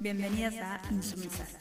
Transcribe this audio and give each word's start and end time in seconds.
Bienvenidas 0.00 0.56
a 0.56 0.80
Insumisas. 0.90 1.58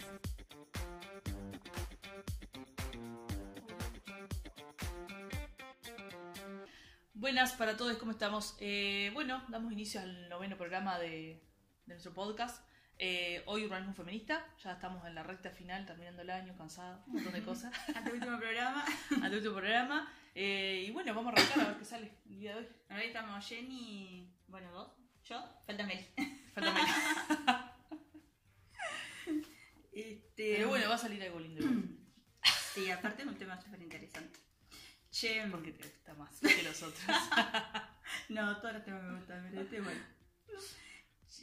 Buenas 7.13 7.51
para 7.51 7.75
todos, 7.75 7.97
¿cómo 7.97 8.13
estamos? 8.13 8.55
Eh, 8.61 9.11
bueno, 9.13 9.43
damos 9.49 9.73
inicio 9.73 9.99
al 9.99 10.29
noveno 10.29 10.55
programa 10.55 10.97
de, 10.99 11.43
de 11.85 11.93
nuestro 11.93 12.13
podcast. 12.13 12.65
Eh, 12.97 13.43
hoy 13.45 13.65
Urbanismo 13.65 13.93
Feminista, 13.93 14.45
ya 14.63 14.71
estamos 14.71 15.05
en 15.05 15.15
la 15.15 15.23
recta 15.23 15.49
final, 15.49 15.85
terminando 15.85 16.21
el 16.21 16.29
año, 16.29 16.55
cansada, 16.57 17.03
un 17.07 17.15
montón 17.15 17.33
de 17.33 17.43
cosas. 17.43 17.73
Ante 17.93 18.13
último 18.13 18.37
programa. 18.37 18.85
Ante 19.21 19.35
último 19.35 19.55
programa. 19.55 20.13
Eh, 20.33 20.85
y 20.87 20.91
bueno, 20.91 21.13
vamos 21.13 21.33
a 21.33 21.41
arrancar 21.41 21.59
a 21.59 21.67
ver 21.71 21.77
qué 21.77 21.83
sale 21.83 22.13
el 22.29 22.39
día 22.39 22.53
de 22.53 22.59
hoy. 22.59 22.67
Ahora 22.87 23.03
estamos 23.03 23.45
Jenny, 23.45 24.33
bueno, 24.47 24.71
vos, 24.71 24.87
yo, 25.25 25.43
falta 25.65 25.85
Mel. 25.85 26.07
Falta 26.53 26.71
Meli. 26.71 26.87
Este, 29.99 30.48
Pero 30.59 30.71
bueno, 30.71 30.89
va 30.89 30.95
a 30.95 30.97
salir 30.97 31.23
algo 31.23 31.39
lindo. 31.39 31.65
Sí, 32.73 32.91
aparte 32.91 33.23
es 33.23 33.27
un 33.27 33.35
tema 33.35 33.59
súper 33.59 33.81
interesante. 33.81 34.39
Che, 35.09 35.47
Porque 35.49 35.71
te 35.71 35.87
gusta 35.87 36.13
más 36.13 36.39
que 36.39 36.63
los 36.63 36.83
otros. 36.83 37.03
no, 38.29 38.57
todos 38.57 38.75
los 38.75 38.85
temas 38.85 39.03
me 39.03 39.17
gustan, 39.17 39.47
pero 39.49 39.61
este 39.61 39.81
bueno. 39.81 39.99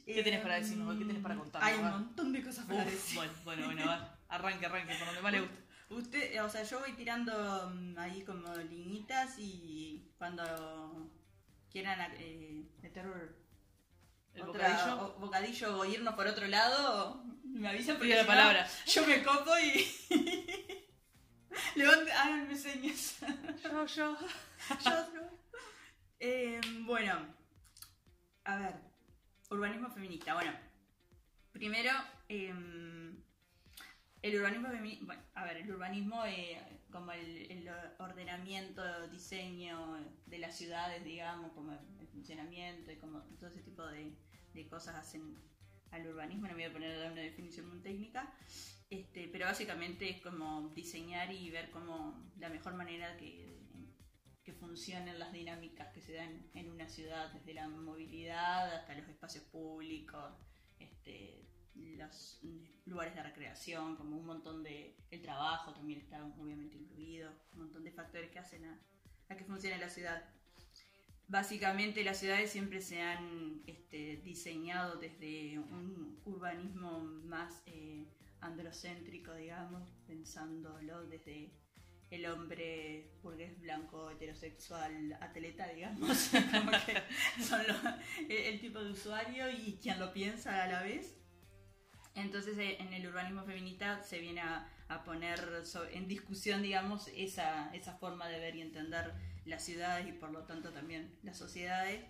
¿Qué 0.05 0.23
tenés 0.23 0.41
para 0.41 0.55
decirnos? 0.55 0.97
¿Qué 0.97 1.05
tenés 1.05 1.23
para 1.23 1.35
contarnos? 1.35 1.69
Hay 1.69 1.79
un 1.79 1.91
montón 1.91 2.33
de 2.33 2.43
cosas 2.45 2.65
para 2.67 2.85
Uf, 2.85 2.91
decir. 2.91 3.17
bueno, 3.17 3.33
bueno, 3.45 3.67
bueno, 3.67 3.87
va. 3.87 4.19
Arranque, 4.29 4.67
arranque, 4.67 4.95
por 4.95 5.07
donde 5.07 5.23
más 5.23 5.33
le 5.33 5.41
gusta. 5.41 5.57
Usted, 5.91 6.33
eh, 6.33 6.41
o 6.41 6.49
sea, 6.49 6.63
yo 6.63 6.79
voy 6.79 6.93
tirando 6.93 7.71
mm, 7.75 7.99
ahí 7.99 8.23
como 8.23 8.55
liñitas 8.55 9.35
y 9.39 10.13
cuando 10.19 11.11
quieran 11.71 12.13
eh, 12.19 12.65
meter 12.83 13.37
El 14.37 14.43
otra- 14.43 14.69
bocadillo. 14.69 15.03
o- 15.03 15.19
bocadillo 15.21 15.79
o 15.79 15.85
irnos 15.85 16.15
por 16.15 16.27
otro 16.27 16.47
lado, 16.47 17.23
me 17.45 17.69
avisan 17.69 17.97
porque 17.97 18.11
la 18.15 18.17
si 18.17 18.23
no, 18.23 18.27
palabra. 18.29 18.69
yo 18.87 19.07
me 19.07 19.23
copo 19.23 19.51
y 19.59 19.87
levanten, 21.75 22.15
háganme 22.15 22.57
señas. 22.57 23.17
Yo, 23.63 23.87
yo. 23.87 24.17
Yo. 24.85 25.07
Eh, 26.19 26.61
bueno, 26.87 27.35
a 28.45 28.57
ver, 28.57 28.75
urbanismo 29.51 29.91
feminista. 29.91 30.35
Bueno, 30.35 30.53
primero, 31.53 31.91
eh, 32.29 32.53
el 34.23 34.37
urbanismo 34.41 34.69
feminista, 34.69 35.05
bueno, 35.07 35.23
a 35.35 35.45
ver, 35.45 35.59
el 35.59 35.71
urbanismo 35.71 36.25
eh, 36.25 36.61
como 36.91 37.13
el, 37.13 37.51
el 37.51 37.71
ordenamiento, 37.99 39.09
diseño 39.09 39.99
de 40.25 40.39
las 40.39 40.57
ciudades, 40.57 41.05
digamos, 41.05 41.53
como 41.53 41.73
el 42.01 42.09
funcionamiento 42.09 42.91
y 42.91 42.97
como 42.97 43.21
todo 43.39 43.51
ese 43.51 43.61
tipo 43.61 43.87
de, 43.87 44.13
de 44.57 44.69
cosas 44.69 44.97
hacen 44.97 45.37
al 45.91 46.07
urbanismo. 46.07 46.49
No 46.49 46.55
me 46.55 46.63
voy 46.63 46.71
a 46.71 46.73
poner 46.73 47.13
una 47.13 47.21
definición 47.21 47.69
muy 47.69 47.79
técnica. 47.81 48.35
Este, 48.89 49.29
pero 49.29 49.47
básicamente 49.47 50.09
es 50.09 50.21
como 50.21 50.71
diseñar 50.75 51.33
y 51.33 51.51
ver 51.51 51.71
cómo 51.71 52.31
la 52.39 52.49
mejor 52.49 52.75
manera 52.75 53.17
que, 53.17 53.59
que 54.45 54.53
funcionen 54.53 55.19
las 55.19 55.33
dinámicas 55.33 55.93
que 55.93 56.01
se 56.01 56.13
dan 56.13 56.51
en 56.55 56.71
una 56.71 56.89
ciudad, 56.89 57.33
desde 57.33 57.55
la 57.55 57.69
movilidad 57.69 58.73
hasta 58.75 58.95
los 58.95 59.09
espacios 59.09 59.45
públicos, 59.45 60.35
este, 60.79 61.49
los 61.75 62.41
lugares 62.85 63.15
de 63.15 63.23
recreación, 63.25 63.97
como 63.97 64.17
un 64.17 64.27
montón 64.27 64.63
de... 64.63 64.97
El 65.11 65.21
trabajo 65.21 65.73
también 65.73 66.01
está 66.01 66.25
obviamente 66.25 66.77
incluido, 66.77 67.33
un 67.55 67.63
montón 67.63 67.83
de 67.83 67.91
factores 67.91 68.31
que 68.31 68.39
hacen 68.39 68.65
a, 68.65 68.81
a 69.29 69.37
que 69.37 69.45
funcione 69.45 69.79
la 69.79 69.89
ciudad. 69.89 70.23
Básicamente 71.29 72.05
las 72.05 72.19
ciudades 72.19 72.51
siempre 72.51 72.81
se 72.81 73.03
han 73.03 73.63
este, 73.67 74.19
diseñado 74.19 74.97
desde 74.97 75.59
un 75.59 76.21
urbanismo 76.25 77.01
más 77.01 77.63
eh, 77.67 78.07
androcéntrico, 78.41 79.35
digamos, 79.35 79.83
pensándolo 80.07 81.05
desde 81.07 81.51
el 82.11 82.27
hombre 82.27 83.11
burgués 83.23 83.61
blanco 83.61 84.09
heterosexual 84.11 85.19
atleta, 85.21 85.67
digamos, 85.69 86.31
como 86.53 86.71
que 86.71 87.43
son 87.43 87.61
el, 88.29 88.61
tipo 88.61 88.83
de 88.83 88.93
usuario 88.93 89.51
y 89.51 89.79
quien 89.83 89.99
lo 89.99 90.13
piensa 90.13 90.63
a 90.63 90.69
la 90.69 90.83
vez. 90.83 91.17
Entonces 92.15 92.57
eh, 92.59 92.77
en 92.79 92.93
el 92.93 93.07
urbanismo 93.07 93.45
feminista 93.45 94.01
se 94.05 94.21
viene 94.21 94.43
a, 94.43 94.71
a 94.89 95.03
poner 95.03 95.41
en 95.93 96.07
discusión, 96.07 96.63
digamos, 96.63 97.11
esa, 97.17 97.75
esa 97.75 97.95
forma 97.95 98.29
de 98.29 98.39
ver 98.39 98.55
y 98.55 98.63
entender 98.63 99.13
las 99.47 99.65
ciudades 99.65 100.09
y 100.09 100.13
por 100.13 100.31
lo 100.31 100.45
tanto 100.45 100.73
también 100.73 101.19
las 101.23 101.39
sociedades 101.39 102.05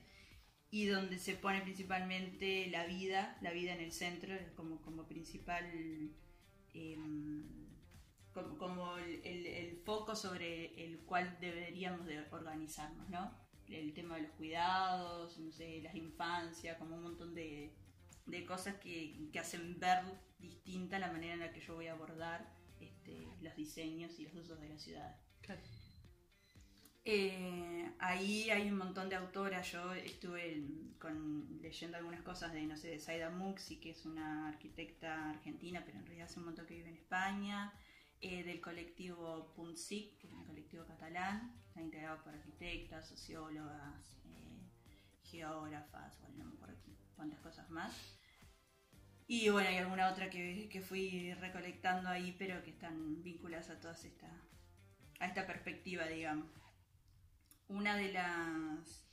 y 0.70 0.86
donde 0.86 1.18
se 1.18 1.34
pone 1.34 1.62
principalmente 1.62 2.66
la 2.68 2.86
vida, 2.86 3.38
la 3.40 3.52
vida 3.52 3.72
en 3.72 3.80
el 3.80 3.92
centro 3.92 4.34
como, 4.56 4.82
como 4.82 5.06
principal, 5.06 5.64
em, 6.74 7.44
como, 8.32 8.58
como 8.58 8.96
el, 8.98 9.80
foco 9.84 10.16
sobre 10.16 10.84
el 10.84 10.98
cual 11.00 11.38
deberíamos 11.40 12.06
de 12.06 12.26
organizarnos, 12.30 13.08
¿no? 13.08 13.32
El 13.68 13.94
tema 13.94 14.16
de 14.16 14.22
los 14.22 14.32
cuidados, 14.32 15.38
no 15.38 15.50
sé, 15.52 15.80
las 15.82 15.94
infancias, 15.94 16.76
como 16.78 16.96
un 16.96 17.02
montón 17.04 17.34
de, 17.34 17.72
de 18.26 18.44
cosas 18.44 18.74
que, 18.76 19.30
que 19.32 19.38
hacen 19.38 19.78
ver 19.78 20.04
distinta 20.38 20.98
la 20.98 21.12
manera 21.12 21.34
en 21.34 21.40
la 21.40 21.52
que 21.52 21.60
yo 21.60 21.74
voy 21.74 21.86
a 21.86 21.92
abordar 21.92 22.52
este, 22.80 23.26
los 23.40 23.54
diseños 23.56 24.18
y 24.18 24.24
los 24.24 24.34
usos 24.34 24.60
de 24.60 24.68
la 24.68 24.78
ciudad. 24.78 25.16
Eh, 27.08 27.88
ahí 28.00 28.50
hay 28.50 28.68
un 28.68 28.78
montón 28.78 29.08
de 29.08 29.14
autoras. 29.14 29.70
Yo 29.70 29.94
estuve 29.94 30.60
leyendo 31.62 31.96
algunas 31.96 32.20
cosas 32.22 32.52
de, 32.52 32.66
no 32.66 32.76
sé, 32.76 32.88
de 32.88 32.98
Saida 32.98 33.30
Muxi, 33.30 33.76
que 33.78 33.90
es 33.90 34.04
una 34.04 34.48
arquitecta 34.48 35.30
argentina, 35.30 35.84
pero 35.86 35.98
en 35.98 36.06
realidad 36.06 36.26
hace 36.26 36.40
un 36.40 36.46
montón 36.46 36.66
que 36.66 36.74
vive 36.74 36.88
en 36.88 36.96
España. 36.96 37.72
eh, 38.20 38.42
del 38.44 38.60
colectivo 38.60 39.52
PUNSIC, 39.54 40.18
que 40.18 40.26
es 40.26 40.32
un 40.32 40.44
colectivo 40.46 40.86
catalán, 40.86 41.54
está 41.68 41.82
integrado 41.82 42.22
por 42.24 42.34
arquitectas, 42.34 43.06
sociólogas, 43.08 44.16
eh, 44.24 44.58
geógrafas, 45.22 46.18
bueno, 46.20 46.36
no 46.38 46.44
me 46.46 46.54
acuerdo 46.54 46.76
cuántas 47.14 47.38
cosas 47.40 47.68
más. 47.70 47.92
Y 49.28 49.50
bueno, 49.50 49.68
hay 49.68 49.76
alguna 49.76 50.10
otra 50.10 50.30
que, 50.30 50.68
que 50.70 50.80
fui 50.80 51.34
recolectando 51.34 52.08
ahí, 52.08 52.34
pero 52.38 52.62
que 52.64 52.70
están 52.70 53.22
vinculadas 53.22 53.68
a 53.70 53.78
todas 53.80 54.04
esta, 54.04 54.30
a 55.20 55.26
esta 55.26 55.46
perspectiva, 55.46 56.06
digamos 56.06 56.46
una 57.68 57.96
de 57.96 58.12
las 58.12 59.06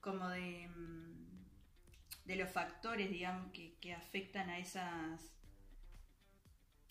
como 0.00 0.28
de 0.28 0.68
mm, 0.68 1.08
de 2.24 2.36
los 2.36 2.50
factores 2.50 3.10
digamos 3.10 3.50
que, 3.52 3.78
que 3.80 3.94
afectan 3.94 4.50
a 4.50 4.58
esas 4.58 5.32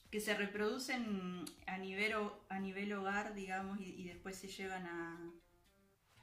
que 0.09 0.19
se 0.19 0.33
reproducen 0.35 1.45
a 1.67 1.77
nivel 1.77 2.13
a 2.49 2.59
nivel 2.59 2.93
hogar 2.93 3.35
digamos 3.35 3.79
y, 3.79 3.93
y 3.95 4.07
después 4.07 4.35
se 4.35 4.47
llevan 4.47 4.85
a 4.87 5.31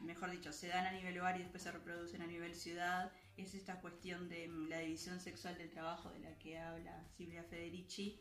mejor 0.01 0.31
dicho 0.31 0.53
se 0.53 0.69
dan 0.69 0.87
a 0.87 0.93
nivel 0.93 1.19
hogar 1.19 1.37
y 1.37 1.43
después 1.43 1.63
se 1.63 1.73
reproducen 1.73 2.23
a 2.23 2.27
nivel 2.27 2.55
ciudad 2.55 3.13
es 3.37 3.55
esta 3.55 3.81
cuestión 3.81 4.29
de 4.29 4.49
mm, 4.49 4.69
la 4.69 4.79
división 4.81 5.21
sexual 5.21 5.57
del 5.57 5.71
trabajo 5.71 6.11
de 6.11 6.19
la 6.21 6.39
que 6.39 6.59
habla 6.59 7.05
Silvia 7.17 7.45
Federici 7.45 8.21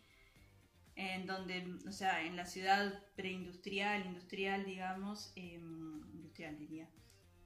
en 0.95 1.25
donde, 1.25 1.77
o 1.87 1.91
sea, 1.91 2.23
en 2.23 2.35
la 2.35 2.45
ciudad 2.45 3.03
preindustrial, 3.15 4.05
industrial, 4.05 4.65
digamos, 4.65 5.33
eh, 5.35 5.53
industrial 6.13 6.57
diría, 6.57 6.89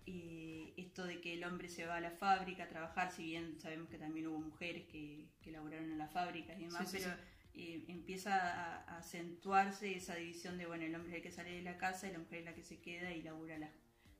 eh, 0.06 0.74
esto 0.78 1.06
de 1.06 1.20
que 1.22 1.34
el 1.34 1.44
hombre 1.44 1.70
se 1.70 1.86
va 1.86 1.98
a 1.98 2.02
la 2.02 2.12
fábrica 2.12 2.64
a 2.66 2.70
trabajar, 2.70 3.12
si 3.12 3.24
bien 3.24 3.60
sabemos 3.60 3.90
que 3.90 3.98
también 3.98 4.28
hubo 4.28 4.40
mujeres 4.40 4.86
que, 4.88 5.30
que 5.42 5.52
laboraron 5.52 5.92
en 5.92 5.98
las 5.98 6.12
fábricas 6.12 6.58
y 6.60 6.66
demás, 6.66 6.90
Sí, 6.90 6.98
sí, 6.98 7.04
pero 7.04 7.16
eh, 7.54 7.86
empieza 7.88 8.36
a, 8.36 8.84
a 8.96 8.98
acentuarse 9.00 9.96
esa 9.96 10.16
división 10.16 10.58
de, 10.58 10.66
bueno, 10.66 10.84
el 10.86 10.96
hombre 10.96 11.12
es 11.12 11.18
el 11.18 11.24
que 11.24 11.32
sale 11.32 11.52
de 11.52 11.62
la 11.64 11.78
casa 11.78 12.08
y 12.08 12.12
la 12.14 12.20
mujer 12.20 12.40
es 12.40 12.46
la 12.46 12.54
que 12.56 12.64
se 12.64 12.80
queda 12.82 13.12
y 13.12 13.22
labura 13.24 13.58
las, 13.58 13.72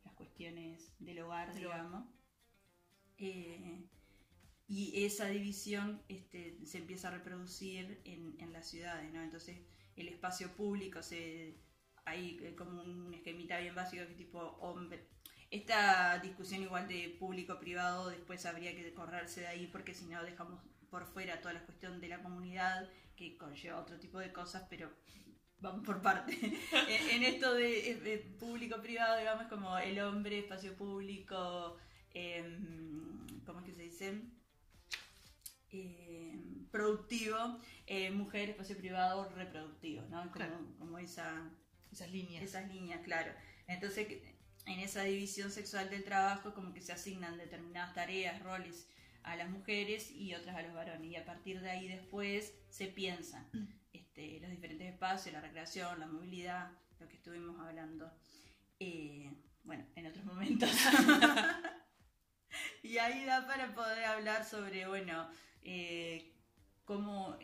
las 0.04 0.14
cuestiones 0.16 0.94
del 1.00 1.20
hogar, 1.20 1.54
Del 1.54 1.66
hogar. 1.68 1.80
digamos. 1.82 2.06
Eh, 3.18 3.88
y 4.68 5.06
esa 5.06 5.28
división 5.28 6.02
este, 6.10 6.58
se 6.66 6.80
empieza 6.80 7.08
a 7.08 7.12
reproducir 7.12 8.02
en, 8.04 8.52
las 8.52 8.68
ciudades, 8.70 9.14
¿no? 9.14 9.22
Entonces 9.22 9.58
el 9.96 10.10
espacio 10.10 10.52
público 10.56 11.02
se 11.02 11.56
hay 12.06 12.40
eh, 12.42 12.56
como 12.56 12.82
un 12.82 13.14
esquemita 13.14 13.60
bien 13.60 13.76
básico 13.76 14.06
que 14.08 14.14
tipo 14.14 14.40
hombre. 14.60 15.08
Esta 15.50 16.20
discusión 16.20 16.64
igual 16.64 16.88
de 16.88 17.16
público-privado 17.18 18.10
después 18.10 18.46
habría 18.46 18.76
que 18.76 18.94
correrse 18.94 19.42
de 19.42 19.48
ahí 19.48 19.68
porque 19.68 19.94
si 19.94 20.06
no 20.06 20.22
dejamos 20.24 20.60
por 20.90 21.06
fuera 21.06 21.40
toda 21.40 21.54
la 21.54 21.66
cuestión 21.66 22.02
de 22.02 22.10
la 22.10 22.22
comunidad 22.22 22.90
que 23.16 23.38
conlleva 23.38 23.80
otro 23.80 23.98
tipo 24.00 24.20
de 24.20 24.34
cosas, 24.34 24.66
pero 24.70 24.92
vamos 25.60 25.86
por 25.86 26.02
parte. 26.02 26.34
en 26.90 27.12
en 27.12 27.24
esto 27.24 27.54
de, 27.54 27.92
eh, 27.92 28.36
público-privado, 28.40 29.18
digamos, 29.18 29.48
como 29.48 29.78
el 29.78 30.00
hombre, 30.00 30.40
espacio 30.40 30.76
público, 30.76 31.78
em, 32.14 33.26
¿cómo 33.46 33.60
es 33.60 33.66
que 33.66 33.74
se 33.74 33.82
dice? 33.84 34.37
Eh, 35.72 36.40
productivo, 36.72 37.60
eh, 37.86 38.12
mujer, 38.12 38.50
espacio 38.52 38.78
privado, 38.78 39.30
reproductivo, 39.36 40.04
¿no? 40.10 40.20
Como, 40.22 40.32
Claro. 40.32 40.60
como 40.80 40.98
esa, 41.00 41.50
Esas 41.92 42.12
líneas. 42.12 42.44
esas 42.44 42.68
líneas, 42.72 43.02
claro. 43.04 43.32
Entonces, 43.68 44.08
en 44.66 44.80
esa 44.80 45.04
división 45.04 45.52
sexual 45.52 45.90
del 45.90 46.04
trabajo, 46.04 46.54
como 46.54 46.74
que 46.74 46.82
se 46.82 46.92
asignan 46.94 47.38
determinadas 47.38 47.94
tareas, 47.94 48.42
roles 48.44 48.90
a 49.24 49.36
las 49.36 49.50
mujeres 49.50 50.12
y 50.12 50.34
otras 50.36 50.56
a 50.56 50.62
los 50.62 50.74
varones. 50.74 51.10
Y 51.12 51.16
a 51.16 51.26
partir 51.26 51.60
de 51.62 51.70
ahí 51.72 51.88
después 51.88 52.54
se 52.70 52.88
piensan 52.88 53.48
este, 53.94 54.40
los 54.40 54.50
diferentes 54.50 54.88
espacios, 54.92 55.34
la 55.34 55.42
recreación, 55.42 56.00
la 56.00 56.08
movilidad, 56.08 56.72
lo 57.00 57.08
que 57.08 57.16
estuvimos 57.16 57.60
hablando, 57.60 58.12
eh, 58.80 59.32
bueno, 59.64 59.86
en 59.96 60.08
otros 60.08 60.26
momentos. 60.26 60.70
y 62.84 62.98
ahí 62.98 63.26
da 63.26 63.46
para 63.48 63.74
poder 63.74 64.06
hablar 64.06 64.46
sobre, 64.46 64.88
bueno, 64.88 65.28
eh, 65.64 66.32
cómo, 66.86 67.38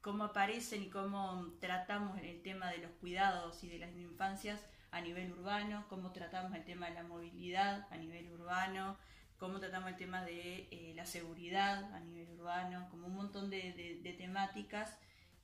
cómo 0.00 0.24
aparecen 0.24 0.82
y 0.82 0.90
cómo 0.90 1.54
tratamos 1.60 2.20
el 2.20 2.42
tema 2.42 2.70
de 2.70 2.78
los 2.78 2.90
cuidados 2.92 3.64
y 3.64 3.68
de 3.68 3.78
las 3.78 3.94
infancias 3.96 4.60
a 4.90 5.00
nivel 5.00 5.32
urbano, 5.32 5.86
cómo 5.88 6.12
tratamos 6.12 6.54
el 6.54 6.64
tema 6.64 6.88
de 6.88 6.94
la 6.94 7.02
movilidad 7.02 7.86
a 7.90 7.96
nivel 7.96 8.30
urbano, 8.30 8.96
cómo 9.38 9.58
tratamos 9.58 9.90
el 9.90 9.96
tema 9.96 10.24
de 10.24 10.68
eh, 10.70 10.92
la 10.94 11.06
seguridad 11.06 11.92
a 11.92 12.00
nivel 12.00 12.30
urbano, 12.30 12.88
como 12.90 13.08
un 13.08 13.14
montón 13.14 13.50
de, 13.50 14.16
temáticas 14.18 14.96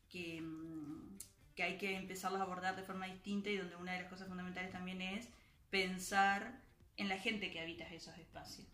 que, 0.09 0.41
mm, 0.41 1.19
que, 1.57 1.63
hay 1.63 1.79
que 1.79 1.97
empezarlas 1.97 2.41
a 2.41 2.45
abordar 2.45 2.77
de 2.77 2.83
forma 2.83 3.07
distinta 3.07 3.51
y 3.51 3.57
donde 3.57 3.77
una 3.77 3.93
de 3.93 4.03
las 4.03 4.11
cosas 4.11 4.29
fundamentales 4.29 4.71
también 4.71 5.03
es 5.03 5.29
pensar 5.71 6.61
en 6.97 7.09
la 7.09 7.19
gente 7.19 7.51
que 7.51 7.61
habita 7.61 7.85
esos 7.89 8.17
espacios. 8.19 8.69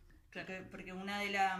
Porque, 0.70 0.92
una 0.92 1.20
de 1.20 1.30
las, 1.30 1.58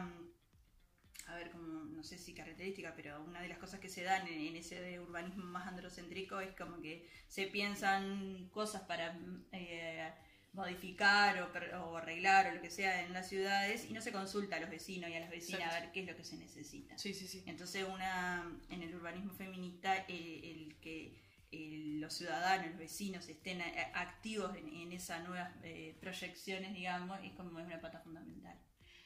a 1.26 1.34
ver, 1.34 1.50
como, 1.50 1.84
no 1.84 2.02
sé 2.02 2.18
si 2.18 2.34
característica, 2.34 2.94
pero 2.94 3.22
una 3.22 3.40
de 3.40 3.48
las 3.48 3.58
cosas 3.58 3.80
que 3.80 3.88
se 3.88 4.02
dan 4.02 4.26
en, 4.26 4.56
ese 4.56 5.00
urbanismo 5.00 5.44
más 5.44 5.66
androcéntrico 5.66 6.40
es 6.40 6.54
como 6.54 6.80
que 6.80 7.08
se 7.28 7.46
piensan 7.46 8.48
cosas 8.50 8.82
para... 8.82 9.18
Eh, 9.52 10.12
modificar 10.56 11.38
o, 11.42 11.96
arreglar 11.96 12.46
o 12.46 12.54
lo 12.54 12.62
que 12.62 12.70
sea 12.70 13.04
en 13.04 13.12
las 13.12 13.28
ciudades 13.28 13.88
y 13.88 13.92
no 13.92 14.00
se 14.00 14.10
consulta 14.10 14.56
a 14.56 14.60
los 14.60 14.70
vecinos 14.70 15.10
y 15.10 15.14
a 15.14 15.20
las 15.20 15.30
vecinas 15.30 15.72
a 15.72 15.80
ver 15.80 15.92
qué 15.92 16.00
es 16.00 16.06
lo 16.06 16.16
que 16.16 16.24
se 16.24 16.36
necesita. 16.38 16.96
Sí, 16.96 17.12
sí, 17.12 17.28
sí. 17.28 17.44
Entonces, 17.46 17.84
una 17.86 18.50
en 18.70 18.82
el 18.82 18.94
urbanismo 18.94 19.32
feminista, 19.34 19.94
el, 20.08 20.74
que 20.80 21.14
los 21.52 22.12
ciudadanos, 22.14 22.68
los 22.68 22.78
vecinos 22.78 23.28
estén 23.28 23.60
activos 23.94 24.54
en, 24.56 24.92
esas 24.92 25.26
nuevas 25.26 25.52
eh, 25.62 25.96
proyecciones, 26.00 26.74
digamos, 26.74 27.18
es 27.22 27.32
como 27.32 27.58
es 27.58 27.66
una 27.66 27.80
pata 27.80 28.00
fundamental. 28.00 28.58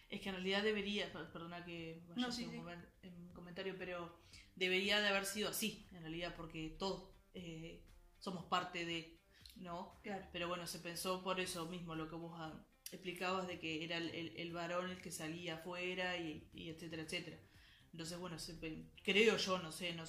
Es 0.08 0.20
que 0.20 0.28
en 0.30 0.36
realidad 0.36 0.62
debería, 0.62 1.12
perdona 1.12 1.64
que 1.64 2.02
vaya 2.08 2.26
a 2.26 3.08
un, 3.08 3.32
comentario, 3.32 3.76
pero 3.78 4.20
debería 4.56 5.00
de 5.00 5.08
haber 5.08 5.24
sido 5.24 5.50
así, 5.50 5.86
en 5.92 6.00
realidad, 6.00 6.34
porque 6.36 6.76
todos 6.78 7.14
eh, 7.34 7.84
somos 8.18 8.44
parte 8.46 8.84
de 8.84 9.20
¿no? 9.56 9.98
Claro. 10.02 10.26
Pero 10.32 10.48
bueno, 10.48 10.66
se 10.66 10.78
pensó 10.78 11.22
por 11.22 11.38
eso 11.40 11.66
mismo, 11.66 11.94
lo 11.94 12.08
que 12.08 12.16
vos 12.16 12.32
ah, 12.36 12.64
explicabas 12.90 13.46
de 13.46 13.58
que 13.58 13.84
era 13.84 13.98
el, 13.98 14.32
el, 14.36 14.52
varón 14.52 14.90
el 14.90 15.00
que 15.00 15.10
salía 15.10 15.56
afuera 15.56 16.16
y, 16.16 16.48
y 16.52 16.70
etcétera, 16.70 17.02
etcétera. 17.02 17.38
Entonces, 17.92 18.18
bueno, 18.18 18.36
creo 19.02 19.36
yo, 19.36 19.58
no 19.58 19.72
sé, 19.72 19.92
no, 19.94 20.04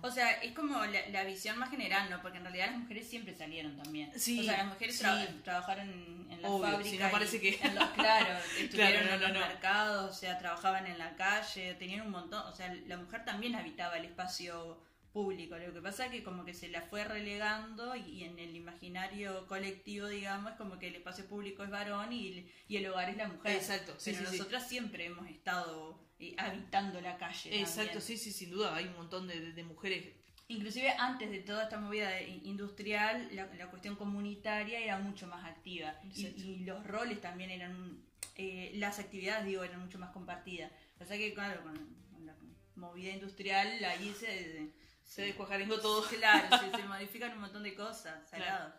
O 0.00 0.10
sea, 0.10 0.32
es 0.42 0.52
como 0.52 0.82
la, 0.86 1.24
visión 1.24 1.58
más 1.58 1.70
general, 1.70 2.08
¿no? 2.08 2.22
Porque 2.22 2.38
en 2.38 2.44
realidad 2.44 2.70
las 2.70 2.78
mujeres 2.78 3.06
siempre 3.06 3.34
salieron 3.36 3.76
también. 3.76 4.10
Sí, 4.18 4.40
o 4.40 4.42
sea, 4.44 4.58
las 4.58 4.66
mujeres 4.68 4.98
trabajaron 5.44 6.26
en 6.30 6.42
la 6.42 6.48
fábrica. 6.48 6.90
Si 6.90 6.98
no 6.98 7.10
parece 7.10 7.40
que... 7.40 7.58
claro, 7.94 8.40
estuvieron 8.58 9.08
en 9.08 9.20
los 9.20 9.32
mercados, 9.32 10.10
o 10.10 10.18
sea, 10.18 10.38
trabajaban 10.38 10.86
en 10.86 10.96
la 10.96 11.16
calle, 11.16 11.74
tenían 11.74 12.06
un 12.06 12.12
montón... 12.12 12.46
O 12.46 12.56
sea, 12.56 12.74
la 12.86 12.96
mujer 12.96 13.24
también 13.26 13.54
habitaba 13.54 13.98
el 13.98 14.06
espacio 14.06 14.80
público. 15.12 15.56
Lo 15.58 15.72
que 15.72 15.82
pasa 15.82 16.06
es 16.06 16.12
que 16.12 16.22
como 16.22 16.44
que 16.44 16.54
se 16.54 16.68
la 16.68 16.82
fue 16.82 17.04
relegando 17.04 17.94
y, 17.94 18.24
en 18.24 18.38
el 18.38 18.56
imaginario 18.56 19.46
colectivo, 19.46 20.06
digamos, 20.06 20.52
como 20.52 20.78
que 20.78 20.88
el 20.88 20.96
espacio 20.96 21.26
público 21.26 21.62
es 21.62 21.70
varón 21.70 22.12
y, 22.12 22.50
el 22.70 22.86
hogar 22.86 23.10
es 23.10 23.16
la 23.16 23.28
mujer. 23.28 23.56
Exacto. 23.56 23.96
Pero 24.02 24.22
nosotras 24.22 24.66
siempre 24.66 25.06
hemos 25.06 25.28
estado 25.28 26.07
eh, 26.18 26.34
habitando 26.36 27.00
la 27.00 27.16
calle. 27.16 27.60
Exacto, 27.60 28.00
sí, 28.00 28.16
sí, 28.16 28.32
sin 28.32 28.50
duda. 28.50 28.74
Hay 28.74 28.86
un 28.86 28.96
montón 28.96 29.28
de, 29.28 29.64
mujeres. 29.64 30.04
Inclusive 30.48 30.90
antes 30.98 31.30
de 31.30 31.40
toda 31.40 31.64
esta 31.64 31.78
movida 31.78 32.20
industrial, 32.22 33.28
la, 33.32 33.68
cuestión 33.70 33.96
comunitaria 33.96 34.80
era 34.80 34.98
mucho 34.98 35.26
más 35.26 35.44
activa 35.44 35.94
y, 36.14 36.64
los 36.64 36.86
roles 36.86 37.20
también 37.20 37.50
eran, 37.50 38.02
eh, 38.34 38.72
las 38.74 38.98
actividades, 38.98 39.44
digo, 39.44 39.62
eran 39.62 39.80
mucho 39.80 39.98
más 39.98 40.10
compartidas. 40.10 40.72
O 40.98 41.04
sea 41.04 41.16
que, 41.16 41.34
claro, 41.34 41.62
con, 41.62 41.96
la 42.24 42.34
movida 42.74 43.12
industrial 43.12 43.84
ahí 43.84 44.14
se 44.18 44.72
se 45.08 45.32
todo. 45.32 46.02
Claro, 46.02 46.48
se, 46.76 46.82
modifican 46.84 47.32
un 47.32 47.40
montón 47.40 47.62
de 47.62 47.74
cosas, 47.74 48.28
salado. 48.28 48.74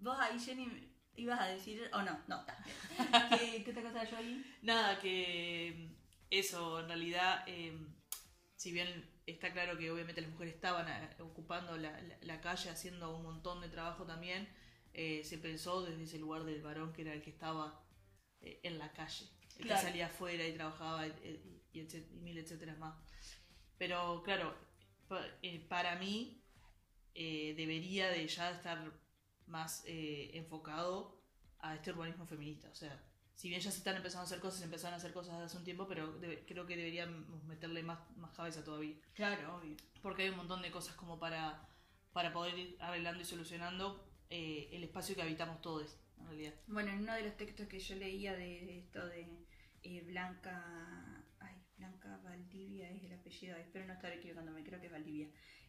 Vos 0.00 0.16
ahí, 0.20 0.38
Jenny, 0.38 0.88
ibas 1.16 1.40
a 1.40 1.46
decir, 1.46 1.88
o 1.92 2.02
no, 2.02 2.18
no, 2.26 2.40
está. 2.40 2.56
¿Qué, 3.38 3.62
¿Qué, 3.62 3.70
otra 3.70 3.82
cosa 3.82 4.04
yo 4.04 4.16
ahí? 4.16 4.58
Nada, 4.62 4.98
que 5.00 5.97
eso, 6.30 6.80
en 6.80 6.88
realidad, 6.88 7.44
em, 7.46 7.94
si 8.56 8.72
bien 8.72 9.08
está 9.26 9.52
claro 9.52 9.78
que 9.78 9.90
obviamente 9.90 10.20
las 10.20 10.30
mujeres 10.30 10.54
estaban 10.54 10.88
eh, 10.88 11.16
ocupando 11.20 11.76
la, 11.76 12.00
la, 12.22 12.40
calle, 12.40 12.70
haciendo 12.70 13.16
un 13.16 13.22
montón 13.22 13.60
de 13.60 13.68
trabajo 13.68 14.04
también, 14.04 14.48
eh, 14.92 15.22
se 15.24 15.38
pensó 15.38 15.82
desde 15.82 16.02
ese 16.02 16.18
lugar 16.18 16.44
del 16.44 16.62
varón 16.62 16.92
que 16.92 17.02
era 17.02 17.12
el 17.12 17.22
que 17.22 17.30
estaba 17.30 17.84
eh, 18.40 18.60
en 18.62 18.78
la 18.78 18.92
calle, 18.92 19.26
el 19.58 19.68
que 19.68 19.76
salía 19.76 20.06
afuera 20.06 20.46
y 20.46 20.54
trabajaba 20.54 21.06
y, 21.06 21.60
y, 21.72 21.80
y 21.80 22.20
mil 22.20 22.38
etcétera 22.38 22.74
más. 22.76 22.96
Pero 23.76 24.22
claro, 24.24 24.56
para 25.68 25.96
mí 25.96 26.42
debería 27.14 28.10
de 28.10 28.26
ya 28.26 28.50
estar 28.50 28.92
más 29.46 29.84
enfocado 29.86 31.22
a 31.60 31.74
este 31.74 31.90
urbanismo 31.90 32.26
feminista. 32.26 32.68
O 32.70 32.74
sea, 32.74 33.00
si 33.38 33.48
bien 33.48 33.60
ya 33.60 33.70
se 33.70 33.78
están 33.78 33.94
empezando 33.94 34.22
a 34.22 34.24
hacer 34.24 34.40
cosas, 34.40 34.62
empezaron 34.62 34.94
a 34.94 34.96
hacer 34.96 35.12
cosas 35.12 35.40
hace 35.40 35.56
un 35.56 35.62
tiempo, 35.62 35.86
pero 35.86 36.18
creo 36.44 36.66
que 36.66 36.76
deberíamos 36.76 37.44
meterle 37.44 37.84
más, 37.84 38.00
más 38.16 38.32
cabeza 38.32 38.64
todavía. 38.64 38.96
Claro, 39.14 39.58
obvio. 39.58 39.76
Porque 40.02 40.24
hay 40.24 40.30
un 40.30 40.38
montón 40.38 40.60
de 40.60 40.72
cosas 40.72 40.96
como 40.96 41.20
para, 41.20 41.68
para 42.12 42.32
poder 42.32 42.58
ir 42.58 42.76
arreglando 42.80 43.22
y 43.22 43.24
solucionando 43.24 44.04
el 44.28 44.82
espacio 44.82 45.14
que 45.14 45.22
habitamos 45.22 45.62
todos, 45.62 45.96
en 46.18 46.26
realidad. 46.26 46.54
Bueno, 46.66 46.90
en 46.90 46.98
uno 46.98 47.14
de 47.14 47.22
los 47.22 47.36
textos 47.36 47.68
que 47.68 47.78
yo 47.78 47.94
leía 47.94 48.34
de 48.34 48.80
esto 48.80 49.06
de 49.06 49.46
Blanca 50.02 51.24
Blanca 51.76 52.20
Valdivia 52.24 52.90
es 52.90 53.04
el 53.04 53.12
apellido, 53.12 53.56
espero 53.56 53.86
no 53.86 53.92
estar 53.92 54.12
equivocándome, 54.12 54.64
creo 54.64 54.80
que 54.80 54.86
es 54.86 54.92
Valdivia, 54.92 55.28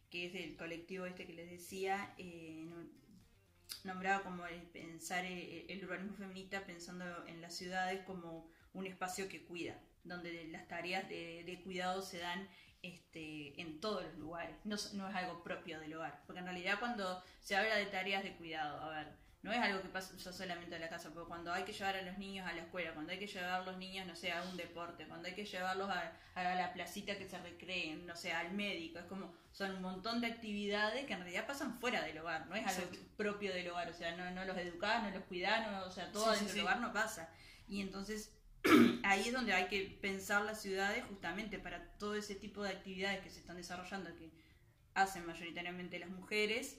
que 0.10 0.26
es 0.26 0.34
del 0.34 0.58
colectivo 0.58 1.06
este 1.06 1.28
que 1.28 1.34
les 1.34 1.52
decía, 1.52 2.16
eh, 2.18 2.68
nombraba 3.84 4.24
como 4.24 4.46
el 4.46 4.62
pensar 4.64 5.26
eh, 5.26 5.66
el, 5.70 5.84
urbanismo 5.84 6.16
feminista 6.16 6.66
pensando 6.66 7.06
en 7.28 7.42
las 7.42 7.56
ciudades 7.56 8.04
como 8.06 8.50
un 8.74 8.86
espacio 8.86 9.28
que 9.28 9.46
cuida, 9.46 9.80
donde 10.04 10.48
las 10.48 10.68
tareas 10.68 11.08
de, 11.10 11.62
cuidado 11.64 12.02
se 12.02 12.20
dan 12.20 12.48
este, 12.82 13.60
en 13.60 13.80
todos 13.80 14.04
los 14.04 14.16
lugares, 14.16 14.56
no, 14.64 14.76
no 14.94 15.10
es 15.10 15.16
algo 15.16 15.44
propio 15.44 15.80
del 15.80 15.96
hogar, 15.96 16.22
porque 16.26 16.40
en 16.40 16.46
realidad 16.46 16.80
cuando 16.80 17.24
se 17.42 17.56
habla 17.56 17.76
de 17.76 17.86
tareas 17.88 18.24
de 18.24 18.36
cuidado, 18.36 18.82
a 18.82 18.90
ver, 18.90 19.08
no 19.42 19.54
es 19.54 19.60
algo 19.60 19.82
que 19.82 19.88
pasa 19.88 20.18
solamente 20.34 20.76
en 20.76 20.82
la 20.82 20.90
casa, 20.90 21.12
porque 21.14 21.30
cuando 21.30 21.54
hay 21.54 21.64
que 21.64 21.72
llevar 21.72 21.96
a 21.96 22.02
los 22.02 22.18
niños 22.18 22.46
a 22.46 22.54
la 22.54 22.62
escuela, 22.62 22.94
cuando 22.94 23.14
hay 23.14 23.20
que 23.20 23.28
llevar 23.28 23.62
a 23.62 23.64
los 23.64 23.78
niños, 23.78 24.06
no 24.06 24.16
sé, 24.16 24.34
a 24.34 24.44
un 24.44 24.58
deporte, 24.58 25.08
cuando 25.08 25.30
hay 25.30 25.34
que 25.34 25.46
llevarlos 25.46 25.90
a, 25.90 26.14
la 26.36 26.74
placita 26.74 27.18
que 27.18 27.28
se 27.28 27.38
recreen, 27.38 28.06
no 28.06 28.16
sé, 28.16 28.34
al 28.34 28.52
médico, 28.52 29.00
es 29.00 29.06
como, 29.06 29.34
son 29.52 29.76
un 29.76 29.82
montón 29.82 30.20
de 30.20 30.28
actividades 30.28 31.06
que 31.06 31.14
en 31.14 31.22
realidad 31.22 31.48
pasan 31.48 31.80
fuera 31.80 32.02
del 32.02 32.18
hogar, 32.18 32.48
no 32.48 32.56
es 32.56 32.68
algo 32.68 32.90
propio 33.16 33.54
del 33.54 33.70
hogar, 33.70 33.90
o 33.90 33.94
sea, 33.94 34.16
no, 34.16 34.30
no 34.32 34.44
los 34.46 34.58
educás, 34.58 35.04
no 35.04 35.10
los 35.12 35.24
cuidás, 35.24 35.86
o 35.86 35.92
sea, 35.92 36.12
todo 36.12 36.32
dentro 36.32 36.54
del 36.54 36.62
hogar 36.62 36.80
no 36.82 36.92
pasa. 36.92 37.30
Y 37.68 37.82
entonces 37.82 38.34
ahí 39.04 39.28
es 39.28 39.34
donde 39.34 39.54
hay 39.54 39.68
que 39.68 39.98
pensar 40.02 40.44
las 40.44 40.62
ciudades 40.62 41.06
justamente 41.06 41.60
para 41.60 41.94
todo 41.98 42.16
ese 42.16 42.36
tipo 42.36 42.64
de 42.64 42.70
actividades 42.70 43.22
que 43.22 43.30
se 43.30 43.40
están 43.40 43.58
desarrollando, 43.58 44.16
que 44.18 44.32
hacen 44.94 45.26
mayoritariamente 45.26 46.00
las 46.00 46.10
mujeres, 46.10 46.78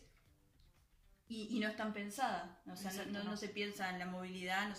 y, 1.30 1.60
no 1.60 1.68
están 1.68 1.92
pensadas. 1.92 2.50
O 2.66 2.76
sea, 2.76 2.92
no, 3.06 3.36
se 3.36 3.48
piensa 3.48 3.88
en 3.90 3.98
la 3.98 4.06
movilidad, 4.06 4.68
no 4.68 4.74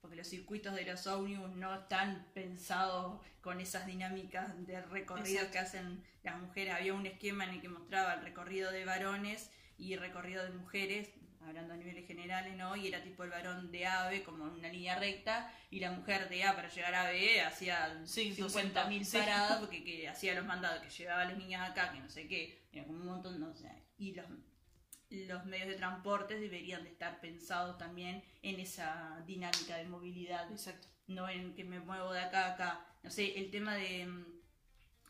porque 0.00 0.16
los 0.16 0.26
circuitos 0.26 0.74
de 0.74 0.86
los 0.86 1.06
ómnibus 1.06 1.54
no 1.56 1.74
están 1.74 2.26
pensados 2.32 3.20
con 3.42 3.60
esas 3.60 3.86
dinámicas 3.86 4.66
de 4.66 4.80
recorrido 4.80 5.50
que 5.50 5.58
hacen 5.58 6.02
las 6.22 6.40
mujeres. 6.40 6.74
Había 6.74 6.94
un 6.94 7.04
esquema 7.04 7.44
en 7.44 7.50
el 7.50 7.60
que 7.60 7.68
mostraba 7.68 8.14
el 8.14 8.22
recorrido 8.22 8.72
de 8.72 8.86
varones 8.86 9.50
y 9.76 9.92
el 9.92 10.00
recorrido 10.00 10.42
de 10.42 10.52
mujeres, 10.52 11.10
hablando 11.42 11.74
a 11.74 11.76
niveles 11.76 12.06
generales, 12.06 12.56
¿no? 12.56 12.76
Y 12.76 12.88
era 12.88 13.02
tipo 13.02 13.24
el 13.24 13.30
varón 13.30 13.70
de 13.70 13.86
A 13.86 14.10
como 14.24 14.44
una 14.44 14.70
línea 14.70 14.98
recta, 14.98 15.52
y 15.70 15.80
la 15.80 15.90
mujer 15.90 16.30
de 16.30 16.44
A 16.44 16.56
para 16.56 16.68
llegar 16.68 16.94
a 16.94 17.10
B 17.10 17.42
hacía 17.42 18.02
50.000 18.04 19.12
paradas, 19.12 19.58
porque 19.58 19.84
que 19.84 20.08
hacía 20.08 20.34
los 20.34 20.46
mandados, 20.46 20.82
que 20.82 20.88
llevaba 20.88 21.22
a 21.22 21.24
las 21.26 21.36
niñas 21.36 21.70
acá, 21.70 21.92
que 21.92 22.00
no 22.00 22.08
sé 22.08 22.26
qué, 22.26 22.68
un 22.86 23.04
montón, 23.04 23.38
no 23.38 23.54
sé. 23.54 23.70
Y 23.98 24.14
los 24.14 24.26
los 25.10 25.44
medios 25.44 25.68
de 25.68 25.74
transporte 25.74 26.38
deberían 26.38 26.84
de 26.84 26.90
estar 26.90 27.20
pensados 27.20 27.76
también 27.78 28.22
en 28.42 28.60
esa 28.60 29.22
dinámica 29.26 29.76
de 29.76 29.84
movilidad. 29.84 30.50
Exacto. 30.50 30.88
No 31.08 31.28
en 31.28 31.54
que 31.54 31.64
me 31.64 31.80
muevo 31.80 32.12
de 32.12 32.20
acá 32.20 32.46
a 32.46 32.52
acá. 32.54 32.86
No 33.02 33.10
sé, 33.10 33.38
el 33.38 33.50
tema 33.50 33.74
de, 33.74 34.08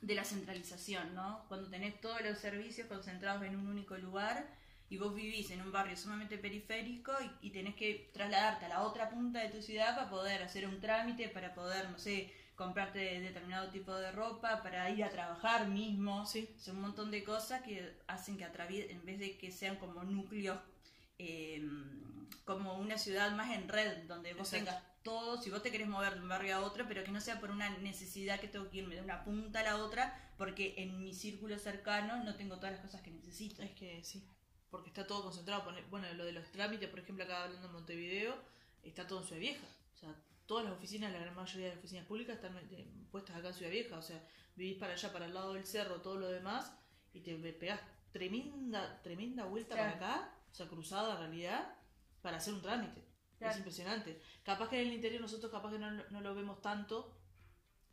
de 0.00 0.14
la 0.14 0.24
centralización, 0.24 1.14
¿no? 1.14 1.44
Cuando 1.48 1.68
tenés 1.68 2.00
todos 2.00 2.22
los 2.22 2.38
servicios 2.38 2.86
concentrados 2.88 3.42
en 3.42 3.56
un 3.56 3.68
único 3.68 3.96
lugar 3.98 4.58
y 4.88 4.96
vos 4.96 5.14
vivís 5.14 5.50
en 5.50 5.60
un 5.60 5.70
barrio 5.70 5.96
sumamente 5.96 6.38
periférico 6.38 7.12
y, 7.42 7.48
y 7.48 7.50
tenés 7.50 7.74
que 7.74 8.10
trasladarte 8.14 8.64
a 8.64 8.70
la 8.70 8.82
otra 8.82 9.10
punta 9.10 9.40
de 9.40 9.50
tu 9.50 9.60
ciudad 9.60 9.94
para 9.94 10.10
poder 10.10 10.42
hacer 10.42 10.66
un 10.66 10.80
trámite, 10.80 11.28
para 11.28 11.54
poder, 11.54 11.90
no 11.90 11.98
sé, 11.98 12.32
comprarte 12.60 13.20
determinado 13.20 13.70
tipo 13.70 13.94
de 13.94 14.12
ropa 14.12 14.62
para 14.62 14.90
ir 14.90 15.02
a 15.02 15.08
trabajar 15.08 15.66
mismo. 15.68 16.26
Sí. 16.26 16.54
Son 16.58 16.76
un 16.76 16.82
montón 16.82 17.10
de 17.10 17.24
cosas 17.24 17.62
que 17.62 17.96
hacen 18.06 18.36
que 18.36 18.44
atraviesen, 18.44 18.98
en 18.98 19.06
vez 19.06 19.18
de 19.18 19.38
que 19.38 19.50
sean 19.50 19.76
como 19.76 20.04
núcleos, 20.04 20.58
eh, 21.16 21.66
como 22.44 22.74
una 22.76 22.98
ciudad 22.98 23.32
más 23.32 23.50
en 23.56 23.66
red, 23.66 24.06
donde 24.06 24.34
vos 24.34 24.52
Exacto. 24.52 24.72
tengas 24.72 25.02
todo, 25.02 25.40
si 25.40 25.48
vos 25.48 25.62
te 25.62 25.70
querés 25.70 25.88
mover 25.88 26.16
de 26.16 26.20
un 26.20 26.28
barrio 26.28 26.56
a 26.56 26.60
otro, 26.60 26.84
pero 26.86 27.02
que 27.02 27.10
no 27.10 27.22
sea 27.22 27.40
por 27.40 27.50
una 27.50 27.70
necesidad 27.78 28.38
que 28.38 28.48
tengo 28.48 28.68
que 28.68 28.78
irme 28.78 28.94
de 28.94 29.00
una 29.00 29.24
punta 29.24 29.60
a 29.60 29.62
la 29.62 29.76
otra, 29.78 30.30
porque 30.36 30.74
en 30.76 31.02
mi 31.02 31.14
círculo 31.14 31.58
cercano 31.58 32.22
no 32.22 32.36
tengo 32.36 32.56
todas 32.56 32.72
las 32.72 32.82
cosas 32.82 33.00
que 33.00 33.10
necesito. 33.10 33.62
Es 33.62 33.70
que 33.70 34.04
sí, 34.04 34.22
porque 34.70 34.90
está 34.90 35.06
todo 35.06 35.22
concentrado. 35.22 35.64
Bueno, 35.88 36.12
lo 36.12 36.26
de 36.26 36.32
los 36.32 36.52
trámites, 36.52 36.90
por 36.90 36.98
ejemplo, 36.98 37.24
acá 37.24 37.44
hablando 37.44 37.68
de 37.68 37.72
Montevideo, 37.72 38.34
está 38.82 39.06
todo 39.06 39.20
en 39.20 39.24
Ciudad 39.24 39.40
Vieja. 39.40 39.66
Todas 40.50 40.64
las 40.64 40.74
oficinas, 40.74 41.12
la 41.12 41.20
gran 41.20 41.36
mayoría 41.36 41.66
de 41.66 41.74
las 41.76 41.78
oficinas 41.78 42.06
públicas 42.06 42.34
están 42.34 42.58
eh, 42.72 42.92
puestas 43.12 43.36
acá 43.36 43.46
en 43.50 43.54
Ciudad 43.54 43.70
Vieja. 43.70 43.96
O 43.96 44.02
sea, 44.02 44.20
vivís 44.56 44.78
para 44.78 44.94
allá, 44.94 45.12
para 45.12 45.26
el 45.26 45.32
lado 45.32 45.52
del 45.54 45.64
cerro, 45.64 46.00
todo 46.00 46.16
lo 46.16 46.26
demás, 46.26 46.76
y 47.12 47.20
te 47.20 47.36
pegás 47.52 47.80
tremenda, 48.10 49.00
tremenda 49.00 49.44
vuelta 49.44 49.76
Claro. 49.76 49.92
para 49.92 50.14
acá, 50.16 50.34
o 50.50 50.52
sea, 50.52 50.66
cruzada 50.66 51.12
en 51.12 51.18
realidad, 51.20 51.72
para 52.20 52.38
hacer 52.38 52.52
un 52.52 52.62
trámite. 52.62 53.00
Claro. 53.38 53.52
Es 53.52 53.58
impresionante. 53.58 54.20
Capaz 54.42 54.68
que 54.70 54.82
en 54.82 54.88
el 54.88 54.94
interior 54.94 55.20
nosotros 55.20 55.52
capaz 55.52 55.70
que 55.70 55.78
no, 55.78 55.88
no 55.88 56.20
lo 56.20 56.34
vemos 56.34 56.60
tanto, 56.60 57.16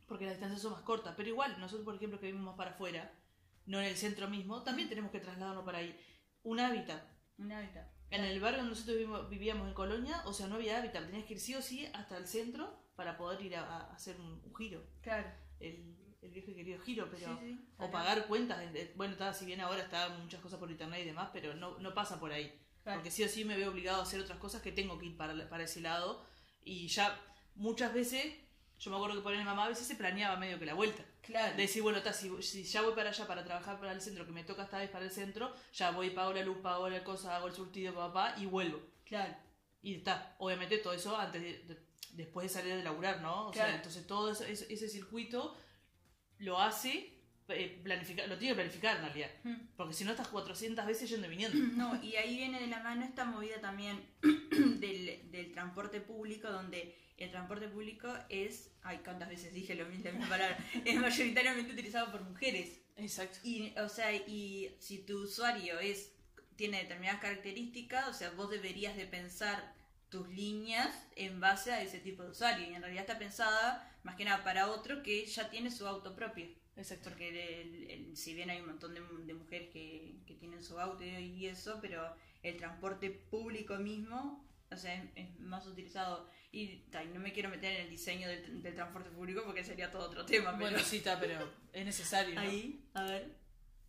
porque 0.08 0.24
las 0.24 0.34
distancias 0.34 0.60
son 0.60 0.72
más 0.72 0.82
cortas. 0.82 1.14
Pero 1.16 1.28
igual, 1.28 1.60
nosotros, 1.60 1.84
por 1.84 1.94
ejemplo, 1.94 2.18
que 2.18 2.26
vivimos 2.26 2.56
para 2.56 2.72
afuera, 2.72 3.08
no 3.66 3.78
en 3.78 3.84
el 3.86 3.96
centro 3.96 4.28
mismo, 4.28 4.64
también 4.64 4.88
tenemos 4.88 5.12
que 5.12 5.20
trasladarnos 5.20 5.64
para 5.64 5.78
ahí. 5.78 5.96
Un 6.42 6.58
hábitat. 6.58 7.04
Un 7.38 7.52
hábitat. 7.52 7.86
En 8.10 8.24
el 8.24 8.40
barrio 8.40 8.58
donde 8.58 8.70
nosotros 8.74 8.96
vivimos- 8.96 9.28
vivíamos 9.28 9.68
en 9.68 9.74
Colonia, 9.74 10.22
o 10.24 10.32
sea, 10.32 10.46
no 10.46 10.54
había 10.56 10.78
hábitat. 10.78 11.04
Tenías 11.06 11.26
que 11.26 11.34
ir 11.34 11.40
sí 11.40 11.54
o 11.54 11.62
sí 11.62 11.86
hasta 11.92 12.16
el 12.16 12.26
centro 12.26 12.82
para 12.96 13.16
poder 13.18 13.40
ir 13.42 13.56
a, 13.56 13.62
a 13.64 13.92
hacer 13.94 14.18
un, 14.18 14.40
un 14.44 14.54
giro. 14.56 14.82
Claro. 15.02 15.28
El, 15.60 15.94
el 16.22 16.30
viejo 16.30 16.50
y 16.50 16.54
querido 16.54 16.80
giro, 16.80 17.08
pero... 17.10 17.38
Sí, 17.38 17.46
sí. 17.54 17.60
O 17.78 17.90
pagar 17.90 18.26
cuentas. 18.26 18.58
de- 18.72 18.92
Bueno, 18.96 19.12
está, 19.12 19.32
si 19.34 19.44
bien 19.44 19.60
ahora 19.60 19.82
está 19.82 20.08
muchas 20.10 20.40
cosas 20.40 20.58
por 20.58 20.70
internet 20.70 21.02
y 21.02 21.06
demás, 21.06 21.28
pero 21.32 21.54
no, 21.54 21.78
no 21.78 21.92
pasa 21.94 22.18
por 22.18 22.32
ahí. 22.32 22.52
Claro. 22.82 22.98
Porque 23.00 23.10
sí 23.10 23.22
o 23.24 23.28
sí 23.28 23.44
me 23.44 23.56
veo 23.56 23.70
obligado 23.70 24.00
a 24.00 24.04
hacer 24.04 24.20
otras 24.20 24.38
cosas 24.38 24.62
que 24.62 24.72
tengo 24.72 24.98
que 24.98 25.06
ir 25.06 25.16
para, 25.16 25.48
para 25.50 25.64
ese 25.64 25.80
lado. 25.82 26.24
Y 26.64 26.88
ya 26.88 27.20
muchas 27.56 27.92
veces, 27.92 28.24
yo 28.78 28.90
me 28.90 28.96
acuerdo 28.96 29.16
que 29.16 29.22
por 29.22 29.36
mi 29.36 29.44
mamá 29.44 29.66
a 29.66 29.68
veces 29.68 29.86
se 29.86 29.96
planeaba 29.96 30.36
medio 30.38 30.58
que 30.58 30.64
la 30.66 30.74
vuelta. 30.74 31.04
Claro. 31.28 31.54
De 31.56 31.62
decir, 31.62 31.82
bueno, 31.82 31.98
está, 31.98 32.12
si, 32.12 32.42
si 32.42 32.64
ya 32.64 32.80
voy 32.82 32.94
para 32.94 33.10
allá 33.10 33.26
para 33.26 33.44
trabajar 33.44 33.78
para 33.78 33.92
el 33.92 34.00
centro, 34.00 34.24
que 34.24 34.32
me 34.32 34.44
toca 34.44 34.62
esta 34.64 34.78
vez 34.78 34.88
para 34.90 35.04
el 35.04 35.10
centro, 35.10 35.54
ya 35.74 35.90
voy, 35.90 36.10
pago 36.10 36.32
la 36.32 36.42
luz, 36.42 36.56
pago 36.62 36.88
la 36.88 37.04
cosa, 37.04 37.36
hago 37.36 37.48
el 37.48 37.54
surtido, 37.54 37.94
papá, 37.94 38.34
y 38.38 38.46
vuelvo. 38.46 38.80
Claro. 39.04 39.34
Y 39.82 39.96
está, 39.96 40.34
obviamente 40.38 40.78
todo 40.78 40.94
eso 40.94 41.16
antes 41.16 41.42
de, 41.42 41.58
de- 41.64 41.86
después 42.12 42.48
de 42.50 42.58
salir 42.58 42.74
de 42.74 42.82
laburar, 42.82 43.20
¿no? 43.20 43.48
O 43.48 43.50
Claro. 43.50 43.68
sea, 43.68 43.76
entonces 43.76 44.06
todo 44.06 44.30
eso- 44.32 44.44
ese, 44.44 44.72
ese 44.72 44.88
circuito 44.88 45.54
lo 46.38 46.58
hace, 46.60 47.12
planificar, 47.82 48.28
lo 48.28 48.36
tiene 48.38 48.52
que 48.52 48.60
planificar 48.60 48.96
en 48.96 49.02
realidad. 49.02 49.30
Mm. 49.44 49.54
Porque 49.76 49.94
si 49.94 50.04
no 50.04 50.10
estás 50.10 50.28
400 50.28 50.86
veces 50.86 51.10
yendo 51.10 51.26
y 51.26 51.30
viniendo. 51.30 51.58
No, 51.78 52.02
y 52.02 52.16
ahí 52.16 52.36
viene 52.36 52.60
de 52.60 52.66
la 52.66 52.80
mano 52.80 53.04
esta 53.04 53.24
movida 53.24 53.60
también 53.60 54.04
del, 54.80 55.30
del 55.30 55.52
transporte 55.52 56.00
público, 56.00 56.50
donde 56.50 56.96
el 57.16 57.30
transporte 57.30 57.68
público 57.68 58.12
es, 58.28 58.70
ay, 58.82 59.00
cuántas 59.04 59.28
veces 59.28 59.52
dije 59.52 59.74
lo 59.74 59.86
mismo, 59.86 60.04
la 60.06 60.12
misma 60.12 60.28
palabra, 60.28 60.58
es 60.84 60.96
mayoritariamente 60.96 61.72
utilizado 61.72 62.12
por 62.12 62.22
mujeres. 62.22 62.80
Exacto. 62.96 63.38
Y, 63.44 63.72
o 63.78 63.88
sea, 63.88 64.12
y 64.12 64.74
si 64.78 64.98
tu 64.98 65.22
usuario 65.22 65.78
es 65.78 66.12
tiene 66.58 66.78
determinadas 66.82 67.20
características, 67.20 68.08
o 68.08 68.12
sea, 68.12 68.30
vos 68.30 68.50
deberías 68.50 68.96
de 68.96 69.06
pensar 69.06 69.72
tus 70.10 70.28
líneas 70.28 70.94
en 71.16 71.40
base 71.40 71.72
a 71.72 71.82
ese 71.82 71.98
tipo 72.00 72.22
de 72.22 72.30
usuario. 72.30 72.70
Y 72.70 72.74
en 72.74 72.82
realidad 72.82 73.02
está 73.02 73.18
pensada 73.18 73.84
más 74.02 74.16
que 74.16 74.24
nada 74.24 74.42
para 74.44 74.68
otro 74.70 75.02
que 75.02 75.26
ya 75.26 75.50
tiene 75.50 75.70
su 75.70 75.86
auto 75.86 76.14
propio. 76.14 76.46
Exacto. 76.76 77.10
Porque 77.10 77.60
el- 77.62 77.90
el- 77.90 78.16
si 78.16 78.34
bien 78.34 78.50
hay 78.50 78.60
un 78.60 78.66
montón 78.68 78.94
de, 78.94 79.00
de 79.26 79.34
mujeres 79.34 79.68
que, 79.70 80.14
que 80.26 80.34
tienen 80.34 80.62
su 80.62 80.78
auto 80.78 81.04
y 81.04 81.46
eso, 81.46 81.78
pero 81.82 82.14
el 82.42 82.56
transporte 82.56 83.10
público 83.10 83.76
mismo, 83.76 84.46
o 84.70 84.76
sea, 84.76 84.94
es, 84.94 85.10
es 85.16 85.40
más 85.40 85.66
utilizado. 85.66 86.30
Y 86.52 86.76
ta, 86.90 87.04
no 87.04 87.20
me 87.20 87.32
quiero 87.32 87.50
meter 87.50 87.72
en 87.74 87.82
el 87.82 87.90
diseño 87.90 88.28
del, 88.28 88.62
del 88.62 88.74
transporte 88.74 89.10
público 89.10 89.42
porque 89.44 89.64
sería 89.64 89.90
todo 89.90 90.04
otro 90.06 90.24
tema. 90.24 90.52
Pero 90.56 90.70
Bueno, 90.70 90.78
sí 90.78 90.98
está, 90.98 91.18
pero 91.20 91.52
es 91.72 91.84
necesario. 91.84 92.34
¿no? 92.36 92.40
ahí, 92.40 92.80
a 92.94 93.02
ver. 93.02 93.36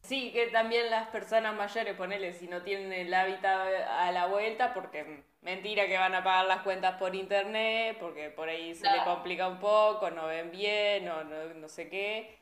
Sí, 0.01 0.31
que 0.31 0.47
también 0.47 0.89
las 0.89 1.07
personas 1.09 1.55
mayores, 1.55 1.95
ponele, 1.95 2.33
si 2.33 2.47
no 2.47 2.61
tienen 2.63 2.91
el 2.93 3.13
hábitat 3.13 3.67
a 3.89 4.11
la 4.11 4.25
vuelta, 4.27 4.73
porque 4.73 5.23
mentira 5.41 5.87
que 5.87 5.97
van 5.97 6.15
a 6.15 6.23
pagar 6.23 6.45
las 6.47 6.61
cuentas 6.63 6.95
por 6.97 7.13
internet, 7.15 7.97
porque 7.99 8.29
por 8.29 8.49
ahí 8.49 8.73
se 8.73 8.85
le 8.85 8.93
Claro. 8.93 9.13
complica 9.15 9.47
un 9.47 9.59
poco, 9.59 10.09
no 10.09 10.25
ven 10.27 10.51
bien, 10.51 11.07
o 11.09 11.23
no, 11.23 11.53
no 11.53 11.69
sé 11.69 11.89
qué. 11.89 12.37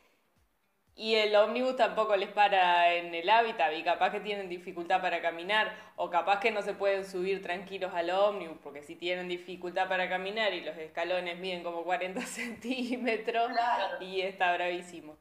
Y 0.96 1.14
el 1.16 1.36
ómnibus 1.36 1.76
tampoco 1.76 2.16
les 2.16 2.30
para 2.30 2.94
en 2.96 3.14
el 3.14 3.30
hábitat, 3.30 3.72
y 3.74 3.84
capaz 3.84 4.12
que 4.12 4.20
tienen 4.20 4.50
dificultad 4.50 5.00
para 5.02 5.22
caminar, 5.22 5.76
o 5.96 6.10
capaz 6.10 6.40
que 6.40 6.50
no 6.52 6.62
se 6.64 6.74
pueden 6.74 7.06
subir 7.06 7.44
tranquilos 7.44 7.94
al 7.94 8.10
ómnibus, 8.10 8.58
porque 8.64 8.82
si 8.82 8.96
tienen 8.96 9.28
dificultad 9.28 9.88
para 9.90 10.10
caminar 10.10 10.54
y 10.54 10.62
los 10.62 10.76
escalones 10.78 11.38
miden 11.38 11.64
como 11.64 11.84
40 11.84 12.22
centímetros, 12.26 13.52
y 14.00 14.22
está 14.22 14.54
bravísimo. 14.54 15.18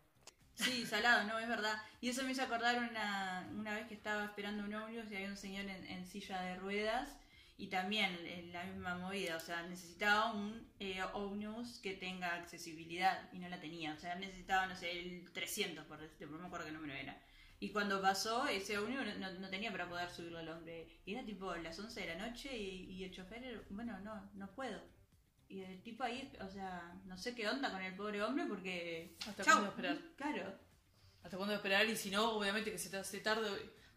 Sí, 0.57 0.87
salado, 0.87 1.25
no, 1.25 1.39
es 1.39 1.49
verdad. 1.49 1.83
Y 2.01 2.09
eso 2.09 2.23
me 2.25 2.33
hizo 2.33 2.43
acordar 2.43 2.79
una, 2.79 3.47
una 3.55 3.75
vez 3.75 3.87
que 3.87 3.95
estaba 3.95 4.25
esperando 4.25 4.65
un 4.65 4.75
ómnibus 4.75 5.11
y 5.11 5.17
había 5.17 5.29
un 5.29 5.37
señor 5.37 5.67
en, 5.67 6.07
silla 6.07 6.41
de 6.41 6.57
ruedas 6.57 7.19
y 7.59 7.69
también 7.69 8.19
en 8.27 8.53
la 8.53 8.65
misma 8.65 8.97
movida, 8.97 9.37
o 9.37 9.41
sea, 9.41 9.63
necesitaba 9.67 10.33
un 10.33 10.67
eh, 10.81 11.03
ómnibus 11.13 11.79
que 11.81 11.93
tenga 11.95 12.35
accesibilidad 12.35 13.31
y 13.33 13.39
no 13.39 13.49
la 13.49 13.61
tenía, 13.61 13.95
o 13.95 13.99
sea, 13.99 14.15
necesitaba, 14.15 14.67
no 14.67 14.77
sé, 14.77 14.99
el 14.99 15.31
300, 15.33 15.85
por 15.85 15.99
decirte, 16.01 16.27
no 16.27 16.39
me 16.39 16.47
acuerdo 16.47 16.67
qué 16.67 16.73
número 16.73 16.95
era. 16.95 17.21
Y 17.61 17.71
cuando 17.71 18.01
pasó, 18.01 18.47
ese 18.47 18.79
ómnibus 18.79 19.19
no, 19.19 19.33
no 19.33 19.51
tenía 19.51 19.71
para 19.73 19.89
poder 19.89 20.11
subirlo 20.11 20.39
al 20.39 20.49
hombre. 20.49 20.89
Y 21.05 21.15
era 21.15 21.25
tipo 21.25 21.55
las 21.57 21.79
11 21.79 22.01
de 22.01 22.15
la 22.15 22.29
noche 22.29 22.57
y, 22.57 22.93
y 22.93 23.05
el 23.05 23.13
chofer, 23.13 23.65
bueno, 23.71 23.99
no, 24.01 24.31
no 24.35 24.51
puedo. 24.55 24.81
Y 25.49 25.61
el 25.63 25.81
tipo 25.83 26.03
ahí, 26.03 26.33
o 26.41 26.49
sea, 26.49 26.93
no 27.05 27.17
sé 27.17 27.35
qué 27.35 27.49
onda 27.49 27.71
con 27.71 27.81
el 27.81 27.95
pobre 27.95 28.23
hombre 28.23 28.45
porque... 28.47 29.17
¿Hasta 29.29 29.45
cuándo 29.45 29.69
esperar? 29.69 29.99
Claro. 30.17 30.59
¿Hasta 31.23 31.37
cuándo 31.37 31.55
esperar? 31.55 31.87
Y 31.87 31.97
si 31.97 32.11
no, 32.11 32.33
obviamente 32.33 32.73
que 32.73 32.79
se 32.79 32.91
te 32.91 32.97
hace 32.97 33.21
tarde, 33.21 33.49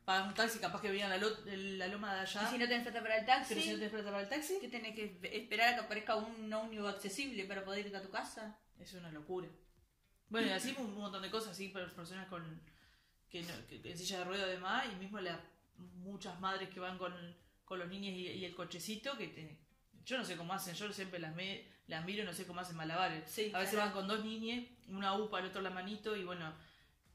pagas 0.06 0.28
un 0.28 0.34
taxi, 0.36 0.60
capaz 0.60 0.82
que 0.82 0.90
venía 0.90 1.08
la, 1.10 1.18
lo- 1.18 1.36
la 1.46 1.88
loma 1.88 2.14
de 2.14 2.22
allá. 2.22 2.44
Y 2.44 2.52
si 2.52 2.58
no 2.60 2.68
tenés 2.68 2.84
plata 2.84 3.02
para 3.02 3.18
el 3.18 3.26
taxi, 3.26 3.50
pero 3.50 3.62
si 3.62 3.70
no 3.72 3.76
tenés 3.78 3.92
plata 3.92 4.12
para 4.12 4.22
el 4.24 4.30
taxi, 4.30 4.60
que 4.60 4.68
tenés 4.68 4.96
que 4.96 5.20
esperar 5.24 5.70
a 5.70 5.76
que 5.76 5.82
aparezca 5.86 6.16
un 6.16 6.52
ómnibus 6.54 6.90
accesible 6.90 7.44
para 7.46 7.64
poder 7.66 7.88
ir 7.88 7.96
a 7.96 8.02
tu 8.02 8.10
casa. 8.12 8.58
es 8.80 8.94
una 8.94 9.12
locura. 9.12 9.48
Bueno, 10.30 10.48
y 10.48 10.52
así 10.52 10.76
un 10.78 10.94
montón 10.96 11.24
de 11.24 11.32
cosas, 11.32 11.52
así 11.54 11.70
para 11.70 11.86
las 11.86 11.94
personas 11.96 12.28
con 12.28 12.62
que, 13.28 13.42
no- 13.42 13.68
que 13.68 13.82
en 13.92 13.98
silla 13.98 14.20
de 14.20 14.24
ruedas 14.26 14.46
además, 14.48 14.86
y 14.92 14.96
mismo 14.98 15.20
las 15.20 15.40
muchas 15.78 16.40
madres 16.40 16.70
que 16.70 16.80
van 16.80 16.98
con, 17.00 17.14
con 17.66 17.80
los 17.80 17.88
niños 17.88 18.14
y, 18.14 18.28
y 18.28 18.46
el 18.46 18.54
cochecito, 18.56 19.18
que 19.18 19.28
te- 19.28 19.58
yo 20.06 20.18
no 20.18 20.26
sé 20.26 20.36
cómo 20.38 20.54
hacen, 20.54 20.74
yo 20.76 20.92
siempre 20.94 21.20
las, 21.20 21.34
me, 21.36 21.66
las 21.88 22.04
miro 22.06 22.24
y 22.24 22.26
no 22.26 22.34
sé 22.34 22.46
cómo 22.46 22.62
hacen 22.62 22.76
malabares. 22.76 23.30
Sí, 23.30 23.52
a 23.54 23.60
veces 23.60 23.76
claro. 23.76 23.88
van 23.92 23.94
con 23.94 24.08
dos 24.08 24.24
niñas, 24.26 24.66
una 24.88 25.16
upa, 25.18 25.40
el 25.40 25.46
otro 25.48 25.62
la 25.62 25.70
manito, 25.70 26.16
y 26.16 26.24
bueno, 26.24 26.54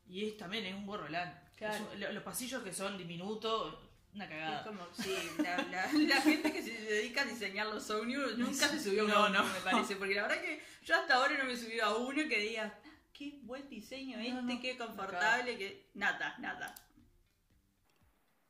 y 0.07 0.27
es 0.29 0.37
también 0.37 0.65
es 0.67 0.75
un 0.75 0.87
borrolán. 0.87 1.41
Claro. 1.57 1.75
Es 1.75 1.81
un- 1.81 2.01
lo- 2.01 2.13
los 2.13 2.23
pasillos 2.23 2.63
que 2.63 2.73
son 2.73 2.97
diminutos, 2.99 3.77
una 4.15 4.25
Es 4.25 4.31
cagada. 4.31 4.65
como, 4.65 4.87
sí, 4.95 5.15
la, 5.43 5.57
la- 5.71 5.93
la 5.93 6.21
gente 6.21 6.53
que 6.53 6.63
se 6.63 6.71
dedica 6.73 7.23
a 7.23 7.25
diseñar 7.25 7.67
los 7.67 7.89
ómnibus 7.91 8.39
nunca 8.39 8.69
se 8.69 8.81
subió 8.83 9.03
a 9.03 9.05
un 9.05 9.11
No, 9.11 9.29
no. 9.29 9.45
me 9.45 9.61
parece. 9.61 9.97
Porque 9.97 10.15
la 10.15 10.23
verdad 10.23 10.41
que 10.41 10.63
yo 10.83 10.95
hasta 10.97 11.15
ahora 11.15 11.37
no 11.39 11.45
me 11.45 11.53
he 11.53 11.57
subido 11.57 11.85
a 11.85 11.97
uno 11.97 12.29
que 12.29 12.39
diga, 12.39 12.73
"Ah, 12.85 12.91
qué 13.13 13.39
buen 13.43 13.69
diseño 13.69 14.19
este, 14.19 14.33
No, 14.33 14.43
no, 14.43 14.61
qué 14.61 14.77
confortable, 14.77 15.57
que... 15.59 15.91
Nada, 15.95 16.37
nada. 16.39 16.75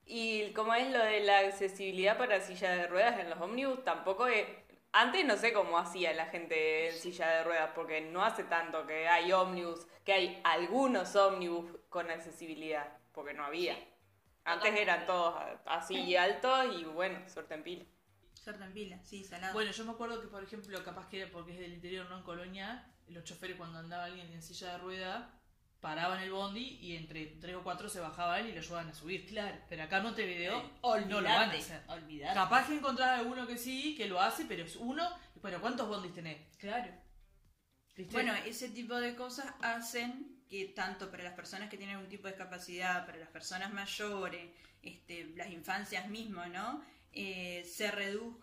Y 0.06 0.52
como 0.52 0.74
es 0.74 0.90
lo 0.90 1.02
de 1.02 1.20
la 1.20 1.38
accesibilidad 1.38 2.18
para 2.18 2.40
silla 2.40 2.70
de 2.72 2.86
ruedas 2.86 3.18
en 3.18 3.30
los 3.30 3.40
ómnibus, 3.40 3.84
tampoco 3.84 4.26
es... 4.26 4.46
Antes 4.92 5.24
no 5.24 5.36
sé 5.36 5.52
cómo 5.52 5.76
hacía 5.76 6.12
la 6.12 6.26
gente 6.26 6.88
en 6.90 6.94
silla 6.94 7.28
de 7.28 7.44
ruedas, 7.44 7.70
porque 7.74 8.00
no 8.00 8.24
hace 8.24 8.44
tanto 8.44 8.86
que 8.86 9.08
hay 9.08 9.32
ómnibus, 9.32 9.86
que 10.04 10.12
hay 10.12 10.40
algunos 10.44 11.16
ómnibus 11.16 11.68
con 11.88 12.10
accesibilidad, 12.10 12.96
porque 13.12 13.34
no 13.34 13.44
había. 13.44 13.76
Antes 14.44 14.78
eran 14.78 15.06
todos 15.06 15.34
así 15.64 16.14
altos 16.16 16.76
y 16.78 16.84
bueno, 16.84 17.18
suerte 17.28 17.54
en 17.54 17.62
pila. 17.64 17.84
Suerte 18.34 18.62
en 18.62 18.72
pila, 18.72 19.02
sí, 19.02 19.24
salado. 19.24 19.54
Bueno, 19.54 19.72
yo 19.72 19.84
me 19.84 19.92
acuerdo 19.92 20.20
que, 20.20 20.28
por 20.28 20.44
ejemplo, 20.44 20.84
capaz 20.84 21.08
que 21.08 21.22
era 21.22 21.32
porque 21.32 21.52
es 21.52 21.58
del 21.58 21.72
interior, 21.72 22.06
no 22.10 22.18
en 22.18 22.22
Colonia, 22.22 22.94
los 23.08 23.24
choferes 23.24 23.56
cuando 23.56 23.78
andaba 23.78 24.04
alguien 24.04 24.30
en 24.32 24.42
silla 24.42 24.72
de 24.72 24.78
rueda, 24.78 25.40
paraban 25.84 26.22
el 26.22 26.30
bondi 26.32 26.78
y 26.80 26.96
entre 26.96 27.26
tres 27.42 27.54
o 27.56 27.62
cuatro 27.62 27.90
se 27.90 28.00
bajaban 28.00 28.48
y 28.48 28.52
lo 28.52 28.58
ayudaban 28.60 28.88
a 28.88 28.94
subir. 28.94 29.26
Claro. 29.26 29.56
Pero 29.68 29.82
acá 29.82 29.98
en 29.98 30.02
Montevideo 30.04 30.70
olvidate, 30.80 31.10
no 31.12 31.20
lo 31.20 31.28
van 31.28 31.50
a 31.50 31.52
hacer. 31.52 31.82
olvidate. 31.88 32.34
Capaz 32.34 32.66
que 32.68 32.74
encontrás 32.76 33.18
alguno 33.20 33.46
que 33.46 33.58
sí, 33.58 33.94
que 33.94 34.08
lo 34.08 34.18
hace, 34.20 34.46
pero 34.46 34.64
es 34.64 34.76
uno. 34.76 35.06
Y 35.36 35.40
bueno, 35.40 35.60
¿cuántos 35.60 35.86
bondis 35.86 36.14
tenés? 36.14 36.38
Claro. 36.56 36.90
¿Viste? 37.94 38.12
Bueno, 38.14 38.32
ese 38.46 38.70
tipo 38.70 38.94
de 38.96 39.14
cosas 39.14 39.46
hacen 39.60 40.42
que 40.48 40.72
tanto 40.74 41.10
para 41.10 41.22
las 41.24 41.34
personas 41.34 41.68
que 41.68 41.76
tienen 41.76 41.96
algún 41.96 42.08
tipo 42.10 42.24
de 42.28 42.32
discapacidad, 42.32 43.04
para 43.04 43.18
las 43.18 43.28
personas 43.28 43.70
mayores, 43.72 44.50
este, 44.82 45.32
las 45.36 45.50
infancias 45.50 46.08
mismo, 46.08 46.44
¿no? 46.46 46.82
Eh, 47.12 47.62
se 47.70 47.92
redu- 47.92 48.40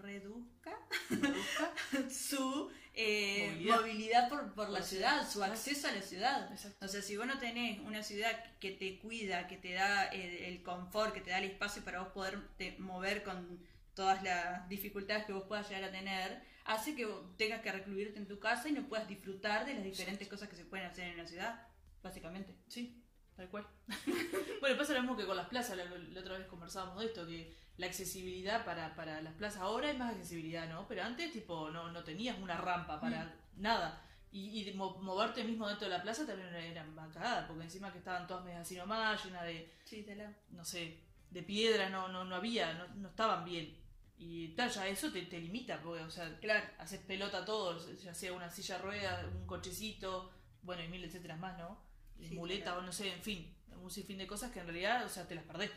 reduzca 0.00 0.76
su 2.10 2.70
eh, 2.94 3.50
Movilidad. 3.52 3.76
movilidad, 3.80 4.28
por, 4.28 4.52
por 4.54 4.68
la 4.70 4.82
ciudad, 4.82 5.28
su 5.28 5.42
acceso 5.44 5.88
a 5.88 5.92
la 5.92 6.02
ciudad. 6.02 6.50
Exacto. 6.52 6.84
O 6.84 6.88
sea, 6.88 7.02
si 7.02 7.16
vos 7.16 7.26
no 7.26 7.38
tenés 7.38 7.78
una 7.80 8.02
ciudad 8.02 8.32
que 8.58 8.72
te 8.72 8.98
cuida, 8.98 9.46
que 9.46 9.56
te 9.56 9.72
da 9.72 10.06
el, 10.06 10.20
el 10.20 10.62
confort, 10.62 11.14
que 11.14 11.20
te 11.20 11.30
da 11.30 11.38
el 11.38 11.44
espacio 11.44 11.84
para 11.84 12.00
vos 12.00 12.12
poder 12.12 12.38
te 12.56 12.76
mover 12.78 13.22
con 13.22 13.60
todas 13.94 14.22
las 14.22 14.68
dificultades 14.68 15.24
que 15.26 15.32
vos 15.32 15.44
puedas 15.44 15.68
llegar 15.68 15.84
a 15.84 15.90
tener, 15.92 16.42
hace 16.64 16.94
que 16.94 17.06
vos 17.06 17.36
tengas 17.36 17.60
que 17.60 17.72
recluirte 17.72 18.18
en 18.18 18.26
tu 18.26 18.38
casa 18.38 18.68
y 18.68 18.72
no 18.72 18.88
puedas 18.88 19.08
disfrutar 19.08 19.66
de 19.66 19.74
las 19.74 19.84
diferentes 19.84 20.28
cosas 20.28 20.48
que 20.48 20.56
se 20.56 20.64
pueden 20.64 20.86
hacer 20.86 21.08
en 21.08 21.16
la 21.18 21.26
ciudad, 21.26 21.66
básicamente. 22.02 22.54
Sí, 22.68 23.02
tal 23.36 23.48
cual. 23.48 23.66
bueno, 24.60 24.76
pasa 24.76 24.94
lo 24.94 25.00
mismo 25.00 25.16
que 25.16 25.26
con 25.26 25.36
las 25.36 25.48
plazas. 25.48 25.76
La, 25.76 25.84
la 25.84 26.20
otra 26.20 26.38
vez 26.38 26.46
conversábamos 26.46 27.00
de 27.00 27.06
esto, 27.06 27.26
que 27.26 27.54
la 27.80 27.86
accesibilidad 27.86 28.64
para, 28.64 28.94
para 28.94 29.20
las 29.22 29.32
plazas 29.34 29.62
ahora 29.62 29.88
hay 29.88 29.96
más 29.96 30.12
accesibilidad, 30.12 30.68
¿no? 30.68 30.86
Pero 30.86 31.02
antes, 31.02 31.32
tipo, 31.32 31.70
no, 31.70 31.90
no 31.90 32.04
tenías 32.04 32.38
una 32.38 32.56
rampa 32.56 33.00
para 33.00 33.34
nada. 33.56 34.06
Y, 34.32 34.68
y 34.68 34.72
mo- 34.74 34.98
moverte 34.98 35.42
mismo 35.42 35.66
dentro 35.66 35.88
de 35.88 35.96
la 35.96 36.02
plaza 36.02 36.24
también 36.26 36.54
era, 36.54 36.86
cagada, 37.12 37.48
porque 37.48 37.64
encima 37.64 37.90
que 37.90 37.98
estaban 37.98 38.26
todas 38.28 38.44
medias 38.44 38.60
así 38.62 38.76
nomás, 38.76 39.24
llenas 39.24 39.42
de, 39.44 39.72
Sí, 39.84 40.04
la... 40.14 40.32
no 40.50 40.64
sé, 40.64 41.00
de 41.30 41.42
piedra, 41.42 41.88
no, 41.88 42.06
no, 42.08 42.24
no 42.24 42.36
había, 42.36 42.72
no, 42.74 42.86
no 42.96 43.08
estaban 43.08 43.44
bien. 43.44 43.76
Y 44.18 44.48
tal, 44.48 44.70
ya 44.70 44.86
eso 44.86 45.10
te, 45.10 45.22
te 45.22 45.40
limita, 45.40 45.80
porque, 45.80 46.02
o 46.02 46.10
sea, 46.10 46.38
Claro. 46.38 46.64
haces 46.78 47.00
pelota 47.00 47.44
todo, 47.44 47.78
ya 47.96 48.14
sea 48.14 48.32
una 48.34 48.50
silla 48.50 48.76
de 48.76 48.82
ruedas, 48.82 49.24
un 49.34 49.46
cochecito, 49.46 50.30
bueno, 50.62 50.82
y 50.84 50.88
mil 50.88 51.02
etcétera 51.02 51.36
más, 51.36 51.56
¿no? 51.58 51.80
Sí, 52.20 52.34
muleta 52.34 52.64
claro. 52.64 52.80
o 52.80 52.82
no 52.82 52.92
sé, 52.92 53.12
en 53.14 53.22
fin, 53.22 53.52
un 53.82 53.90
sinfín 53.90 54.18
de 54.18 54.26
cosas 54.26 54.52
que 54.52 54.60
en 54.60 54.66
realidad, 54.66 55.06
o 55.06 55.08
sea, 55.08 55.26
te 55.26 55.34
las 55.34 55.44
perdés. 55.44 55.70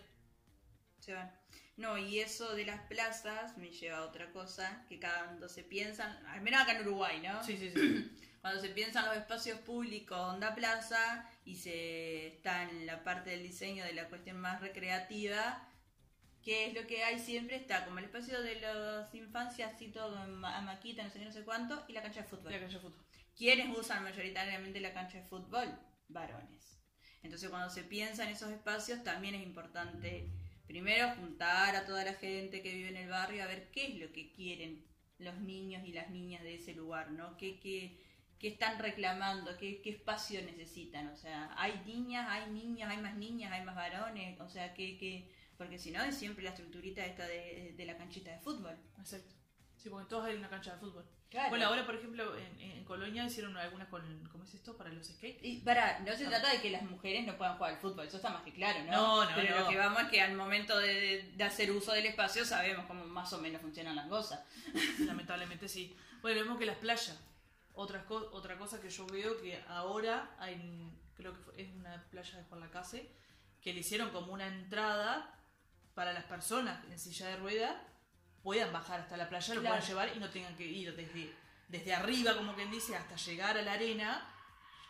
Se 1.03 1.13
van. 1.13 1.31
No, 1.75 1.98
y 1.98 2.19
eso 2.19 2.53
de 2.55 2.65
las 2.65 2.81
plazas 2.81 3.57
me 3.57 3.72
lleva 3.72 3.98
a 4.00 4.03
otra 4.05 4.31
cosa, 4.31 4.86
que 4.88 5.00
cuando 5.00 5.50
se 5.50 5.63
piensan, 5.63 6.25
al 6.27 6.41
menos 6.41 6.62
acá 6.62 6.74
en 6.74 6.81
Uruguay, 6.81 7.19
¿no? 7.22 7.43
Sí, 7.43 7.57
sí, 7.57 7.72
sí. 7.72 8.19
Cuando 8.43 8.60
se 8.62 8.69
piensan 8.69 9.05
los 9.05 9.15
espacios 9.15 9.57
públicos, 9.60 10.17
onda 10.19 10.53
plaza, 10.53 11.25
y 11.45 11.55
se 11.55 12.27
está 12.27 12.63
en 12.63 12.86
la 12.86 13.01
parte 13.05 13.29
del 13.29 13.41
diseño 13.43 13.86
de 13.86 13.93
la 13.93 14.10
cuestión 14.10 14.38
más 14.38 14.60
recreativa, 14.60 15.65
¿qué 16.43 16.67
es 16.67 16.74
lo 16.74 16.86
que 16.86 17.03
hay 17.03 17.19
siempre? 17.19 17.55
Está 17.55 17.86
como 17.86 18.00
el 18.00 18.05
espacio 18.05 18.41
de 18.41 18.60
las 18.60 19.13
infancias, 19.15 19.74
así 19.74 19.88
todo 19.89 20.27
ma- 20.27 20.60
maquita, 20.62 21.03
no 21.03 21.10
sé 21.10 21.19
qué, 21.19 21.25
no 21.25 21.31
sé 21.31 21.43
cuánto, 21.43 21.86
y 21.88 21.93
la 21.93 22.01
cancha 22.01 22.22
de 22.22 22.27
fútbol. 22.27 22.51
La 22.51 22.60
cancha 22.60 22.75
de 22.77 22.81
fútbol. 22.83 23.05
¿Quiénes 23.38 23.77
usan 23.77 24.03
mayoritariamente 24.03 24.79
la 24.81 24.93
cancha 24.93 25.19
de 25.19 25.24
fútbol? 25.24 25.69
Varones. 26.10 26.77
Entonces 27.24 27.50
cuando 27.50 27.69
se 27.69 27.83
piensa 27.83 28.24
en 28.24 28.29
esos 28.29 28.51
espacios 28.51 29.03
también 29.03 29.36
es 29.36 29.43
importante 29.43 30.29
primero 30.67 31.10
juntar 31.15 31.75
a 31.75 31.86
toda 31.86 32.03
la 32.03 32.13
gente 32.13 32.62
que 32.62 32.74
vive 32.74 32.89
en 32.89 32.98
el 32.98 33.10
barrio 33.10 33.43
a 33.43 33.48
ver 33.48 33.70
qué 33.72 33.88
es 33.88 33.96
lo 33.96 34.12
que 34.12 34.32
quieren 34.32 34.86
los 35.17 35.39
niños 35.39 35.84
y 35.86 35.93
las 35.93 36.10
niñas 36.10 36.43
de 36.43 36.55
ese 36.55 36.74
lugar, 36.74 37.12
¿no? 37.12 37.38
¿Qué, 37.38 37.60
qué, 37.60 38.00
qué 38.39 38.50
están 38.50 38.79
reclamando? 38.79 39.58
¿Qué, 39.58 39.82
¿Qué 39.82 39.91
espacio 39.91 40.41
necesitan? 40.43 41.08
O 41.10 41.15
sea, 41.17 41.53
hay 41.58 41.82
niñas, 41.86 42.27
hay 42.29 42.51
niños, 42.51 42.89
hay 42.89 42.98
más 42.98 43.15
niñas, 43.15 43.51
hay 43.51 43.63
más 43.63 43.75
varones, 43.75 44.39
o 44.39 44.50
sea, 44.50 44.74
que... 44.74 44.98
que 44.98 45.32
porque 45.55 45.77
si 45.77 45.91
no 45.91 46.03
es 46.03 46.17
siempre 46.17 46.43
la 46.43 46.50
estructurita 46.50 47.05
esta 47.05 47.27
de, 47.27 47.74
de 47.77 47.86
la 47.86 47.96
canchita 47.96 48.32
de 48.32 48.39
fútbol. 48.39 48.75
Exacto. 49.00 49.36
Sí, 49.83 49.89
porque 49.89 50.07
todos 50.07 50.23
hay 50.25 50.35
una 50.37 50.47
cancha 50.49 50.71
de 50.73 50.79
fútbol. 50.79 51.05
Claro. 51.29 51.49
Bueno, 51.49 51.65
ahora, 51.67 51.85
por 51.85 51.95
ejemplo, 51.95 52.37
en, 52.37 52.57
en 52.61 52.85
Colonia 52.85 53.25
hicieron 53.25 53.57
algunas 53.57 53.89
con, 53.89 54.01
¿cómo 54.31 54.45
es 54.45 54.53
esto? 54.53 54.77
Para 54.77 54.91
los 54.91 55.05
skates. 55.07 55.43
Y 55.43 55.57
para, 55.57 55.99
no 55.99 56.15
se 56.15 56.25
trata 56.27 56.49
de 56.49 56.61
que 56.61 56.69
las 56.69 56.83
mujeres 56.83 57.25
no 57.25 57.35
puedan 57.37 57.57
jugar 57.57 57.73
al 57.73 57.79
fútbol, 57.79 58.05
eso 58.07 58.15
está 58.17 58.29
más 58.29 58.43
que 58.43 58.53
claro, 58.53 58.81
¿no? 58.85 58.91
No, 58.91 59.25
no, 59.25 59.35
Pero 59.35 59.55
no. 59.57 59.63
lo 59.63 59.69
que 59.69 59.77
vamos 59.77 60.03
es 60.03 60.07
que 60.09 60.21
al 60.21 60.35
momento 60.35 60.77
de, 60.79 61.35
hacer 61.43 61.69
uso 61.71 61.91
del 61.91 62.05
espacio 62.05 62.45
sabemos 62.45 62.85
cómo 62.85 63.03
más 63.05 63.33
o 63.33 63.39
menos 63.39 63.61
funcionan 63.61 63.95
las 63.97 64.07
cosas. 64.07 64.41
Lamentablemente 64.99 65.67
sí. 65.67 65.93
Bueno, 66.21 66.39
mismo 66.41 66.57
que 66.57 66.65
las 66.67 66.77
playas. 66.77 67.19
Otra, 67.74 68.05
co- 68.05 68.29
otra 68.31 68.57
cosa 68.57 68.79
que 68.79 68.89
yo 68.89 69.05
veo 69.07 69.41
que 69.41 69.61
ahora 69.67 70.35
hay, 70.39 70.91
creo 71.15 71.33
que 71.33 71.39
fue- 71.41 71.61
es 71.61 71.74
una 71.75 72.01
playa 72.11 72.37
de 72.37 72.43
Juan 72.46 72.61
Lacase, 72.61 73.11
que 73.59 73.74
le 73.74 73.79
hicieron 73.79 74.11
como 74.11 74.31
una 74.31 74.48
entrada 74.48 75.33
para 75.96 76.13
las 76.13 76.24
personas 76.25 76.85
en 76.85 77.00
silla 77.00 77.27
de 77.29 77.37
rueda 77.37 77.81
puedan 78.44 78.72
bajar 78.74 79.00
hasta 79.00 79.18
la 79.18 79.27
playa, 79.29 79.56
lo 79.56 79.62
Claro. 79.62 79.75
puedan 79.77 79.90
llevar 79.90 80.16
y 80.16 80.20
no 80.20 80.29
tengan 80.29 80.56
que 80.56 80.66
ir 80.66 80.96
desde, 80.96 81.34
desde 81.70 81.94
arriba, 81.96 82.36
como 82.36 82.53
quien 82.56 82.70
dice, 82.70 82.96
hasta 82.96 83.16
llegar 83.16 83.58
a 83.58 83.62
la 83.62 83.74
arena 83.74 84.29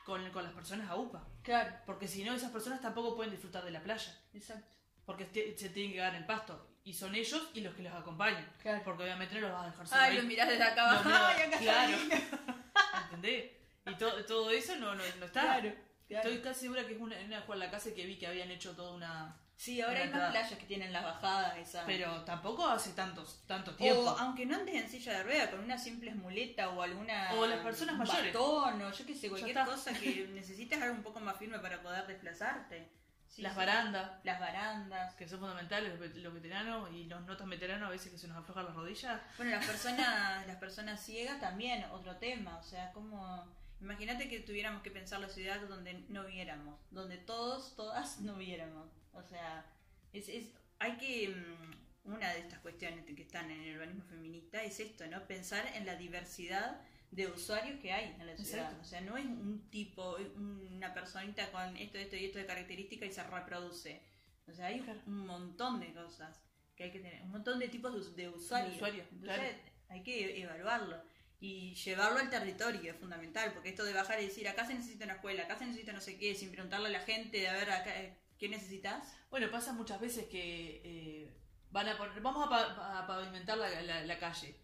con, 0.06 0.30
con 0.32 0.44
las 0.44 0.52
personas 0.54 0.90
a 0.90 0.96
UPA. 0.96 1.24
Claro, 1.44 1.76
Porque 1.86 2.08
si 2.08 2.24
no, 2.24 2.34
esas 2.34 2.52
personas 2.52 2.82
tampoco 2.82 3.16
pueden 3.16 3.32
disfrutar 3.32 3.64
de 3.64 3.72
la 3.72 3.82
playa. 3.82 4.14
exacto. 4.34 4.68
Porque 5.06 5.26
te- 5.26 5.58
se 5.58 5.70
tienen 5.70 5.92
que 5.92 5.98
quedar 5.98 6.16
en 6.16 6.22
el 6.22 6.26
pasto. 6.26 6.70
Y 6.86 6.94
son 6.94 7.14
ellos 7.16 7.50
y 7.54 7.62
los 7.62 7.74
que 7.76 7.84
los 7.84 7.94
acompañan. 7.94 8.50
Claro. 8.62 8.82
Porque 8.84 9.04
obviamente 9.04 9.36
no 9.36 9.42
los 9.42 9.52
vas 9.52 9.64
a 9.68 9.72
dejar 9.72 9.88
solo 9.88 10.02
Ay, 10.02 10.12
ahí. 10.12 10.18
lo 10.22 10.24
mirás 10.28 10.48
desde 10.50 10.64
acá 10.64 10.90
abajo. 10.90 11.04
miro- 11.10 11.26
Ay, 11.26 11.42
acá 11.44 11.58
claro. 11.60 11.98
¿Entendés? 13.06 13.52
Y 13.86 13.96
to- 13.96 14.26
todo 14.26 14.50
eso 14.50 14.76
no, 14.78 14.96
no, 14.96 15.04
no 15.20 15.26
está. 15.26 15.42
Claro, 15.42 15.74
claro. 16.08 16.30
Estoy 16.30 16.42
casi 16.42 16.62
segura 16.62 16.86
que 16.88 16.94
es 16.96 17.00
una, 17.02 17.20
en 17.20 17.28
una 17.28 17.42
Juan 17.42 17.60
la 17.60 17.70
casa 17.72 17.94
que 17.94 18.06
vi 18.06 18.18
que 18.18 18.28
habían 18.28 18.50
hecho 18.52 18.76
toda 18.76 18.94
una. 18.94 19.38
Sí, 19.64 19.80
ahora 19.80 20.02
hay 20.02 20.10
más 20.10 20.32
playas 20.32 20.60
que 20.60 20.66
tienen 20.66 20.92
las 20.92 21.06
bajadas 21.06 21.58
esas. 21.58 21.86
Pero 21.86 22.22
tampoco 22.26 22.68
hace 22.68 22.92
tantos, 22.92 23.44
tanto 23.48 23.74
tiempo. 23.78 24.02
O 24.02 24.10
aunque 24.18 24.46
no 24.46 24.58
andes 24.58 24.76
en 24.76 24.90
silla 24.90 25.14
de 25.14 25.24
rueda, 25.24 25.50
con 25.52 25.62
una 25.62 25.78
simple 25.78 26.14
muleta 26.14 26.68
o 26.68 26.82
alguna. 26.82 27.32
O 27.36 27.46
las 27.46 27.60
personas 27.62 27.96
mayores. 27.96 28.34
Batón, 28.34 28.82
o 28.82 28.92
yo 28.92 29.06
qué 29.06 29.16
sé, 29.16 29.30
cualquier 29.30 29.64
cosa 29.64 29.94
que 29.94 30.28
necesites 30.34 30.82
algo 30.82 30.96
un 30.96 31.02
poco 31.02 31.22
más 31.22 31.38
firme 31.38 31.60
para 31.60 31.82
poder 31.82 32.06
desplazarte. 32.08 32.92
Sí, 33.30 33.42
Las 33.42 33.54
sí. 33.54 33.58
barandas, 33.60 34.12
Las 34.26 34.38
barandas. 34.42 35.16
que 35.16 35.30
son 35.30 35.40
fundamentales, 35.40 35.98
los 36.16 36.34
veteranos 36.34 36.92
y 36.92 37.06
los 37.06 37.22
no 37.22 37.38
tan 37.38 37.50
veteranos 37.50 37.88
a 37.88 37.92
veces 37.92 38.12
que 38.12 38.18
se 38.18 38.28
nos 38.28 38.36
aflojan 38.36 38.66
las 38.66 38.76
rodillas. 38.76 39.22
Bueno, 39.38 39.52
las 39.54 39.66
personas, 39.66 40.46
las 40.48 40.58
personas 40.58 41.00
ciegas 41.00 41.40
también, 41.40 41.86
otro 41.86 42.18
tema. 42.18 42.58
O 42.58 42.64
sea, 42.64 42.92
como. 42.92 43.48
Imagínate 43.80 44.28
que 44.28 44.42
tuviéramos 44.42 44.82
que 44.82 44.92
pensar 44.92 45.22
la 45.22 45.30
ciudad 45.30 45.62
donde 45.70 46.04
no 46.10 46.26
viéramos, 46.26 46.82
donde 46.92 47.18
todos, 47.18 47.78
todas 47.78 48.20
no 48.20 48.36
viéramos. 48.36 48.90
O 49.14 49.24
sea, 49.24 49.66
es, 50.12 50.30
es, 50.30 50.46
hay 50.80 50.98
que. 50.98 51.30
mm, 51.30 52.10
Una 52.14 52.34
de 52.34 52.40
estas 52.40 52.60
cuestiones 52.60 53.06
que 53.06 53.22
están 53.22 53.50
en 53.50 53.62
el 53.62 53.76
urbanismo 53.78 54.04
feminista 54.06 54.62
es 54.64 54.80
esto, 54.80 55.08
¿no? 55.08 55.26
Pensar 55.26 55.66
en 55.76 55.86
la 55.86 55.96
diversidad 55.96 56.82
de 57.12 57.28
usuarios 57.28 57.80
que 57.80 57.94
hay 57.94 58.16
en 58.20 58.26
la 58.28 58.36
ciudad. 58.36 58.64
Exacto. 58.66 58.82
O 58.82 58.84
sea, 58.84 59.02
no 59.02 59.16
es 59.18 59.26
un 59.26 59.70
tipo, 59.70 60.18
una 60.36 60.94
personita 60.94 61.50
con 61.52 61.78
esto, 61.78 61.98
esto 61.98 62.16
y 62.18 62.26
esto 62.26 62.40
de 62.40 62.46
características 62.46 63.08
y 63.10 63.12
se 63.14 63.24
reproduce. 63.24 64.02
O 64.48 64.54
sea, 64.54 64.66
hay 64.68 64.82
Claro. 64.82 65.00
un 65.08 65.26
montón 65.26 65.80
de 65.80 65.94
cosas 65.94 66.42
que 66.76 66.86
hay 66.86 66.92
que 66.92 67.00
tener, 67.00 67.22
un 67.22 67.30
montón 67.32 67.60
de 67.60 67.68
tipos 67.70 67.94
de, 67.94 68.00
us- 68.00 68.16
de 68.16 68.28
usuarios. 68.30 68.72
De 68.72 68.76
usuarios, 68.76 69.08
Entonces, 69.12 69.38
claro. 69.38 69.72
hay 69.90 70.04
que 70.04 70.42
evaluarlo 70.42 71.02
y 71.40 71.74
llevarlo 71.76 72.20
al 72.20 72.30
territorio 72.30 72.92
es 72.92 72.98
fundamental, 73.00 73.54
porque 73.54 73.70
esto 73.70 73.84
de 73.86 73.94
bajar 73.94 74.20
y 74.22 74.26
decir 74.26 74.48
acá 74.50 74.66
se 74.66 74.74
necesita 74.74 75.06
una 75.06 75.14
escuela, 75.16 75.44
acá 75.44 75.58
se 75.58 75.66
necesita 75.68 75.94
no 75.94 76.02
sé 76.02 76.18
qué, 76.18 76.34
sin 76.36 76.52
preguntarle 76.52 76.88
a 76.88 76.92
la 76.92 77.00
gente, 77.02 77.48
a 77.48 77.54
ver 77.54 77.70
acá, 77.72 78.02
eh, 78.02 78.18
qué 78.38 78.50
necesitas. 78.50 79.14
Bueno, 79.30 79.50
pasa 79.52 79.74
muchas 79.74 80.00
veces 80.00 80.26
que 80.28 80.82
eh, 80.84 81.38
van 81.72 81.88
a 81.90 81.98
poner, 81.98 82.20
vamos 82.22 82.46
a, 82.46 82.50
pa- 82.50 83.00
a 83.00 83.08
pavimentar 83.08 83.58
la, 83.58 83.70
la- 83.82 84.04
la 84.04 84.20
calle. 84.20 84.56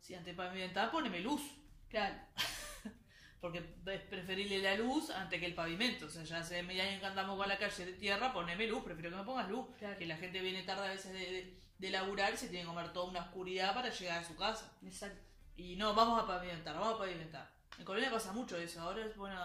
Si 0.00 0.14
antes 0.14 0.36
de 0.36 0.42
pavimentar, 0.42 0.90
poneme 0.90 1.20
luz. 1.20 1.42
Claro, 1.88 2.16
Porque 3.40 3.58
es 3.86 4.00
preferible 4.02 4.58
la 4.58 4.74
luz 4.76 5.10
antes 5.10 5.38
que 5.38 5.46
el 5.46 5.54
pavimento. 5.54 6.06
O 6.06 6.08
sea, 6.10 6.24
ya 6.24 6.38
hace 6.38 6.62
medio 6.62 6.82
año 6.82 6.98
que 7.00 7.06
andamos 7.06 7.36
con 7.38 7.48
la 7.48 7.58
calle 7.58 7.84
de 7.86 7.92
tierra, 7.92 8.32
poneme 8.32 8.66
luz, 8.66 8.82
prefiero 8.82 9.10
que 9.10 9.16
me 9.16 9.22
pongas 9.24 9.48
luz. 9.48 9.66
Claro. 9.78 9.98
Que 9.98 10.06
la 10.06 10.16
gente 10.16 10.40
viene 10.40 10.62
tarde 10.62 10.86
a 10.86 10.90
veces 10.90 11.12
de, 11.12 11.18
de, 11.20 11.60
de 11.78 11.90
laburar 11.90 12.32
y 12.34 12.36
se 12.36 12.48
tiene 12.48 12.62
que 12.64 12.68
comer 12.68 12.92
toda 12.92 13.10
una 13.10 13.20
oscuridad 13.20 13.74
para 13.74 13.90
llegar 13.90 14.18
a 14.22 14.24
su 14.26 14.34
casa. 14.36 14.72
exacto. 14.84 15.20
Y 15.56 15.76
no, 15.76 15.94
vamos 15.94 16.22
a 16.22 16.26
pavimentar, 16.26 16.74
vamos 16.76 16.94
a 16.96 16.98
pavimentar. 16.98 17.50
En 17.78 17.84
Colonia 17.84 18.10
pasa 18.10 18.32
mucho 18.32 18.56
eso. 18.58 18.80
Ahora 18.80 19.04
es 19.06 19.16
bueno, 19.16 19.38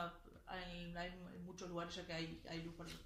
hay, 0.48 0.94
hay 0.98 1.12
muchos 1.44 1.70
lugares 1.70 1.94
ya 1.96 2.06
que 2.06 2.14
hay, 2.14 2.42
hay 2.50 2.62
luz 2.64 2.76
luz. 2.80 3.00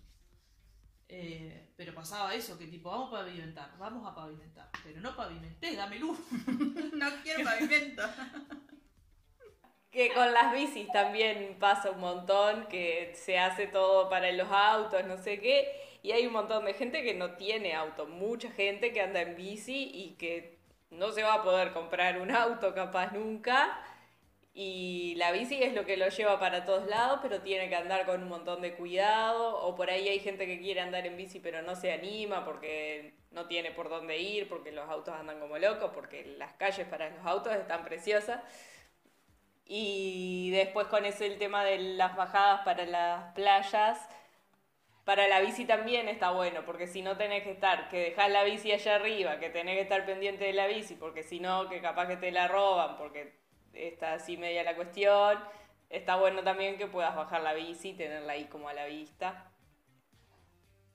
Eh, 1.08 1.70
pero 1.76 1.94
pasaba 1.94 2.34
eso, 2.34 2.58
que 2.58 2.68
tipo, 2.68 2.90
vamos 2.90 3.14
a 3.14 3.18
pavimentar, 3.18 3.78
vamos 3.78 4.08
a 4.10 4.16
pavimentar. 4.16 4.70
Pero 4.84 5.02
no 5.02 5.16
pavimenté, 5.16 5.76
dame 5.76 6.00
luz. 6.00 6.18
no 6.94 7.08
quiero 7.24 7.44
pavimento. 7.44 8.04
Que 9.92 10.12
con 10.14 10.34
las 10.34 10.52
bicis 10.52 10.92
también 10.92 11.56
pasa 11.58 11.92
un 11.92 12.02
montón, 12.02 12.68
que 12.68 13.14
se 13.16 13.40
hace 13.40 13.66
todo 13.66 14.10
para 14.10 14.30
los 14.34 14.52
autos, 14.52 15.06
no 15.06 15.16
sé 15.16 15.40
qué, 15.40 15.72
y 16.04 16.12
hay 16.12 16.28
un 16.28 16.34
montón 16.34 16.66
de 16.66 16.74
gente 16.74 17.02
que 17.02 17.14
no 17.14 17.36
tiene 17.36 17.74
auto, 17.74 18.06
mucha 18.06 18.52
gente 18.52 18.92
que 18.92 19.00
anda 19.00 19.22
en 19.22 19.38
bici 19.38 19.90
y 19.94 20.18
que 20.18 20.60
no 20.90 21.14
se 21.14 21.24
va 21.24 21.36
a 21.36 21.44
poder 21.44 21.72
comprar 21.72 22.20
un 22.20 22.30
auto 22.32 22.76
capaz 22.76 23.14
nunca, 23.14 23.80
y 24.58 25.16
la 25.18 25.34
bici 25.34 25.62
es 25.62 25.74
lo 25.74 25.84
que 25.86 25.98
lo 25.98 26.08
lleva 26.08 26.40
para 26.40 26.64
todos 26.64 26.88
lados, 26.88 27.20
pero 27.22 27.42
tiene 27.42 27.68
que 27.68 27.76
andar 27.76 28.06
con 28.06 28.24
un 28.24 28.30
montón 28.30 28.62
de 28.62 28.74
cuidado, 28.74 29.58
o 29.58 29.76
por 29.76 29.90
ahí 29.90 30.08
hay 30.08 30.20
gente 30.20 30.48
que 30.48 30.62
quiere 30.62 30.80
andar 30.80 31.06
en 31.06 31.18
bici 31.18 31.42
pero 31.42 31.62
no 31.62 31.76
se 31.76 31.92
anima 31.92 32.46
porque 32.46 33.16
no 33.32 33.48
tiene 33.48 33.72
por 33.72 33.90
dónde 33.90 34.18
ir, 34.18 34.48
porque 34.48 34.72
los 34.72 34.90
autos 34.90 35.14
andan 35.14 35.42
como 35.42 35.58
locos, 35.58 35.92
porque 35.94 36.26
las 36.38 36.54
calles 36.54 36.88
para 36.88 37.10
los 37.10 37.26
autos 37.26 37.54
están 37.54 37.84
preciosas. 37.84 38.40
Y 39.66 40.52
después 40.52 40.88
con 40.88 41.06
ese 41.06 41.26
el 41.26 41.38
tema 41.38 41.66
de 41.66 41.78
las 41.80 42.16
bajadas 42.16 42.62
para 42.64 42.86
las 42.86 43.34
playas, 43.34 44.08
para 45.04 45.28
la 45.28 45.42
bici 45.42 45.66
también 45.66 46.08
está 46.08 46.32
bueno, 46.32 46.64
porque 46.66 46.88
si 46.88 47.02
no 47.02 47.18
tenés 47.18 47.44
que 47.44 47.52
estar, 47.52 47.90
que 47.90 48.00
dejás 48.00 48.32
la 48.32 48.44
bici 48.46 48.72
allá 48.72 48.96
arriba, 48.96 49.40
que 49.40 49.50
tenés 49.50 49.76
que 49.76 49.82
estar 49.82 50.06
pendiente 50.06 50.46
de 50.46 50.54
la 50.54 50.68
bici, 50.68 50.96
porque 50.96 51.24
si 51.24 51.40
no, 51.42 51.68
que 51.68 51.82
capaz 51.82 52.08
que 52.08 52.18
te 52.18 52.32
la 52.32 52.48
roban, 52.48 52.98
porque 52.98 53.45
está 53.76 54.14
así 54.14 54.38
media 54.38 54.64
la 54.64 54.76
cuestión. 54.76 55.40
Está 55.90 56.16
bueno 56.16 56.44
también 56.44 56.78
que 56.78 56.88
puedas 56.88 57.16
bajar 57.16 57.42
la 57.42 57.54
bici 57.54 57.90
y 57.90 57.94
tenerla 57.98 58.34
ahí 58.34 58.46
como 58.46 58.70
a 58.70 58.74
la 58.74 58.86
vista. 58.86 59.52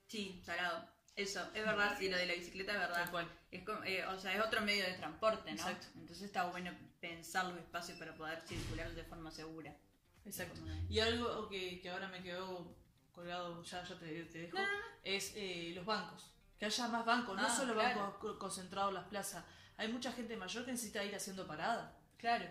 Sí, 0.07 0.41
salado. 0.45 0.89
Eso, 1.17 1.41
es 1.55 1.65
verdad, 1.67 1.97
sí, 1.99 2.09
lo 2.09 2.17
de 2.17 2.27
la 2.27 2.35
bicicleta 2.35 2.73
es 2.73 2.79
verdad. 2.79 3.11
Cual. 3.11 3.29
Es 3.51 3.65
como- 3.65 3.85
eh, 3.85 4.05
o 4.07 4.19
sea, 4.19 4.35
es 4.35 4.41
otro 4.41 4.61
medio 4.63 4.85
de 4.85 4.95
transporte, 4.95 5.51
¿no? 5.51 5.57
Exacto. 5.57 5.87
Entonces 5.95 6.23
está 6.25 6.45
bueno 6.45 6.73
pensar 7.01 7.45
los 7.47 7.59
espacios 7.59 7.99
para 7.99 8.15
poder 8.15 8.41
circular 8.43 8.91
de 8.95 9.05
forma 9.05 9.31
segura. 9.31 9.77
Exacto. 10.25 10.61
Como- 10.61 10.73
Y 10.89 11.01
algo 11.01 11.49
que, 11.49 11.81
que 11.81 11.91
ahora 11.91 12.09
me 12.09 12.23
quedó 12.23 12.77
colgado, 13.13 13.63
ya, 13.63 13.83
ya 13.85 13.99
te, 13.99 14.25
te 14.25 14.39
dejo, 14.39 14.59
es 15.05 15.33
eh, 15.37 15.73
los 15.75 15.85
bancos. 15.85 16.35
Que 16.59 16.67
haya 16.67 16.89
más 16.89 17.05
bancos, 17.05 17.37
no 17.37 17.47
Ah, 17.47 17.51
solo 17.51 17.75
claro. 17.75 18.01
bancos 18.01 18.19
co- 18.21 18.39
concentrados 18.39 18.91
en 18.91 18.95
las 18.95 19.05
plazas. 19.09 19.45
Hay 19.77 19.89
mucha 19.89 20.13
gente 20.13 20.37
mayor 20.37 20.65
que 20.65 20.73
necesita 20.73 21.05
ir 21.05 21.15
haciendo 21.15 21.47
parada. 21.47 21.99
Claro. 22.17 22.47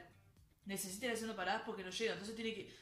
Necesita 0.66 1.08
ir 1.08 1.14
haciendo 1.14 1.36
paradas 1.36 1.64
porque 1.66 1.84
no 1.84 1.90
llega. 1.90 2.14
Entonces 2.14 2.36
tiene 2.36 2.54
que. 2.54 2.74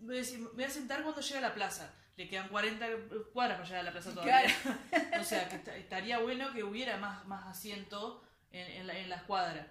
Voy 0.00 0.16
a, 0.16 0.18
decir, 0.18 0.38
me 0.40 0.48
voy 0.48 0.64
a 0.64 0.70
sentar 0.70 1.02
cuando 1.02 1.20
llegue 1.20 1.38
a 1.38 1.40
la 1.42 1.54
plaza. 1.54 1.92
Le 2.16 2.28
quedan 2.28 2.48
40 2.48 2.86
cuadras 3.32 3.56
para 3.58 3.68
llegar 3.68 3.80
a 3.80 3.84
la 3.84 3.92
plaza 3.92 4.10
todavía. 4.12 4.42
o 5.20 5.24
sea, 5.24 5.48
que 5.48 5.56
esta- 5.56 5.76
estaría 5.76 6.18
bueno 6.18 6.52
que 6.52 6.62
hubiera 6.62 6.96
más, 6.98 7.24
más 7.26 7.46
asiento 7.46 8.22
en, 8.50 8.66
en, 8.80 8.86
la- 8.86 8.98
en 8.98 9.08
las 9.08 9.22
cuadras. 9.22 9.66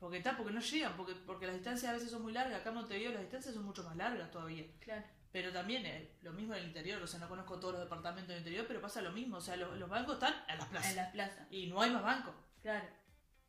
Porque 0.00 0.18
está, 0.18 0.36
porque 0.36 0.52
no 0.52 0.60
llegan, 0.60 0.94
porque, 0.96 1.14
porque 1.14 1.46
las 1.46 1.54
distancias 1.54 1.90
a 1.90 1.94
veces 1.94 2.10
son 2.10 2.22
muy 2.22 2.32
largas. 2.32 2.60
Acá 2.60 2.70
en 2.70 2.74
Montevideo 2.76 3.12
las 3.12 3.22
distancias 3.22 3.54
son 3.54 3.64
mucho 3.64 3.82
más 3.84 3.96
largas 3.96 4.30
todavía. 4.30 4.64
Claro. 4.80 5.04
Pero 5.32 5.52
también 5.52 5.84
eh, 5.86 6.16
lo 6.22 6.32
mismo 6.32 6.54
en 6.54 6.60
el 6.60 6.66
interior, 6.68 7.00
o 7.02 7.06
sea, 7.06 7.20
no 7.20 7.28
conozco 7.28 7.58
todos 7.60 7.74
los 7.74 7.82
departamentos 7.82 8.28
del 8.28 8.38
interior, 8.38 8.64
pero 8.66 8.80
pasa 8.80 9.00
lo 9.00 9.12
mismo. 9.12 9.36
O 9.36 9.40
sea, 9.40 9.56
lo- 9.56 9.74
los 9.76 9.88
bancos 9.88 10.14
están 10.14 10.34
en 10.48 10.58
las 10.58 10.66
plazas. 10.68 10.90
En 10.90 10.96
las 10.96 11.12
plazas. 11.12 11.46
Y 11.50 11.66
no 11.68 11.80
hay 11.80 11.90
más 11.90 12.02
bancos. 12.02 12.34
Claro. 12.62 12.86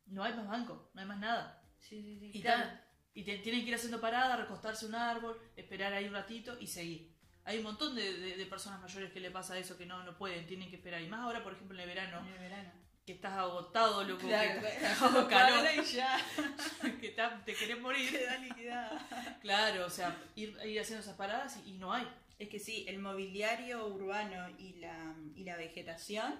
No 0.06 0.22
hay 0.22 0.32
más 0.34 0.46
bancos, 0.48 0.78
no 0.94 1.00
hay 1.00 1.06
más 1.06 1.18
nada. 1.18 1.62
Sí, 1.80 2.02
sí, 2.02 2.18
sí. 2.18 2.30
Y, 2.34 2.40
claro. 2.42 2.70
Y 3.18 3.24
te- 3.24 3.38
tienen 3.38 3.62
que 3.62 3.68
ir 3.68 3.74
haciendo 3.74 4.00
parada, 4.00 4.36
recostarse 4.36 4.86
un 4.86 4.94
árbol, 4.94 5.38
esperar 5.56 5.92
ahí 5.92 6.04
un 6.06 6.14
ratito 6.14 6.56
y 6.60 6.66
seguir. 6.66 7.10
Hay 7.44 7.58
un 7.58 7.64
montón 7.64 7.94
de, 7.94 8.12
de- 8.18 8.36
de 8.36 8.46
personas 8.46 8.80
mayores 8.80 9.10
que 9.12 9.20
le 9.20 9.30
pasa 9.30 9.58
eso, 9.58 9.76
que 9.76 9.86
no, 9.86 10.02
no 10.04 10.16
pueden, 10.16 10.46
tienen 10.46 10.68
que 10.70 10.76
esperar. 10.76 11.00
Y 11.02 11.08
más 11.08 11.20
ahora, 11.20 11.42
por 11.42 11.52
ejemplo, 11.54 11.74
en 11.76 11.80
el 11.82 11.88
verano, 11.88 12.20
En 12.20 12.32
el 12.34 12.38
verano. 12.38 12.70
que 13.06 13.12
estás 13.14 13.32
agotado, 13.32 14.04
loco, 14.04 14.26
Claro, 14.26 14.60
que 14.60 14.68
estás 14.68 15.00
bajo 15.00 15.26
calor, 15.28 15.66
y 15.76 15.82
ya. 15.84 16.18
que 17.00 17.06
está- 17.08 17.42
te 17.44 17.54
querés 17.54 17.80
morir. 17.80 18.10
Queda 18.10 18.36
liquidada. 18.38 19.38
Claro, 19.42 19.86
o 19.86 19.90
sea, 19.90 20.16
ir, 20.36 20.56
ir 20.64 20.78
haciendo 20.80 21.02
esas 21.02 21.16
paradas 21.16 21.58
y, 21.64 21.70
y 21.74 21.78
no 21.78 21.92
hay. 21.92 22.06
Es 22.38 22.48
que 22.50 22.60
sí, 22.60 22.84
el 22.86 22.98
mobiliario 23.00 23.86
urbano 23.88 24.48
y 24.58 24.74
la, 24.74 25.14
y 25.34 25.42
la 25.44 25.56
vegetación 25.56 26.34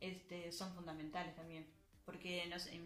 este, 0.00 0.52
son 0.52 0.74
fundamentales 0.74 1.34
también. 1.34 1.66
Porque 2.04 2.46
no 2.50 2.58
sé, 2.58 2.78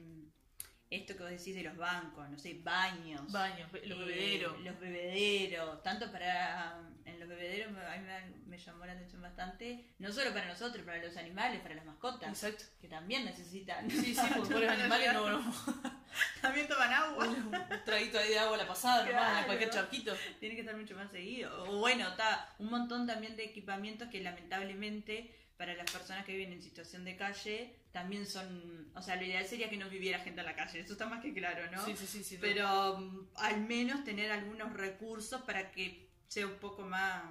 esto 0.90 1.16
que 1.16 1.22
vos 1.22 1.30
decís 1.30 1.54
de 1.54 1.62
los 1.64 1.76
bancos, 1.76 2.28
no 2.30 2.38
sé, 2.38 2.60
baños. 2.62 3.30
Baños, 3.32 3.68
los 3.72 3.98
eh, 3.98 4.04
bebederos. 4.04 4.60
Los 4.60 4.78
bebederos, 4.80 5.82
tanto 5.82 6.10
para. 6.12 6.80
En 7.04 7.20
los 7.20 7.28
bebederos 7.28 7.70
me- 7.72 7.80
a 7.80 7.96
mí 7.96 8.04
me, 8.04 8.46
me 8.46 8.58
llamó 8.58 8.84
la 8.84 8.92
atención 8.92 9.22
bastante, 9.22 9.84
no 10.00 10.12
solo 10.12 10.32
para 10.32 10.46
nosotros, 10.46 10.84
para 10.84 10.98
los 11.02 11.16
animales, 11.16 11.60
para 11.60 11.76
las 11.76 11.84
mascotas, 11.84 12.28
Exacto. 12.28 12.64
que 12.80 12.88
también 12.88 13.24
necesitan. 13.24 13.88
Sí, 13.90 14.12
sí, 14.14 14.20
porque 14.36 14.52
por 14.54 14.62
los 14.62 14.70
animales 14.78 15.12
no, 15.12 15.28
no. 15.40 15.54
También 16.40 16.66
toman 16.66 16.92
agua. 16.92 17.26
Un 17.26 17.50
traguito 17.84 18.18
ahí 18.18 18.30
de 18.30 18.38
agua 18.38 18.54
a 18.54 18.58
la 18.58 18.66
pasada, 18.66 19.04
nomás, 19.04 19.08
en 19.22 19.32
Claro. 19.32 19.46
cualquier 19.46 19.70
charquito. 19.70 20.16
Tiene 20.40 20.54
que 20.54 20.62
estar 20.62 20.76
mucho 20.76 20.94
más 20.96 21.10
seguido. 21.10 21.64
O 21.70 21.78
bueno, 21.78 22.08
está 22.08 22.54
un 22.58 22.70
montón 22.70 23.06
también 23.06 23.36
de 23.36 23.44
equipamientos 23.44 24.08
que 24.08 24.20
lamentablemente 24.22 25.32
para 25.56 25.74
las 25.74 25.90
personas 25.90 26.24
que 26.24 26.32
viven 26.36 26.52
en 26.52 26.62
situación 26.62 27.04
de 27.04 27.16
calle 27.16 27.76
también 27.92 28.26
son, 28.26 28.92
o 28.94 29.00
sea, 29.02 29.16
lo 29.16 29.24
ideal 29.24 29.46
sería 29.46 29.70
que 29.70 29.76
no 29.78 29.88
viviera 29.88 30.18
gente 30.18 30.40
en 30.40 30.46
la 30.46 30.54
calle, 30.54 30.80
eso 30.80 30.92
está 30.92 31.06
más 31.06 31.22
que 31.22 31.32
claro, 31.32 31.70
¿no? 31.70 31.82
Sí, 31.84 31.96
sí, 31.96 32.06
sí. 32.06 32.22
sí 32.22 32.38
Pero 32.38 32.98
mm, 32.98 33.28
al 33.36 33.60
menos 33.62 34.04
tener 34.04 34.30
algunos 34.30 34.72
recursos 34.74 35.40
para 35.42 35.70
que 35.72 36.10
sea 36.28 36.46
un 36.46 36.56
poco 36.56 36.82
más, 36.82 37.24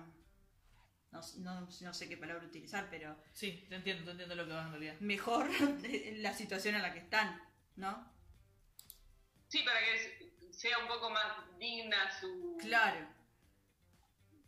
no, 1.11 1.21
no, 1.37 1.67
no 1.81 1.93
sé 1.93 2.09
qué 2.09 2.17
palabra 2.17 2.45
utilizar, 2.45 2.87
pero 2.89 3.15
Sí, 3.31 3.65
te 3.69 3.75
entiendo, 3.75 4.03
te 4.05 4.11
entiendo 4.11 4.35
lo 4.35 4.45
que 4.45 4.53
vas 4.53 4.65
en 4.65 4.71
realidad. 4.71 4.99
mejor 5.01 5.47
la 6.17 6.33
situación 6.33 6.75
en 6.75 6.81
la 6.81 6.93
que 6.93 6.99
están, 6.99 7.39
¿no? 7.75 8.11
Sí, 9.47 9.61
para 9.63 9.79
que 9.79 10.51
sea 10.51 10.79
un 10.79 10.87
poco 10.87 11.11
más 11.11 11.57
digna 11.59 12.11
su, 12.19 12.57
Claro, 12.59 13.07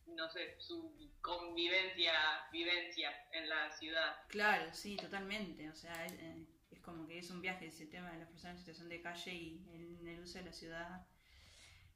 no 0.08 0.28
sé, 0.30 0.56
su 0.60 0.96
convivencia, 1.28 2.14
vivencia 2.52 3.12
en 3.32 3.50
la 3.50 3.70
ciudad. 3.72 4.16
Claro, 4.30 4.74
sí, 4.74 4.96
totalmente. 4.96 5.70
O 5.70 5.76
sea, 5.76 6.06
es, 6.06 6.14
eh, 6.14 6.46
es 6.72 6.80
como 6.80 7.06
que 7.08 7.20
es 7.20 7.30
un 7.30 7.42
viaje 7.42 7.68
ese 7.68 7.86
tema 7.88 8.12
de 8.12 8.20
las 8.20 8.30
personas 8.30 8.56
en 8.56 8.60
situación 8.60 8.90
de 8.90 9.02
calle 9.02 9.34
y 9.34 9.62
en 9.74 10.08
el 10.08 10.20
uso 10.22 10.38
de 10.40 10.46
la 10.46 10.54
ciudad. 10.54 11.06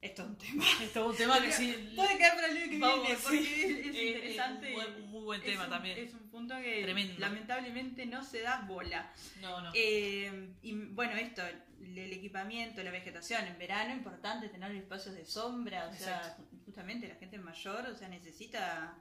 Esto 0.01 0.23
es 0.23 0.27
un 0.29 0.37
tema. 0.37 0.65
Esto 0.81 0.99
es 1.05 1.11
un 1.11 1.15
tema 1.17 1.41
que 1.41 1.51
sí. 1.51 1.93
Puede 1.95 2.17
quedar 2.17 2.35
para 2.35 2.47
el 2.47 2.57
año 2.57 2.69
que 2.71 2.79
Vamos, 2.79 3.01
viene 3.05 3.15
sí. 3.15 3.23
porque 3.23 3.39
es, 3.39 3.85
es 3.87 3.95
eh, 3.95 4.07
interesante. 4.07 4.67
un 4.69 4.73
buen- 4.73 5.01
muy 5.11 5.23
buen 5.23 5.41
tema 5.41 5.53
es 5.61 5.67
un- 5.67 5.69
también. 5.69 5.97
Es 5.99 6.13
un 6.13 6.29
punto 6.31 6.55
que 6.61 6.81
Tremendo. 6.83 7.19
lamentablemente 7.19 8.05
no 8.07 8.23
se 8.23 8.41
da 8.41 8.61
bola. 8.67 9.13
No, 9.41 9.61
no. 9.61 9.71
Eh, 9.75 10.53
y 10.63 10.73
bueno, 10.73 11.13
esto, 11.13 11.43
el, 11.45 11.97
el 11.97 12.13
equipamiento, 12.13 12.81
la 12.83 12.91
vegetación, 12.91 13.45
en 13.45 13.57
verano 13.59 13.93
importante 13.93 14.49
tener 14.49 14.71
espacios 14.75 15.13
de 15.15 15.23
sombra, 15.25 15.87
o 15.87 15.93
sea, 15.93 16.17
Exacto. 16.17 16.47
justamente 16.65 17.07
la 17.07 17.15
gente 17.15 17.37
mayor, 17.37 17.85
o 17.85 17.95
sea, 17.95 18.07
necesita 18.09 18.97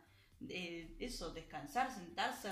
eh, 0.49 0.97
eso, 0.99 1.33
descansar, 1.33 1.93
sentarse, 1.93 2.51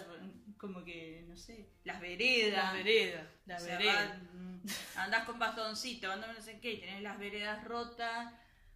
como 0.56 0.84
que, 0.84 1.24
no 1.28 1.36
sé, 1.36 1.70
las 1.84 2.00
veredas. 2.00 2.64
La 2.64 2.72
vereda, 2.72 3.30
la 3.46 3.56
o 3.56 3.60
sea, 3.60 3.78
vereda. 3.78 3.94
van- 3.94 4.62
andás 4.96 5.24
con 5.24 5.38
bastoncito, 5.38 6.10
andás 6.12 6.34
no 6.34 6.42
sé 6.42 6.60
qué, 6.60 6.72
y 6.74 6.80
tenés 6.80 7.02
las 7.02 7.18
veredas 7.18 7.64
rotas. 7.64 8.32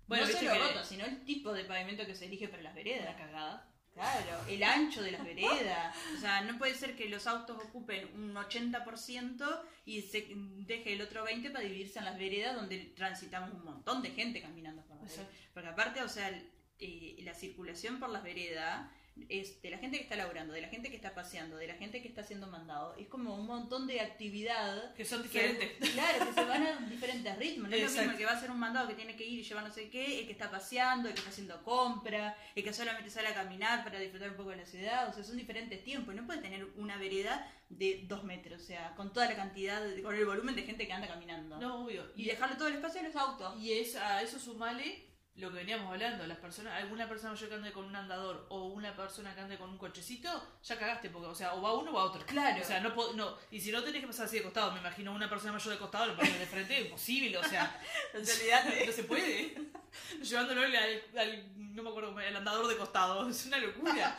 Bueno, 0.07 0.27
no 0.27 0.33
solo 0.33 0.55
rotas, 0.55 0.89
sino 0.89 1.05
el 1.05 1.25
tipo 1.25 1.53
de 1.53 1.65
pavimento 1.65 2.05
que 2.07 2.15
se 2.15 2.27
elige 2.27 2.49
para 2.49 2.63
las 2.63 2.73
La 2.73 2.77
veredas. 2.77 3.17
cagada. 3.17 3.69
Claro, 3.95 4.39
el 4.49 4.63
ancho 4.63 5.03
de 5.03 5.11
las 5.11 5.23
veredas. 5.23 5.95
O 6.17 6.21
sea, 6.21 6.41
no 6.41 6.57
puede 6.57 6.75
ser 6.75 6.97
que 6.97 7.11
los 7.11 7.27
autos 7.27 7.59
ocupen 7.63 8.09
un 8.15 8.35
80% 8.35 9.61
y 9.85 10.01
se 10.01 10.27
deje 10.35 10.95
el 10.95 11.03
otro 11.03 11.27
20% 11.27 11.53
para 11.53 11.65
dividirse 11.65 11.99
en 11.99 12.07
las 12.07 12.19
veredas 12.19 12.55
donde 12.57 12.79
transitamos 12.97 13.53
un 13.53 13.65
montón 13.65 14.01
de 14.03 14.11
gente 14.11 14.41
caminando 14.41 14.83
por 14.87 14.97
las 14.97 15.11
veredas. 15.11 15.27
Porque 15.53 15.69
aparte, 15.69 16.03
o 16.03 16.09
sea, 16.09 16.31
eh, 16.79 17.17
la 17.23 17.35
circulación 17.35 18.01
por 18.01 18.09
las 18.09 18.23
veredas 18.23 18.91
es 19.29 19.61
de 19.63 19.71
la 19.71 19.79
gente 19.79 19.99
que 19.99 20.05
está 20.05 20.17
laburando, 20.17 20.53
de 20.55 20.63
la 20.63 20.69
gente 20.69 20.89
que 20.91 20.97
está 20.97 21.15
paseando, 21.15 21.57
de 21.57 21.67
la 21.67 21.75
gente 21.75 22.01
que 22.03 22.09
está 22.09 22.23
haciendo 22.23 22.47
mandado. 22.47 22.95
Es 22.97 23.09
como 23.09 23.35
un 23.37 23.47
montón 23.47 23.87
de 23.87 24.01
actividad 24.01 24.95
Que 24.95 25.05
son 25.05 25.23
que- 25.23 25.29
diferentes. 25.29 25.91
claro, 25.91 26.27
que 26.27 26.33
se 26.33 26.45
van 26.45 26.67
a 26.67 26.77
diferentes 26.91 27.37
ritmos. 27.39 27.69
No 27.71 27.77
es 27.77 27.83
lo 27.83 27.89
mismo 27.91 28.11
el 28.13 28.17
que 28.19 28.25
va 28.25 28.33
a 28.33 28.37
hacer 28.37 28.51
un 28.51 28.59
mandado 28.59 28.89
que 28.89 28.95
tiene 28.95 29.15
que 29.17 29.25
ir 29.27 29.41
y 29.41 29.43
llevar 29.43 29.65
no 29.65 29.73
sé 29.73 29.91
qué, 29.91 30.21
el 30.21 30.27
que 30.27 30.33
está 30.33 30.51
paseando, 30.51 31.09
el 31.09 31.15
que 31.15 31.21
está 31.21 31.31
haciendo 31.31 31.63
compra, 31.63 32.37
el 32.55 32.65
que 32.65 32.73
solamente 32.73 33.11
sale 33.11 33.29
a 33.29 33.35
caminar 33.35 33.85
para 33.85 33.99
disfrutar 33.99 34.31
un 34.31 34.37
poco 34.37 34.51
de 34.51 34.57
la 34.57 34.67
ciudad. 34.67 35.09
O 35.09 35.13
sea, 35.13 35.23
son 35.25 35.37
diferentes 35.37 35.83
tiempos. 35.85 36.15
No 36.15 36.27
puede 36.27 36.41
tener 36.41 36.65
una 36.77 36.97
vereda 36.97 37.51
de 37.69 38.05
dos 38.07 38.25
metros, 38.25 38.63
o 38.63 38.65
sea, 38.67 38.95
con 38.97 39.13
toda 39.13 39.27
la 39.29 39.37
cantidad, 39.37 39.83
de- 39.83 40.03
con 40.03 40.15
el 40.15 40.25
volumen 40.25 40.55
de 40.55 40.63
gente 40.63 40.87
que 40.87 40.93
anda 40.93 41.09
caminando. 41.09 41.59
No, 41.59 41.85
obvio. 41.85 42.11
Y 42.17 42.25
dejarle 42.27 42.57
todo 42.57 42.69
el 42.69 42.75
espacio 42.75 43.01
a 43.01 43.05
los 43.05 43.17
autos. 43.17 43.61
Y 43.63 43.73
es, 43.73 43.95
a 43.97 44.23
eso 44.23 44.39
sumale 44.39 45.12
lo 45.37 45.51
que 45.51 45.57
veníamos 45.57 45.91
hablando, 45.91 46.27
las 46.27 46.37
personas, 46.39 46.75
alguna 46.75 47.09
persona 47.09 47.33
mayor 47.33 47.49
que 47.49 47.55
ande 47.55 47.73
con 47.73 47.87
un 47.87 47.97
andador 47.97 48.47
o 48.51 48.67
una 48.67 48.95
persona 48.95 49.35
que 49.35 49.41
ande 49.41 49.57
con 49.57 49.71
un 49.71 49.79
cochecito, 49.79 50.29
ya 50.63 50.79
cagaste, 50.79 51.09
porque, 51.09 51.27
o 51.29 51.35
sea, 51.35 51.55
o 51.55 51.63
va 51.63 51.73
uno 51.75 51.91
o 51.91 51.95
va 51.95 52.05
otro. 52.05 52.25
Claro. 52.27 52.61
O 52.61 52.65
sea, 52.65 52.81
no, 52.81 52.91
no 53.15 53.39
y 53.51 53.59
si 53.59 53.73
no 53.73 53.83
tenés 53.83 54.03
que 54.03 54.07
pasar 54.09 54.27
así 54.27 54.37
de 54.37 54.43
costado, 54.43 54.73
me 54.73 54.81
imagino 54.81 55.13
una 55.13 55.31
persona 55.31 55.53
mayor 55.53 55.73
de 55.73 55.79
costado, 55.79 56.07
lo 56.07 56.17
pones 56.17 56.39
de 56.39 56.47
frente, 56.47 56.81
imposible, 56.83 57.39
o 57.39 57.45
sea, 57.45 57.81
Olvídate. 58.15 58.87
no 58.87 58.93
se 58.93 59.05
puede. 59.05 59.55
Llevándolo 60.23 60.63
al, 60.63 60.75
al- 60.77 61.75
no 61.75 61.83
me 61.83 61.89
acuerdo, 61.89 62.17
al 62.19 62.37
andador 62.37 62.67
de 62.69 62.77
costado, 62.77 63.29
es 63.29 63.47
una 63.47 63.59
locura. 63.59 64.17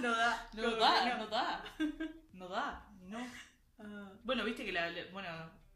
No 0.00 0.10
da. 0.16 0.48
No 0.52 0.62
Como 0.62 0.76
da, 0.76 1.16
no 1.16 1.26
da, 1.26 1.64
no 2.32 2.48
da, 2.48 2.86
no. 3.02 3.18
Ah. 3.80 4.12
Bueno, 4.22 4.44
viste 4.44 4.64
que 4.64 4.72
la, 4.72 4.88
la- 4.90 5.04
bueno, 5.12 5.28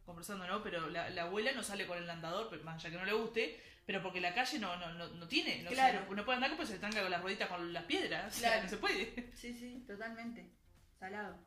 conversando, 0.09 0.47
¿no? 0.47 0.63
Pero 0.63 0.89
la, 0.91 1.09
la 1.11 1.23
abuela 1.23 1.53
no 1.53 1.63
sale 1.63 1.87
con 1.87 1.97
el 1.99 2.11
andador, 2.11 2.61
más 2.65 2.77
allá 2.85 2.91
que 2.91 2.97
no 2.99 3.05
le 3.05 3.13
guste, 3.13 3.63
pero 3.87 4.03
porque 4.03 4.21
la 4.21 4.35
calle 4.35 4.59
no, 4.59 4.77
no, 4.77 4.93
no, 4.95 5.07
no 5.09 5.29
tiene, 5.29 5.63
no, 5.63 5.71
Claro. 5.71 6.05
no, 6.09 6.17
no 6.17 6.25
puede 6.25 6.37
andar 6.37 6.51
porque 6.57 6.73
se 6.73 6.79
tranca 6.79 7.01
con 7.03 7.11
las 7.11 7.23
rueditas 7.23 7.49
con 7.49 7.73
las 7.73 7.85
piedras, 7.85 8.35
o 8.37 8.41
sea, 8.41 8.49
Claro. 8.51 8.65
no 8.65 8.69
se 8.71 8.77
puede. 8.79 9.31
Sí, 9.37 9.55
sí, 9.55 9.85
totalmente. 9.87 10.51
Salado. 10.99 11.39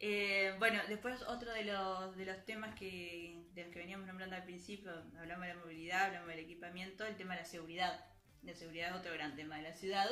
Eh, 0.00 0.54
bueno, 0.58 0.80
después 0.88 1.22
otro 1.22 1.50
de 1.52 1.64
los, 1.64 2.16
de 2.16 2.26
los 2.26 2.44
temas 2.44 2.74
que, 2.74 3.42
de 3.54 3.62
los 3.64 3.72
que 3.72 3.78
veníamos 3.78 4.06
nombrando 4.06 4.36
al 4.36 4.44
principio, 4.44 4.92
hablamos 5.18 5.46
de 5.46 5.54
la 5.54 5.60
movilidad, 5.60 6.04
hablamos 6.06 6.28
del 6.28 6.40
equipamiento, 6.40 7.06
el 7.06 7.16
tema 7.16 7.34
de 7.34 7.40
la 7.40 7.46
seguridad. 7.46 8.04
La 8.42 8.54
seguridad 8.54 8.90
es 8.90 8.96
otro 8.96 9.12
gran 9.14 9.34
tema 9.36 9.56
de 9.56 9.62
la 9.62 9.72
ciudad. 9.72 10.06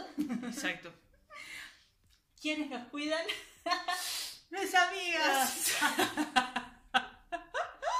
Exacto. 0.44 0.90
¿Quiénes 2.40 2.70
nos 2.70 2.88
cuidan? 2.88 3.24
¡Mis 4.50 4.74
amigas! 4.74 5.78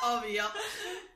Obvio. 0.03 0.45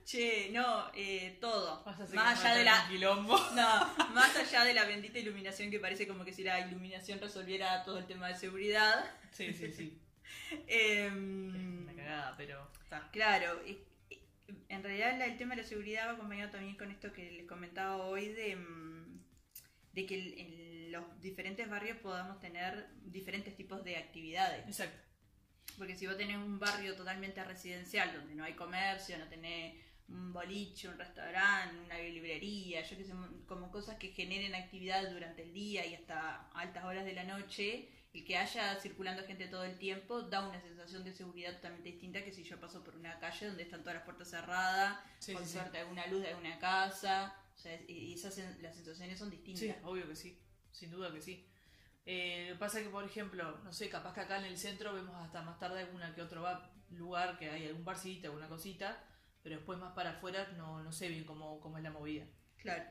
Che, 0.04 0.50
no, 0.52 0.92
eh, 0.94 1.38
todo. 1.40 1.82
Vas 1.84 1.98
a 1.98 2.04
hacer 2.04 2.14
Más 2.14 2.44
allá 2.44 2.54
de 2.54 2.64
la, 2.64 2.86
quilombo. 2.88 3.36
no, 3.56 3.96
más 4.14 4.36
allá 4.36 4.64
de 4.64 4.74
la 4.74 4.84
bendita 4.84 5.18
iluminación 5.18 5.70
que 5.70 5.80
parece 5.80 6.06
como 6.06 6.24
que 6.24 6.32
si 6.32 6.44
la 6.44 6.60
iluminación 6.60 7.20
resolviera 7.20 7.82
todo 7.82 7.98
el 7.98 8.06
tema 8.06 8.28
de 8.28 8.36
seguridad. 8.36 9.10
Sí, 9.32 9.52
sí, 9.52 9.72
sí. 9.72 10.00
Una 11.10 11.94
cagada, 11.94 12.34
pero 12.36 12.70
está. 12.82 13.10
claro, 13.10 13.60
eh, 13.66 13.82
en 14.68 14.82
realidad 14.84 15.20
el 15.20 15.36
tema 15.36 15.56
de 15.56 15.62
la 15.62 15.68
seguridad 15.68 16.06
va 16.06 16.12
acompañado 16.12 16.52
también 16.52 16.76
con 16.76 16.90
esto 16.92 17.12
que 17.12 17.32
les 17.32 17.46
comentaba 17.46 17.96
hoy 17.96 18.28
de, 18.28 18.54
mm, 18.54 19.20
de 19.92 20.06
que 20.06 20.40
en 20.40 20.92
los 20.92 21.20
diferentes 21.20 21.68
barrios 21.68 21.98
podamos 21.98 22.38
tener 22.38 22.86
diferentes 23.02 23.56
tipos 23.56 23.82
de 23.82 23.96
actividades. 23.96 24.64
Exacto. 24.66 25.05
Porque 25.76 25.96
si 25.96 26.06
vos 26.06 26.16
tenés 26.16 26.36
un 26.36 26.58
barrio 26.58 26.94
totalmente 26.94 27.42
residencial, 27.44 28.12
donde 28.14 28.34
no 28.34 28.44
hay 28.44 28.54
comercio, 28.54 29.18
no 29.18 29.26
tenés 29.28 29.74
un 30.08 30.32
boliche, 30.32 30.88
un 30.88 30.98
restaurante, 30.98 31.76
una 31.84 31.98
librería, 31.98 32.82
yo 32.82 32.96
que 32.96 33.04
sé, 33.04 33.12
como 33.46 33.70
cosas 33.70 33.96
que 33.96 34.08
generen 34.08 34.54
actividad 34.54 35.10
durante 35.10 35.42
el 35.42 35.52
día 35.52 35.84
y 35.84 35.94
hasta 35.94 36.48
altas 36.52 36.84
horas 36.84 37.04
de 37.04 37.12
la 37.12 37.24
noche, 37.24 37.88
el 38.14 38.24
que 38.24 38.38
haya 38.38 38.76
circulando 38.80 39.24
gente 39.24 39.46
todo 39.48 39.64
el 39.64 39.76
tiempo 39.78 40.22
da 40.22 40.48
una 40.48 40.60
sensación 40.60 41.04
de 41.04 41.12
seguridad 41.12 41.54
totalmente 41.56 41.90
distinta 41.90 42.24
que 42.24 42.32
si 42.32 42.44
yo 42.44 42.58
paso 42.58 42.82
por 42.82 42.96
una 42.96 43.18
calle 43.18 43.46
donde 43.48 43.64
están 43.64 43.80
todas 43.80 43.96
las 43.96 44.04
puertas 44.04 44.30
cerradas, 44.30 44.98
Sí, 45.18 45.32
con 45.34 45.42
sí, 45.42 45.50
sí. 45.50 45.58
suerte 45.58 45.78
alguna 45.78 46.06
luz 46.06 46.22
de 46.22 46.28
alguna 46.28 46.58
casa, 46.58 47.34
o 47.54 47.58
sea, 47.58 47.78
y 47.88 48.14
esas 48.14 48.38
las 48.62 48.74
sensaciones 48.74 49.18
son 49.18 49.28
distintas. 49.30 49.60
Sí, 49.60 49.74
obvio 49.82 50.08
que 50.08 50.16
sí, 50.16 50.38
sin 50.72 50.90
duda 50.90 51.12
que 51.12 51.20
sí. 51.20 51.46
Eh, 52.08 52.54
pasa 52.58 52.80
que, 52.80 52.88
por 52.88 53.04
ejemplo, 53.04 53.58
no 53.64 53.72
sé, 53.72 53.88
capaz 53.88 54.14
que 54.14 54.20
acá 54.20 54.38
en 54.38 54.44
el 54.44 54.56
centro 54.56 54.94
vemos 54.94 55.14
hasta 55.16 55.42
más 55.42 55.58
tarde 55.58 55.80
alguna 55.80 56.14
que 56.14 56.22
otro 56.22 56.46
lugar 56.90 57.36
que 57.36 57.50
hay 57.50 57.66
algún 57.66 57.84
barcito, 57.84 58.28
alguna 58.28 58.48
cosita, 58.48 59.04
pero 59.42 59.56
después 59.56 59.78
más 59.78 59.92
para 59.92 60.10
afuera 60.10 60.46
no, 60.56 60.82
no 60.82 60.92
sé 60.92 61.08
bien 61.08 61.24
cómo, 61.24 61.60
cómo 61.60 61.78
es 61.78 61.82
la 61.82 61.90
movida. 61.90 62.24
Claro, 62.58 62.84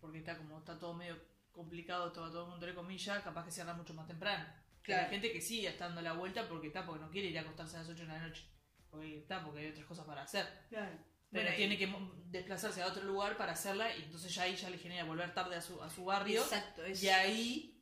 Porque 0.00 0.18
está 0.18 0.38
como 0.38 0.58
está 0.58 0.78
todo 0.78 0.94
medio 0.94 1.20
complicado, 1.50 2.12
todo, 2.12 2.30
todo 2.30 2.46
mundo 2.46 2.64
entre 2.64 2.74
comillas, 2.74 3.22
capaz 3.22 3.44
que 3.44 3.50
cierra 3.50 3.74
mucho 3.74 3.92
más 3.92 4.06
temprano. 4.06 4.46
Claro. 4.82 5.04
Hay 5.04 5.10
gente 5.10 5.32
que 5.32 5.40
sigue 5.40 5.68
estando 5.68 6.00
la 6.00 6.12
vuelta 6.12 6.48
porque 6.48 6.68
está, 6.68 6.86
porque 6.86 7.02
no 7.02 7.10
quiere 7.10 7.28
ir 7.28 7.38
a 7.38 7.40
acostarse 7.40 7.76
a 7.76 7.80
las 7.80 7.88
8 7.88 8.02
de 8.02 8.08
la 8.08 8.20
noche. 8.20 8.48
Porque 8.88 9.18
está, 9.18 9.42
porque 9.42 9.60
hay 9.60 9.70
otras 9.70 9.86
cosas 9.86 10.06
para 10.06 10.22
hacer. 10.22 10.46
claro. 10.68 10.96
Pero 11.30 11.46
Bueno, 11.46 11.56
tiene 11.56 11.76
que 11.76 11.92
desplazarse 12.26 12.80
a 12.80 12.86
otro 12.86 13.02
lugar 13.02 13.36
para 13.36 13.52
hacerla 13.52 13.96
y 13.96 14.04
entonces 14.04 14.32
ya 14.32 14.44
ahí 14.44 14.54
ya 14.54 14.70
le 14.70 14.78
genera 14.78 15.02
volver 15.02 15.34
tarde 15.34 15.56
a 15.56 15.60
su, 15.60 15.82
a 15.82 15.90
su 15.90 16.04
barrio. 16.04 16.42
Exacto, 16.42 16.84
es, 16.84 17.02
Y 17.02 17.08
ahí 17.08 17.73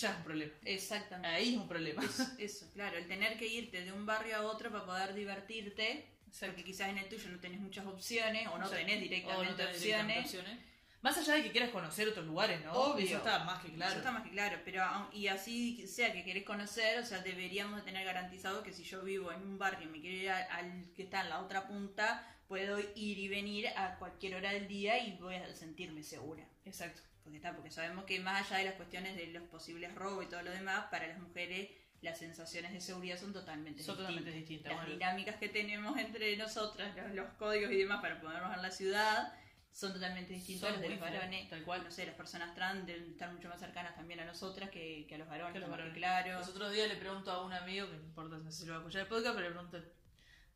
ya 0.00 0.10
es 0.10 0.16
un 0.16 0.24
problema. 0.24 0.52
exactamente. 0.64 1.28
Ahí 1.28 1.54
es 1.54 1.60
un 1.60 1.68
problema. 1.68 2.02
Eso, 2.04 2.26
eso, 2.38 2.70
claro, 2.72 2.96
el 2.98 3.06
tener 3.06 3.36
que 3.38 3.46
irte 3.46 3.84
de 3.84 3.92
un 3.92 4.06
barrio 4.06 4.36
a 4.36 4.42
otro 4.42 4.70
para 4.70 4.84
poder 4.86 5.14
divertirte, 5.14 6.06
porque 6.40 6.64
quizás 6.64 6.88
en 6.88 6.98
el 6.98 7.08
tuyo 7.08 7.28
no 7.30 7.38
tenés 7.40 7.60
muchas 7.60 7.86
opciones 7.86 8.46
o 8.48 8.50
no 8.58 8.64
Exacto. 8.64 8.76
tenés 8.76 9.00
directamente 9.00 9.50
no 9.50 9.56
tenés 9.56 9.76
opciones. 9.76 10.24
opciones. 10.24 10.58
Más 11.02 11.16
allá 11.16 11.34
de 11.34 11.42
que 11.44 11.50
quieras 11.50 11.70
conocer 11.70 12.08
otros 12.08 12.26
lugares, 12.26 12.62
¿no? 12.62 12.72
Obvio. 12.72 13.06
Eso 13.06 13.16
está 13.16 13.44
más 13.44 13.62
que 13.62 13.72
claro. 13.72 13.90
Eso 13.90 13.98
está 14.00 14.10
más 14.12 14.22
que 14.22 14.30
claro, 14.30 14.58
pero 14.66 14.84
y 15.14 15.28
así 15.28 15.86
sea 15.86 16.12
que 16.12 16.24
querés 16.24 16.44
conocer, 16.44 16.98
o 16.98 17.04
sea, 17.06 17.20
deberíamos 17.20 17.76
de 17.76 17.82
tener 17.82 18.04
garantizado 18.04 18.62
que 18.62 18.72
si 18.74 18.84
yo 18.84 19.02
vivo 19.02 19.32
en 19.32 19.40
un 19.42 19.58
barrio 19.58 19.88
y 19.88 19.92
me 19.92 20.00
quiero 20.00 20.16
ir 20.16 20.30
al 20.30 20.92
que 20.94 21.04
está 21.04 21.22
en 21.22 21.30
la 21.30 21.40
otra 21.40 21.66
punta, 21.66 22.26
puedo 22.48 22.78
ir 22.78 23.18
y 23.18 23.28
venir 23.28 23.68
a 23.68 23.96
cualquier 23.98 24.34
hora 24.34 24.52
del 24.52 24.68
día 24.68 25.02
y 25.02 25.16
voy 25.16 25.36
a 25.36 25.54
sentirme 25.54 26.02
segura. 26.02 26.46
Exacto. 26.66 27.00
Porque 27.22 27.36
está, 27.36 27.54
porque 27.54 27.70
sabemos 27.70 28.04
que 28.04 28.18
más 28.20 28.46
allá 28.50 28.58
de 28.58 28.64
las 28.64 28.74
cuestiones 28.74 29.16
de 29.16 29.26
los 29.28 29.42
posibles 29.48 29.94
robos 29.94 30.24
y 30.24 30.28
todo 30.28 30.42
lo 30.42 30.50
demás, 30.50 30.86
para 30.90 31.06
las 31.06 31.18
mujeres 31.18 31.68
las 32.02 32.18
sensaciones 32.18 32.72
de 32.72 32.80
seguridad 32.80 33.18
son 33.18 33.32
totalmente 33.34 33.82
Son 33.82 33.94
distintas. 33.96 33.98
totalmente 33.98 34.30
distintas. 34.30 34.72
Las 34.72 34.80
bueno. 34.80 34.94
dinámicas 34.94 35.36
que 35.36 35.48
tenemos 35.50 35.98
entre 35.98 36.34
nosotras, 36.38 36.96
los, 36.96 37.14
los 37.14 37.28
códigos 37.34 37.70
y 37.72 37.76
demás 37.76 38.00
para 38.00 38.18
ponernos 38.20 38.54
en 38.56 38.62
la 38.62 38.70
ciudad, 38.70 39.34
son 39.70 39.92
totalmente 39.92 40.32
distintos 40.32 40.64
a 40.64 40.72
Son 40.72 40.80
los 40.80 40.82
de 40.82 40.96
los 40.96 41.00
varones. 41.00 41.48
tal 41.50 41.62
cual. 41.62 41.84
No 41.84 41.90
sé, 41.90 42.06
las 42.06 42.14
personas 42.14 42.54
trans 42.54 42.86
deben 42.86 43.10
estar 43.10 43.30
mucho 43.32 43.48
más 43.50 43.60
cercanas 43.60 43.94
también 43.94 44.18
a 44.20 44.24
nosotras 44.24 44.70
que, 44.70 45.04
que 45.06 45.14
a 45.14 45.18
los 45.18 45.28
varones, 45.28 45.52
Que 45.52 45.60
los 45.60 45.68
varones. 45.70 45.92
claro. 45.94 46.38
Los 46.38 46.48
otros 46.48 46.72
días 46.72 46.88
le 46.88 46.96
pregunto 46.96 47.30
a 47.30 47.44
un 47.44 47.52
amigo, 47.52 47.86
que 47.90 47.96
no 47.98 48.02
importa 48.04 48.38
no 48.38 48.50
sé 48.50 48.60
si 48.60 48.66
lo 48.66 48.72
va 48.72 48.78
a 48.78 48.80
escuchar 48.80 49.02
el 49.02 49.08
podcast, 49.08 49.34
pero 49.36 49.48
le 49.50 49.54
pregunto, 49.54 49.82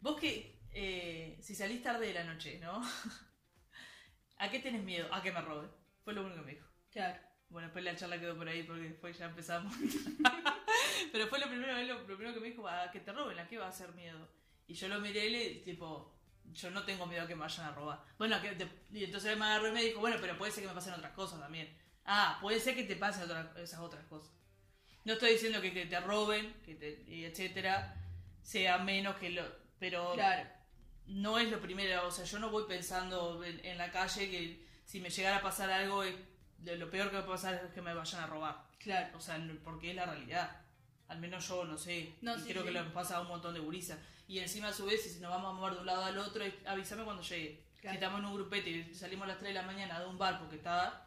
vos 0.01 0.19
que 0.19 0.59
eh, 0.73 1.39
si 1.43 1.55
salís 1.55 1.83
tarde 1.83 2.07
de 2.07 2.15
la 2.15 2.25
noche, 2.25 2.59
¿no? 2.59 2.83
¿A 4.39 4.51
qué 4.51 4.59
tenés 4.61 4.83
miedo? 4.83 5.13
A 5.15 5.23
que 5.23 5.31
me 5.31 5.41
roben. 5.43 5.71
Fue 6.05 6.13
lo 6.13 6.23
único 6.23 6.41
que 6.41 6.47
me 6.47 6.53
dijo. 6.55 6.67
Claro. 6.91 7.19
Bueno, 7.49 7.69
después 7.69 7.85
la 7.85 7.97
charla 7.97 8.19
quedó 8.21 8.37
por 8.37 8.49
ahí 8.49 8.63
porque 8.63 8.83
después 8.83 9.17
ya 9.19 9.27
empezamos. 9.27 9.75
Pero 11.13 11.27
fue 11.29 11.39
lo 11.39 11.47
primero, 11.49 11.81
lo, 11.83 12.05
primero 12.07 12.35
que 12.35 12.41
me 12.41 12.49
dijo, 12.49 12.67
a 12.69 12.91
que 12.91 13.01
te 13.01 13.13
roben, 13.13 13.39
¿a 13.39 13.47
qué 13.47 13.59
va 13.59 13.67
a 13.67 13.71
hacer 13.71 13.93
miedo? 13.95 14.29
Y 14.67 14.75
yo 14.75 14.89
lo 14.89 15.01
miré 15.01 15.27
y 15.27 15.31
le 15.31 15.55
tipo, 15.61 16.13
yo 16.53 16.71
no 16.71 16.83
tengo 16.85 17.07
miedo 17.07 17.23
a 17.23 17.27
que 17.27 17.35
me 17.35 17.43
vayan 17.43 17.67
a 17.67 17.73
robar. 17.73 18.01
Bueno, 18.19 18.41
que 18.41 18.53
te- 18.53 18.69
y 18.93 19.05
entonces 19.05 19.33
él 19.33 19.39
me 19.39 19.45
agarró 19.45 19.69
y 19.69 19.73
me 19.73 19.83
dijo, 19.85 20.01
bueno, 20.01 20.17
pero 20.21 20.37
puede 20.37 20.51
ser 20.53 20.63
que 20.65 20.69
me 20.69 20.75
pasen 20.75 20.95
otras 20.95 21.13
cosas 21.13 21.39
también. 21.41 21.77
Ah, 22.05 22.39
puede 22.41 22.59
ser 22.61 22.75
que 22.75 22.85
te 22.85 22.97
pasen 22.97 23.25
otras- 23.25 23.57
esas 23.59 23.81
otras 23.81 24.05
cosas. 24.07 24.33
No 25.05 25.13
estoy 25.13 25.33
diciendo 25.33 25.61
que, 25.61 25.73
que 25.73 25.87
te 25.87 26.01
roben, 26.01 26.55
que 26.65 26.75
te, 26.75 27.05
y 27.07 27.25
etcétera, 27.25 27.95
sea 28.43 28.79
menos 28.79 29.17
que 29.17 29.31
lo... 29.31 29.45
Pero 29.79 30.13
Claro. 30.15 30.49
no 31.07 31.39
es 31.39 31.51
lo 31.51 31.61
primero, 31.61 32.07
o 32.07 32.11
sea, 32.11 32.25
yo 32.25 32.39
no 32.39 32.51
voy 32.51 32.65
pensando 32.67 33.45
en, 33.45 33.65
en 33.65 33.77
la 33.79 33.91
calle 33.91 34.31
que 34.31 34.64
si 34.85 35.01
me 35.01 35.11
llegara 35.11 35.39
a 35.39 35.43
pasar 35.43 35.71
algo, 35.71 36.03
es- 36.03 36.15
lo 36.65 36.91
peor 36.91 37.11
que 37.11 37.17
va 37.17 37.23
a 37.23 37.27
pasar 37.27 37.55
es 37.55 37.73
que 37.73 37.83
me 37.83 37.93
vayan 37.95 38.23
a 38.23 38.27
robar. 38.27 38.65
Claro. 38.79 39.17
O 39.17 39.21
sea, 39.21 39.39
porque 39.63 39.91
es 39.91 39.97
la 39.97 40.07
realidad. 40.07 40.61
Al 41.09 41.19
menos 41.21 41.47
yo 41.49 41.65
no 41.65 41.77
sé. 41.77 42.15
No, 42.23 42.37
y 42.37 42.41
sí, 42.41 42.49
creo 42.49 42.63
sí. 42.63 42.69
que 42.69 42.73
lo 42.75 42.93
pasa 42.93 43.17
a 43.17 43.21
un 43.21 43.29
montón 43.29 43.53
de 43.55 43.61
gurisas. 43.61 43.99
Y 44.27 44.39
encima 44.39 44.69
a 44.69 44.73
su 44.73 44.87
vez, 44.87 45.03
si 45.03 45.21
nos 45.21 45.31
vamos 45.31 45.51
a 45.51 45.53
mover 45.53 45.75
de 45.75 45.81
un 45.81 45.87
lado 45.87 46.05
al 46.05 46.17
otro, 46.19 46.43
eh, 46.45 46.59
avísame 46.67 47.05
cuando 47.05 47.23
llegue. 47.23 47.63
Claro. 47.81 47.91
Si 47.93 47.97
estamos 47.97 48.21
en 48.21 48.25
un 48.27 48.35
grupete 48.35 48.71
y 48.71 48.95
salimos 48.95 49.25
a 49.25 49.29
las 49.29 49.39
3 49.39 49.51
de 49.51 49.61
la 49.61 49.67
mañana 49.67 50.01
de 50.01 50.07
un 50.07 50.17
bar 50.17 50.39
porque 50.39 50.57
está... 50.57 51.07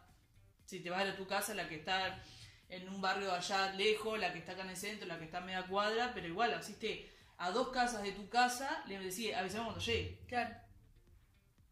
Si 0.66 0.82
te 0.82 0.90
vas 0.92 1.08
a 1.08 1.16
tu 1.16 1.26
casa, 1.26 1.56
la 1.56 1.68
que 1.68 1.76
está 1.78 2.22
en 2.70 2.88
un 2.90 3.02
barrio 3.02 3.32
allá 3.32 3.74
lejos, 3.74 4.20
la 4.20 4.32
que 4.34 4.40
está 4.40 4.52
acá 4.52 4.62
en 4.64 4.70
el 4.72 4.78
centro, 4.78 5.08
la 5.08 5.18
que 5.18 5.26
está 5.26 5.38
a 5.40 5.42
media 5.42 5.66
cuadra, 5.66 6.12
pero 6.14 6.28
igual, 6.28 6.54
asiste 6.54 7.10
a 7.38 7.50
dos 7.52 7.70
casas 7.70 8.04
de 8.04 8.12
tu 8.12 8.30
casa, 8.30 8.84
le 8.88 9.00
decís, 9.00 9.34
avísame 9.34 9.64
cuando 9.64 9.82
llegue. 9.82 10.20
Claro. 10.28 10.54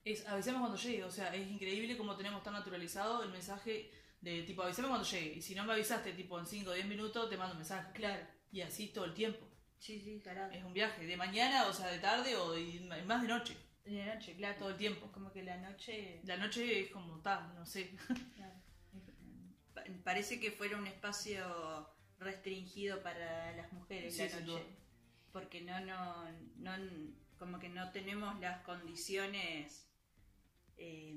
Es 0.06 0.26
avísame 0.28 0.60
cuando 0.60 0.78
llegue, 0.78 1.04
o 1.04 1.12
sea, 1.12 1.34
es 1.36 1.46
increíble 1.50 1.98
cómo 1.98 2.16
tenemos 2.16 2.42
tan 2.44 2.54
naturalizado 2.54 3.24
el 3.24 3.32
mensaje 3.32 3.92
de 4.22 4.44
tipo 4.44 4.62
avísame 4.64 4.88
cuando 4.88 5.06
llegue. 5.08 5.34
Y 5.38 5.42
si 5.42 5.56
no 5.56 5.66
me 5.66 5.74
avisaste 5.74 6.14
tipo 6.14 6.40
en 6.40 6.46
5 6.46 6.70
o 6.70 6.74
10 6.74 6.86
minutos, 6.86 7.30
te 7.30 7.36
mando 7.38 7.54
un 7.54 7.58
mensaje. 7.60 7.92
Claro. 7.94 8.26
Y 8.52 8.62
así 8.62 8.88
todo 8.90 9.06
el 9.06 9.14
tiempo. 9.14 9.46
Sí, 9.80 10.00
sí, 10.00 10.20
tarado. 10.24 10.52
Es 10.52 10.64
un 10.64 10.74
viaje 10.74 11.06
de 11.06 11.18
mañana, 11.18 11.66
o 11.68 11.74
sea, 11.74 11.88
de 11.88 12.00
tarde 12.00 12.36
o 12.38 12.52
de- 12.54 12.80
más 13.06 13.22
de 13.24 13.28
noche. 13.28 13.58
De 13.84 14.06
noche, 14.06 14.36
claro. 14.36 14.58
Todo 14.60 14.70
el 14.70 14.78
tiempo. 14.78 15.12
Como 15.12 15.32
que 15.32 15.44
la 15.44 15.58
noche... 15.58 16.22
La 16.24 16.38
noche 16.38 16.82
es 16.82 16.92
como 16.92 17.20
tal, 17.22 17.54
no 17.56 17.66
sé. 17.66 17.96
Claro. 18.36 18.54
Pa- 19.74 19.84
Parece 20.04 20.40
que 20.40 20.52
fuera 20.52 20.78
un 20.78 20.88
espacio 20.88 21.90
restringido 22.20 23.02
para 23.04 23.52
las 23.56 23.72
mujeres 23.74 24.16
Sí, 24.16 24.24
la 24.30 24.40
noche. 24.42 24.66
Porque 25.32 25.62
no, 25.62 25.80
no, 25.82 26.32
no, 26.58 26.72
como 27.38 27.60
que 27.60 27.70
no 27.70 27.92
tenemos 27.92 28.40
las 28.40 28.62
condiciones 28.64 29.82
eh, 30.78 31.16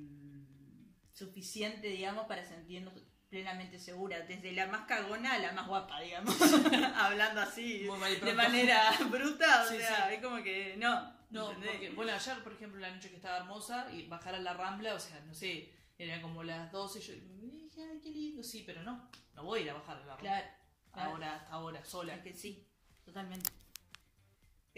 suficientes, 1.13 1.91
digamos, 1.91 2.27
para 2.27 2.45
sentirnos 2.45 2.95
plenamente 3.29 3.79
seguras. 3.79 4.27
Desde 4.29 4.53
la 4.53 4.67
más 4.67 4.87
cagona 4.87 5.35
a 5.35 5.39
la 5.39 5.53
más 5.53 5.67
guapa, 5.67 6.01
digamos. 6.01 6.35
Hablando 6.97 7.41
así, 7.41 7.85
de 8.25 8.35
manera 8.35 8.91
bruta. 9.11 9.65
O 9.65 9.69
Sí, 9.69 9.79
sea, 9.79 10.09
sí. 10.09 10.15
es 10.15 10.23
como 10.23 10.43
que 10.43 10.77
no. 10.79 11.17
No, 11.31 11.49
¿entendés? 11.51 11.73
porque, 11.73 11.91
bueno, 11.91 12.13
ayer, 12.13 12.43
por 12.43 12.53
ejemplo, 12.55 12.81
la 12.81 12.91
noche 12.91 13.11
que 13.11 13.17
estaba 13.17 13.37
hermosa 13.37 13.91
y 13.93 14.07
bajar 14.07 14.35
a 14.35 14.39
la 14.39 14.55
rambla, 14.55 14.95
o 14.95 14.99
sea, 14.99 15.21
no 15.21 15.35
sé, 15.35 15.71
eran 15.99 16.23
como 16.23 16.43
las 16.43 16.73
12 16.73 16.99
y 17.01 17.03
yo 17.03 17.13
dije, 17.53 17.83
ay, 17.91 18.01
qué 18.03 18.11
lindo, 18.11 18.43
sí, 18.43 18.63
pero 18.65 18.83
no, 18.83 19.11
no 19.35 19.43
voy 19.45 19.61
a 19.61 19.63
ir 19.65 19.71
a 19.71 19.75
bajar 19.75 19.97
a 19.99 20.01
la 20.01 20.07
rambla. 20.17 20.21
Claro. 20.31 20.49
Ahora, 20.93 21.35
hasta 21.37 21.53
ahora, 21.53 21.85
sola. 21.85 22.15
Es 22.15 22.23
que 22.23 22.33
sí, 22.33 22.67
totalmente. 23.05 23.51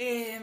Eh, 0.02 0.40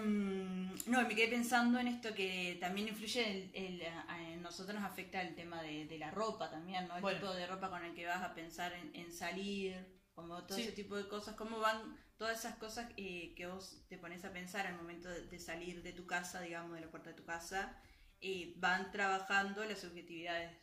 no, 0.85 1.01
me 1.01 1.15
quedé 1.15 1.29
pensando 1.29 1.79
en 1.79 1.87
esto 1.87 2.13
que 2.13 2.57
también 2.61 2.89
influye, 2.89 3.49
el, 3.55 3.81
el- 3.81 3.81
a- 4.07 4.21
en 4.31 4.43
nosotros 4.43 4.75
nos 4.75 4.83
afecta 4.83 5.19
el 5.21 5.33
tema 5.33 5.63
de, 5.63 5.87
de 5.87 5.97
la 5.97 6.11
ropa 6.11 6.51
también, 6.51 6.87
¿no? 6.87 6.95
El 6.95 7.01
Bueno. 7.01 7.19
tipo 7.19 7.33
de 7.33 7.47
ropa 7.47 7.71
con 7.71 7.83
el 7.83 7.95
que 7.95 8.05
vas 8.05 8.21
a 8.21 8.35
pensar 8.35 8.71
en, 8.73 8.95
en 8.95 9.11
salir, 9.11 9.99
como 10.13 10.43
todo 10.45 10.57
Sí. 10.59 10.63
ese 10.63 10.73
tipo 10.73 10.95
de 10.95 11.07
cosas, 11.07 11.35
cómo 11.35 11.59
van 11.59 11.97
todas 12.17 12.37
esas 12.37 12.55
cosas 12.57 12.87
eh, 12.97 13.33
que 13.35 13.47
vos 13.47 13.83
te 13.89 13.97
pones 13.97 14.23
a 14.25 14.31
pensar 14.31 14.67
al 14.67 14.75
momento 14.75 15.09
de, 15.09 15.25
de 15.25 15.39
salir 15.39 15.81
de 15.81 15.93
tu 15.93 16.05
casa, 16.05 16.39
digamos, 16.41 16.73
de 16.75 16.81
la 16.81 16.91
puerta 16.91 17.09
de 17.09 17.15
tu 17.15 17.25
casa, 17.25 17.81
eh, 18.21 18.53
van 18.57 18.91
trabajando 18.91 19.65
las 19.65 19.79
subjetividades 19.79 20.55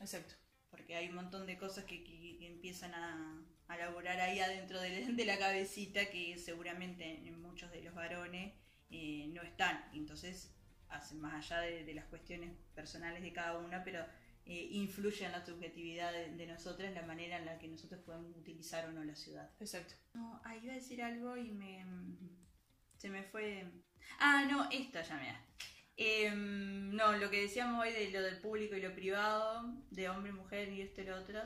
Exacto. 0.00 0.34
porque 0.68 0.96
hay 0.96 1.08
un 1.08 1.14
montón 1.14 1.46
de 1.46 1.56
cosas 1.56 1.84
que, 1.84 2.04
que- 2.04 2.36
que 2.38 2.46
empiezan 2.46 2.92
a, 2.94 3.42
a 3.68 3.76
laborar 3.76 4.20
ahí 4.20 4.40
adentro 4.40 4.80
de, 4.80 5.06
de 5.12 5.24
la 5.24 5.38
cabecita 5.38 6.06
que 6.10 6.38
seguramente 6.38 7.26
en 7.26 7.40
muchos 7.40 7.70
de 7.70 7.82
los 7.82 7.94
varones 7.94 8.52
eh, 8.90 9.26
no 9.28 9.42
están. 9.42 9.84
Entonces, 9.92 10.54
hacen 10.88 11.20
más 11.20 11.34
allá 11.34 11.62
de, 11.62 11.84
de 11.84 11.94
las 11.94 12.04
cuestiones 12.06 12.52
personales 12.74 13.22
de 13.22 13.32
cada 13.32 13.58
una, 13.58 13.82
pero 13.82 14.04
eh, 14.46 14.68
influye 14.72 15.24
en 15.24 15.32
la 15.32 15.44
subjetividad 15.44 16.12
de, 16.12 16.32
de 16.32 16.46
nosotras, 16.46 16.92
la 16.92 17.02
manera 17.02 17.38
en 17.38 17.46
la 17.46 17.58
que 17.58 17.66
nosotros 17.66 18.00
podemos 18.02 18.36
utilizar 18.36 18.86
o 18.86 18.92
no 18.92 19.02
la 19.02 19.14
ciudad. 19.14 19.50
Exacto. 19.58 19.94
No, 20.12 20.40
ah, 20.44 20.54
iba 20.56 20.72
a 20.72 20.76
decir 20.76 21.02
algo 21.02 21.36
y 21.36 21.50
me. 21.50 21.84
Se 22.98 23.08
me 23.08 23.22
fue. 23.22 23.64
Ah, 24.18 24.46
no, 24.50 24.68
esto 24.70 25.00
ya 25.00 25.16
me 25.16 25.26
da. 25.26 25.40
Em, 25.96 26.94
no, 26.94 27.16
lo 27.16 27.30
que 27.30 27.40
decíamos 27.42 27.80
hoy 27.80 27.92
de 27.92 28.10
lo 28.10 28.20
del 28.20 28.38
público 28.40 28.76
y 28.76 28.82
lo 28.82 28.94
privado, 28.94 29.74
de 29.90 30.08
hombre, 30.10 30.32
mujer 30.32 30.68
y 30.68 30.82
esto 30.82 31.00
y 31.00 31.04
lo 31.04 31.16
otro. 31.16 31.40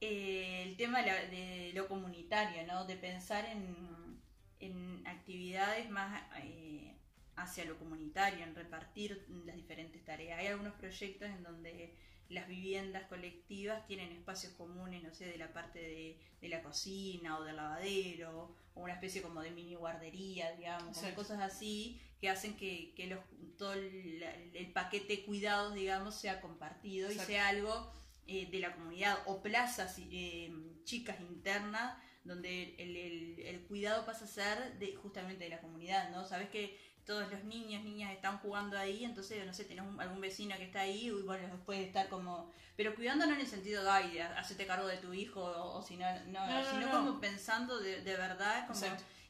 Eh, 0.00 0.62
el 0.66 0.76
tema 0.76 1.00
de, 1.02 1.06
la- 1.06 1.26
de 1.26 1.72
lo 1.74 1.88
comunitario, 1.88 2.66
¿no? 2.66 2.84
De 2.86 2.96
pensar 2.96 3.44
en, 3.46 4.20
en 4.60 5.06
actividades 5.06 5.90
más 5.90 6.22
eh, 6.42 6.96
hacia 7.36 7.64
lo 7.64 7.78
comunitario, 7.78 8.44
en 8.44 8.54
repartir 8.54 9.26
las 9.44 9.56
diferentes 9.56 10.04
tareas. 10.04 10.38
Hay 10.38 10.46
algunos 10.48 10.74
proyectos 10.74 11.28
en 11.28 11.42
donde 11.42 11.94
las 12.28 12.46
viviendas 12.46 13.04
colectivas 13.08 13.86
tienen 13.86 14.12
espacios 14.12 14.52
comunes, 14.52 15.02
no 15.02 15.12
sé, 15.12 15.26
de 15.26 15.36
la 15.38 15.52
parte 15.52 15.80
de, 15.80 16.20
de 16.40 16.48
la 16.48 16.62
cocina 16.62 17.38
o 17.38 17.42
del 17.44 17.56
lavadero, 17.56 18.54
o 18.74 18.82
una 18.82 18.92
especie 18.92 19.20
como 19.22 19.40
de 19.42 19.50
mini 19.50 19.74
guardería, 19.74 20.52
digamos, 20.52 20.96
Exacto. 20.96 21.16
cosas 21.16 21.40
así 21.40 22.00
que 22.20 22.28
hacen 22.28 22.56
que, 22.56 22.92
que 22.94 23.06
los, 23.06 23.18
todo 23.56 23.72
el, 23.72 24.22
el 24.54 24.72
paquete 24.72 25.16
de 25.16 25.24
cuidados, 25.24 25.74
digamos, 25.74 26.14
sea 26.14 26.40
compartido 26.40 27.10
y 27.10 27.18
sea 27.18 27.48
algo 27.48 27.90
eh, 28.32 28.48
de 28.50 28.58
la 28.60 28.72
comunidad, 28.76 29.18
o 29.26 29.42
plazas 29.42 29.96
eh, 29.98 30.52
chicas 30.84 31.20
internas 31.20 31.96
donde 32.24 32.74
el, 32.78 32.96
el- 32.96 33.38
el 33.40 33.60
cuidado 33.68 34.04
pasa 34.04 34.24
a 34.24 34.28
ser 34.28 34.78
de, 34.78 34.94
justamente 34.94 35.44
de 35.44 35.50
la 35.50 35.60
comunidad, 35.60 36.10
¿no? 36.10 36.24
Sabes 36.24 36.48
que 36.50 36.78
todos 37.04 37.28
los 37.32 37.42
niños, 37.44 37.82
niñas 37.82 38.12
están 38.12 38.38
jugando 38.38 38.78
ahí, 38.78 39.04
entonces, 39.04 39.44
no 39.46 39.52
sé, 39.54 39.64
tenés 39.64 39.84
un- 39.84 40.00
algún 40.00 40.20
vecino 40.20 40.54
que 40.56 40.64
está 40.64 40.80
ahí, 40.82 41.06
y 41.08 41.22
bueno, 41.22 41.48
puede 41.66 41.82
estar 41.84 42.08
como... 42.08 42.50
Pero 42.76 42.94
cuidando 42.94 43.26
no 43.26 43.34
en 43.34 43.40
el 43.40 43.46
sentido 43.46 43.82
de, 43.82 43.90
ay, 43.90 44.10
de 44.12 44.22
hacerte 44.22 44.66
cargo 44.66 44.86
de 44.86 44.98
tu 44.98 45.12
hijo, 45.12 45.40
o, 45.42 45.78
o 45.78 45.82
si 45.82 45.96
no, 45.96 46.06
no, 46.26 46.46
No, 46.46 46.62
no, 46.62 46.70
sino 46.70 46.86
no. 46.86 46.92
como 46.92 47.20
pensando 47.20 47.80
de, 47.80 48.02
de 48.02 48.16
verdad, 48.16 48.66
como 48.68 48.78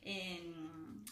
en, 0.03 0.70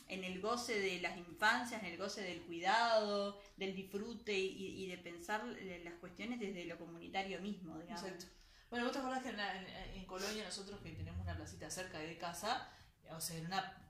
en 0.09 0.25
el 0.25 0.41
goce 0.41 0.79
de 0.81 1.01
las 1.01 1.17
infancias, 1.17 1.83
en 1.83 1.91
el 1.91 1.99
goce 1.99 2.23
del 2.23 2.41
cuidado, 2.43 3.41
del 3.57 3.75
disfrute 3.75 4.37
y, 4.39 4.85
y 4.85 4.87
de 4.87 4.99
pensar 4.99 5.45
las 5.45 5.95
cuestiones 5.95 6.39
desde 6.41 6.65
lo 6.67 6.79
comunitario 6.79 7.41
mismo, 7.41 7.79
digamos. 7.79 8.03
Exacto. 8.03 8.27
Bueno, 8.71 8.85
vos 8.85 8.93
te 8.93 8.99
acordás 9.01 9.23
que 9.23 9.31
en, 9.31 9.37
la- 9.39 9.57
en- 9.57 9.95
en 10.01 10.05
Colonia 10.07 10.45
nosotros 10.45 10.81
que 10.81 10.91
tenemos 10.93 11.21
una 11.23 11.37
placita 11.37 11.71
cerca 11.71 11.99
de 11.99 12.17
casa, 12.19 12.69
o 13.11 13.21
sea, 13.21 13.41
una, 13.41 13.83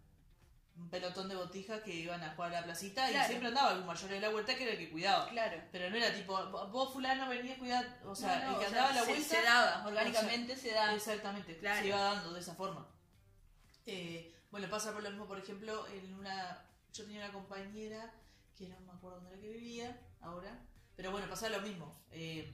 un 0.77 0.89
pelotón 0.91 1.29
de 1.29 1.35
botijas 1.35 1.81
que 1.83 1.93
iban 1.95 2.23
a 2.23 2.35
jugar 2.37 2.55
a 2.55 2.61
la 2.61 2.65
placita 2.65 3.09
Claro. 3.09 3.25
y 3.25 3.27
siempre 3.27 3.49
andaba 3.49 3.71
algún 3.71 3.87
mayor 3.89 4.11
de 4.11 4.21
la 4.21 4.29
vuelta 4.29 4.55
que 4.57 4.63
era 4.63 4.73
el 4.73 4.79
que 4.79 4.91
cuidaba. 4.91 5.29
Claro. 5.31 5.61
Pero 5.73 5.91
no 5.91 5.97
era 5.97 6.15
tipo, 6.15 6.41
vos 6.71 6.93
fulano 6.93 7.29
venía 7.29 7.55
a 7.55 7.59
cuidar, 7.59 8.01
o 8.05 8.15
sea, 8.15 8.39
No, 8.39 8.53
no, 8.53 8.59
el 8.61 8.65
que 8.65 8.71
sea, 8.71 8.79
andaba 8.87 8.91
a 8.91 8.95
la 8.95 9.05
vuelta... 9.05 9.29
se 9.37 9.43
daba, 9.43 9.87
orgánicamente 9.89 10.57
se 10.57 10.71
da. 10.73 10.95
Exactamente, 10.95 11.59
Claro. 11.59 11.81
se 11.81 11.89
iba 11.89 11.99
dando 12.01 12.33
de 12.33 12.41
esa 12.41 12.55
forma. 12.55 12.87
Eh, 13.87 14.33
bueno, 14.51 14.69
pasa 14.69 14.93
por 14.93 15.03
lo 15.03 15.11
mismo, 15.11 15.27
por 15.27 15.39
ejemplo, 15.39 15.87
en 15.89 16.15
una. 16.15 16.65
Yo 16.93 17.05
tenía 17.05 17.25
una 17.25 17.33
compañera 17.33 18.13
que 18.57 18.69
no 18.69 18.81
me 18.81 18.93
acuerdo 18.93 19.21
dónde 19.21 19.33
era 19.35 19.41
que 19.43 19.49
vivía 19.53 20.01
ahora, 20.21 20.59
pero 20.97 21.11
bueno, 21.13 21.29
pasaba 21.29 21.57
lo 21.59 21.63
mismo. 21.63 22.03
Eh, 22.11 22.51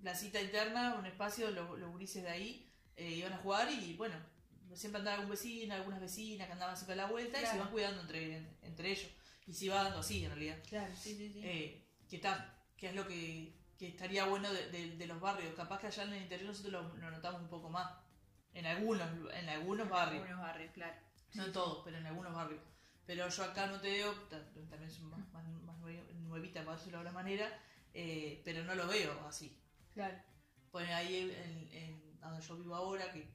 placita 0.00 0.40
interna, 0.40 0.94
un 0.98 1.06
espacio, 1.06 1.50
los, 1.50 1.78
los 1.78 1.90
gurises 1.90 2.22
de 2.22 2.30
ahí 2.30 2.72
eh, 2.96 3.10
iban 3.10 3.32
a 3.32 3.38
jugar 3.38 3.70
y 3.70 3.94
bueno, 3.96 4.14
siempre 4.74 5.00
andaba 5.00 5.16
algún 5.16 5.30
vecino, 5.30 5.74
algunas 5.74 6.00
vecinas 6.00 6.46
que 6.46 6.52
andaban 6.52 6.76
siempre 6.76 6.94
a 6.94 6.96
la 6.96 7.06
vuelta 7.06 7.38
y 7.38 7.46
se 7.46 7.56
iban 7.56 7.70
cuidando 7.70 8.00
entre, 8.02 8.36
entre 8.62 8.90
ellos. 8.92 9.10
Y 9.46 9.54
se 9.54 9.64
iba 9.66 9.82
dando 9.82 9.98
así 9.98 10.24
en 10.24 10.30
realidad. 10.30 10.58
Claro, 10.68 10.92
sí, 10.94 11.16
sí, 11.16 11.32
sí. 11.32 11.40
Eh, 11.42 11.88
que 12.08 12.18
tal, 12.18 12.54
que 12.76 12.88
es 12.90 12.94
lo 12.94 13.06
que, 13.08 13.54
que 13.78 13.88
estaría 13.88 14.24
bueno 14.26 14.52
de, 14.52 14.70
de- 14.70 14.96
de 14.96 15.06
los 15.06 15.20
barrios. 15.20 15.54
Capaz 15.54 15.80
que 15.80 15.86
allá 15.88 16.02
en 16.04 16.12
el 16.12 16.22
interior 16.22 16.48
nosotros 16.50 16.72
lo, 16.72 16.96
lo 16.96 17.10
notamos 17.10 17.40
un 17.40 17.48
poco 17.48 17.68
más. 17.70 17.90
En 18.54 18.66
algunos, 18.66 19.08
en 19.34 19.48
algunos 19.48 19.88
barrios. 19.88 20.22
Algunos 20.22 20.42
barrios, 20.42 20.72
claro. 20.74 20.96
No 21.34 21.44
en 21.44 21.52
todos, 21.52 21.82
pero 21.84 21.98
en 21.98 22.06
algunos 22.06 22.32
barrios. 22.34 22.60
Pero 23.06 23.28
yo 23.28 23.44
acá 23.44 23.66
no 23.66 23.80
te 23.80 23.88
veo, 23.90 24.12
ta- 24.28 24.44
también 24.70 24.90
soy 24.90 25.04
más, 25.04 25.20
más, 25.32 25.46
más 25.62 25.76
nue- 25.78 26.12
nuevita, 26.14 26.64
para 26.64 26.76
decirlo 26.76 26.98
de 26.98 27.08
alguna 27.08 27.22
manera, 27.22 27.62
eh, 27.94 28.42
pero 28.44 28.64
no 28.64 28.74
lo 28.74 28.86
veo 28.86 29.26
así. 29.26 29.58
Claro. 29.94 30.16
Pues 30.70 30.88
ahí 30.90 31.16
en, 31.18 31.68
en 31.72 32.20
donde 32.20 32.42
yo 32.46 32.56
vivo 32.56 32.74
ahora, 32.74 33.10
que 33.12 33.26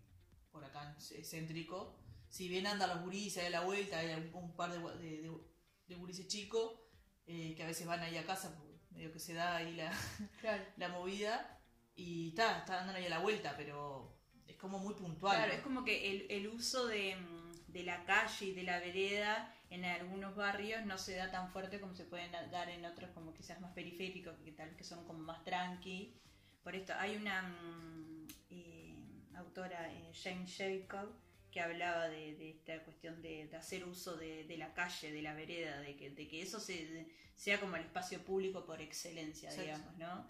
por 0.52 0.64
acá 0.64 0.96
es 0.98 1.30
céntrico, 1.30 1.98
si 2.30 2.48
bien 2.48 2.68
andan 2.68 2.90
los 2.90 3.02
gurises 3.02 3.40
ahí 3.40 3.48
a 3.48 3.50
la 3.60 3.62
vuelta, 3.62 3.98
hay 4.00 4.14
un, 4.14 4.30
un 4.36 4.56
par 4.56 4.72
de, 4.72 4.80
de, 5.00 5.22
de- 5.24 5.54
de 5.88 5.96
gurises 5.96 6.28
chicos, 6.28 6.80
eh, 7.26 7.54
que 7.56 7.64
a 7.64 7.68
veces 7.68 7.88
van 7.88 8.00
ahí 8.02 8.18
a 8.18 8.26
casa, 8.26 8.56
porque 8.56 8.74
medio 8.92 9.12
que 9.12 9.20
se 9.20 9.34
da 9.34 9.56
ahí 9.58 9.76
la, 9.76 9.92
Claro. 10.40 10.64
la 10.78 10.90
movida, 10.90 11.60
y 11.96 12.30
está, 12.30 12.60
está 12.60 12.80
andando 12.82 13.00
ahí 13.00 13.06
a 13.08 13.10
la 13.10 13.20
vuelta, 13.20 13.56
pero 13.58 14.18
es 14.48 14.56
como 14.58 14.80
muy 14.80 14.94
puntual. 14.94 15.36
Claro, 15.36 15.52
¿no? 15.52 15.58
es 15.58 15.64
como 15.64 15.84
que 15.84 16.12
el, 16.12 16.28
el 16.30 16.48
uso 16.48 16.88
de, 16.88 17.16
mm, 17.16 17.72
de 17.72 17.84
la 17.84 18.04
calle 18.06 18.46
y 18.48 18.54
de 18.54 18.64
la 18.64 18.80
vereda 18.80 19.54
en 19.70 19.86
algunos 19.86 20.36
barrios 20.36 20.86
no 20.86 20.98
se 20.98 21.16
da 21.16 21.32
tan 21.32 21.50
fuerte 21.50 21.80
como 21.80 21.96
se 21.96 22.06
pueden 22.06 22.32
dar 22.52 22.70
en 22.70 22.86
otros 22.86 23.10
como 23.12 23.34
quizás 23.34 23.60
más 23.60 23.74
periféricos, 23.74 24.36
que 24.46 24.52
tal 24.52 24.70
vez 24.70 24.78
que 24.78 24.84
son 24.84 25.04
como 25.06 25.20
más 25.20 25.44
tranqui. 25.44 26.16
Por 26.64 26.76
esto 26.76 26.94
hay 26.98 27.16
una 27.16 27.42
mm, 27.42 28.28
eh, 28.52 28.96
autora, 29.36 29.92
eh, 29.92 30.12
Jane 30.14 30.46
Jacob, 30.48 31.12
que 31.52 31.60
hablaba 31.60 32.08
de, 32.08 32.36
de 32.36 32.52
esta 32.52 32.84
cuestión 32.84 33.22
de, 33.22 33.48
de 33.48 33.58
hacer 33.58 33.86
uso 33.86 34.16
de, 34.16 34.44
de 34.44 34.58
la 34.58 34.74
calle, 34.74 35.12
de 35.12 35.22
la 35.22 35.34
vereda, 35.34 35.80
de 35.82 35.96
que, 35.96 36.12
de 36.12 36.28
que 36.28 36.42
eso 36.42 36.60
se, 36.60 37.08
sea 37.36 37.60
como 37.60 37.76
el 37.76 37.84
espacio 37.84 38.24
público 38.24 38.66
por 38.66 38.82
excelencia, 38.82 39.50
Exacto. 39.50 39.72
digamos, 39.72 39.98
¿no? 39.98 40.30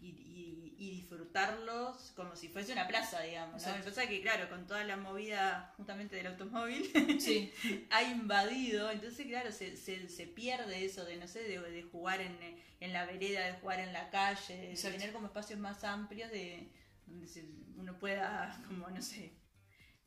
Y, 0.00 0.08
y- 0.08 0.74
y 0.78 0.90
disfrutarlos 0.92 2.12
como 2.16 2.34
si 2.34 2.48
fuese 2.48 2.72
una 2.72 2.88
plaza, 2.88 3.20
digamos. 3.20 3.62
¿no? 3.66 3.72
Lo 3.72 3.76
que 3.78 3.82
pasa 3.90 4.04
es 4.04 4.08
que, 4.08 4.22
claro, 4.22 4.48
con 4.48 4.66
toda 4.66 4.82
la 4.84 4.96
movida 4.96 5.74
justamente 5.76 6.16
del 6.16 6.28
automóvil, 6.28 6.90
Sí, 7.20 7.52
ha 7.90 8.02
invadido, 8.02 8.90
entonces, 8.90 9.26
claro, 9.26 9.52
se, 9.52 9.76
se, 9.76 10.08
se 10.08 10.26
pierde 10.26 10.84
eso 10.84 11.04
de, 11.04 11.16
no 11.16 11.28
sé, 11.28 11.42
de, 11.42 11.60
de 11.60 11.82
jugar 11.82 12.20
en, 12.22 12.36
en 12.80 12.92
la 12.94 13.04
vereda, 13.04 13.44
de 13.46 13.52
jugar 13.60 13.80
en 13.80 13.92
la 13.92 14.08
calle, 14.10 14.56
de 14.56 14.70
Exacto. 14.70 14.96
tener 14.98 15.12
como 15.12 15.26
espacios 15.26 15.58
más 15.60 15.84
amplios 15.84 16.30
de 16.30 16.72
donde 17.06 17.26
se- 17.26 17.44
uno 17.76 17.98
pueda, 17.98 18.58
como, 18.66 18.88
no 18.88 19.02
sé, 19.02 19.32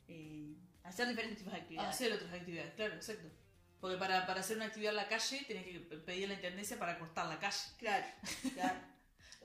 eh, 0.07 0.55
hacer 0.83 1.07
diferentes 1.07 1.37
tipos 1.39 1.53
de 1.53 1.59
actividades. 1.59 1.89
hacer 1.91 2.11
otras 2.13 2.33
actividades, 2.33 2.73
claro, 2.73 2.95
exacto. 2.95 3.29
Porque 3.79 3.97
para, 3.97 4.25
para 4.25 4.39
hacer 4.39 4.55
una 4.55 4.65
actividad 4.67 4.91
en 4.93 4.97
la 4.97 5.07
calle 5.09 5.43
tenés 5.45 5.65
que 5.65 5.79
pedir 5.97 6.25
a 6.25 6.27
la 6.29 6.33
intendencia 6.35 6.79
para 6.79 6.97
cortar 6.97 7.27
la 7.27 7.37
calle. 7.37 7.57
Claro, 7.77 8.05
claro. 8.55 8.79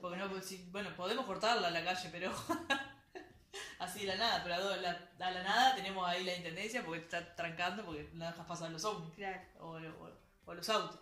Porque 0.01 0.17
no, 0.17 0.29
pues, 0.29 0.45
sí, 0.45 0.67
bueno, 0.71 0.89
podemos 0.95 1.25
cortarla 1.25 1.67
a 1.67 1.71
la 1.71 1.83
calle, 1.83 2.09
pero 2.11 2.31
así 3.79 4.01
de 4.01 4.07
la 4.07 4.15
nada, 4.15 4.41
pero 4.43 4.55
a, 4.55 4.77
la- 4.77 5.09
a 5.19 5.31
la 5.31 5.43
nada 5.43 5.75
tenemos 5.75 6.07
ahí 6.07 6.23
la 6.23 6.35
intendencia 6.35 6.83
porque 6.85 7.01
está 7.01 7.35
trancando 7.35 7.83
porque 7.85 8.09
no 8.13 8.25
dejas 8.25 8.45
pasar 8.45 8.71
los 8.71 8.83
ovnis 8.85 9.13
claro. 9.15 9.41
o, 9.59 9.67
o- 9.77 10.17
o 10.45 10.53
los 10.53 10.69
autos. 10.69 10.99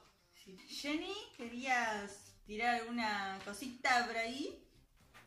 Jenny, 0.70 1.14
¿querías 1.36 2.34
tirar 2.46 2.76
alguna 2.76 3.38
cosita 3.44 4.06
por 4.08 4.16
ahí? 4.18 4.66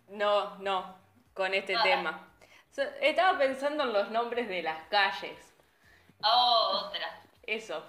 No, 0.09 0.57
no, 0.59 0.97
con 1.35 1.53
este 1.55 1.75
Nada. 1.75 1.85
tema. 1.85 2.35
So- 2.71 2.83
Estaba 3.01 3.39
pensando 3.39 3.85
en 3.85 3.93
los 3.93 4.11
nombres 4.11 4.49
de 4.49 4.63
las 4.63 4.83
calles. 4.89 5.39
Oh, 6.23 6.87
otra. 6.87 7.23
Eso. 7.43 7.85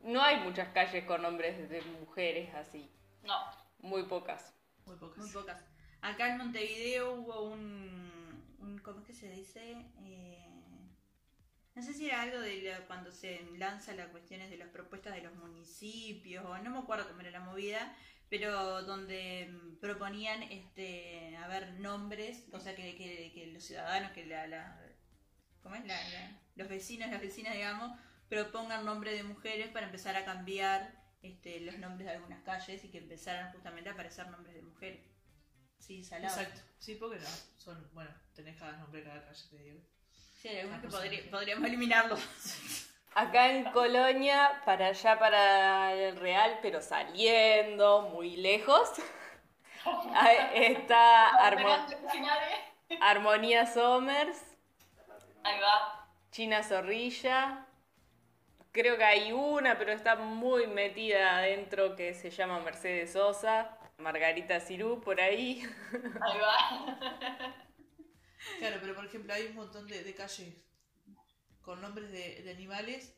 No 0.00 0.22
hay 0.22 0.38
muchas 0.40 0.68
calles 0.70 1.04
con 1.04 1.22
nombres 1.22 1.68
de 1.68 1.80
mujeres 1.82 2.54
así. 2.54 2.90
No. 3.22 3.36
Muy 3.80 4.04
pocas. 4.04 4.54
Muy 4.86 4.96
pocas. 4.96 5.18
Muy 5.18 5.28
pocas. 5.30 5.62
Acá 6.00 6.30
en 6.32 6.38
Montevideo 6.38 7.14
hubo 7.14 7.42
un, 7.44 8.80
¿cómo 8.82 9.00
es 9.00 9.06
que 9.06 9.12
se 9.12 9.30
dice? 9.30 9.86
Eh, 10.00 10.38
no 11.74 11.82
sé 11.82 11.94
si 11.94 12.06
era 12.06 12.22
algo 12.22 12.40
de 12.40 12.62
la- 12.62 12.86
cuando 12.86 13.10
se 13.12 13.40
lanza 13.56 13.94
las 13.94 14.08
cuestiones 14.08 14.50
de 14.50 14.58
las 14.58 14.68
propuestas 14.68 15.14
de 15.14 15.22
los 15.22 15.34
municipios, 15.36 16.44
o 16.44 16.58
no 16.58 16.70
me 16.70 16.78
acuerdo 16.78 17.08
cómo 17.08 17.20
era 17.20 17.30
la 17.30 17.40
movida, 17.40 17.96
pero 18.28 18.82
donde 18.82 19.48
mm, 19.50 19.76
proponían, 19.80 20.42
este, 20.44 21.36
a 21.36 21.48
ver, 21.48 21.74
nombres, 21.80 22.44
o 22.52 22.60
sea, 22.60 22.74
que, 22.74 22.94
que, 22.96 23.50
los 23.52 23.64
ciudadanos, 23.64 24.12
que 24.12 24.26
la, 24.26 24.46
la 24.46 24.80
¿cómo 25.62 25.74
es? 25.76 25.84
La- 25.86 26.40
los 26.56 26.68
vecinos, 26.68 27.10
las 27.10 27.20
vecinas, 27.20 27.54
digamos, 27.54 27.98
propongan 28.28 28.84
nombres 28.84 29.14
de 29.16 29.22
mujeres 29.24 29.68
para 29.68 29.86
empezar 29.86 30.16
a 30.16 30.24
cambiar 30.24 31.01
este, 31.22 31.60
los 31.60 31.78
nombres 31.78 32.06
de 32.08 32.14
algunas 32.16 32.42
calles 32.42 32.84
y 32.84 32.90
que 32.90 32.98
empezaran 32.98 33.52
justamente 33.52 33.88
a 33.90 33.92
aparecer 33.92 34.28
nombres 34.28 34.54
de 34.54 34.62
mujeres. 34.62 35.00
Sí, 35.78 36.02
salado. 36.04 36.34
Exacto. 36.40 36.60
Sí, 36.78 36.94
porque 36.96 37.18
no. 37.18 37.26
Son, 37.56 37.90
bueno, 37.92 38.10
tenés 38.34 38.56
cada 38.58 38.72
nombre 38.72 39.00
de 39.02 39.08
cada 39.08 39.24
calle, 39.24 39.42
te 39.50 39.56
digo. 39.58 39.80
Sí, 40.40 40.48
hay 40.48 40.58
algunos 40.60 40.80
que 40.82 40.88
podría- 40.88 41.30
podríamos 41.30 41.64
eliminarlos. 41.66 42.20
Acá 43.14 43.52
en 43.52 43.64
Colonia, 43.72 44.62
para 44.64 44.86
allá, 44.86 45.18
para 45.18 45.92
el 45.92 46.16
Real, 46.16 46.58
pero 46.62 46.80
saliendo 46.80 48.02
muy 48.08 48.36
lejos, 48.36 48.90
está 50.54 51.28
Armo- 51.46 51.86
nadie. 52.20 52.98
Armonía 53.00 53.66
Somers, 53.66 54.38
Ahí 55.44 55.60
va. 55.60 56.08
China 56.30 56.62
Zorrilla. 56.62 57.66
Creo 58.72 58.96
que 58.96 59.04
hay 59.04 59.32
una, 59.32 59.76
pero 59.78 59.92
está 59.92 60.16
muy 60.16 60.66
metida 60.66 61.38
adentro 61.38 61.94
que 61.94 62.14
se 62.14 62.30
llama 62.30 62.60
Mercedes 62.60 63.12
Sosa. 63.12 63.78
Margarita 63.98 64.58
Cirú 64.60 65.00
por 65.00 65.20
ahí. 65.20 65.62
Ahí 65.92 66.38
va. 66.40 67.48
Claro, 68.58 68.78
pero 68.80 68.94
por 68.94 69.04
ejemplo 69.06 69.32
hay 69.34 69.46
un 69.46 69.54
montón 69.54 69.86
de, 69.86 70.02
de 70.02 70.14
calles 70.14 70.54
con 71.60 71.80
nombres 71.80 72.10
de, 72.10 72.42
de 72.42 72.50
animales, 72.50 73.14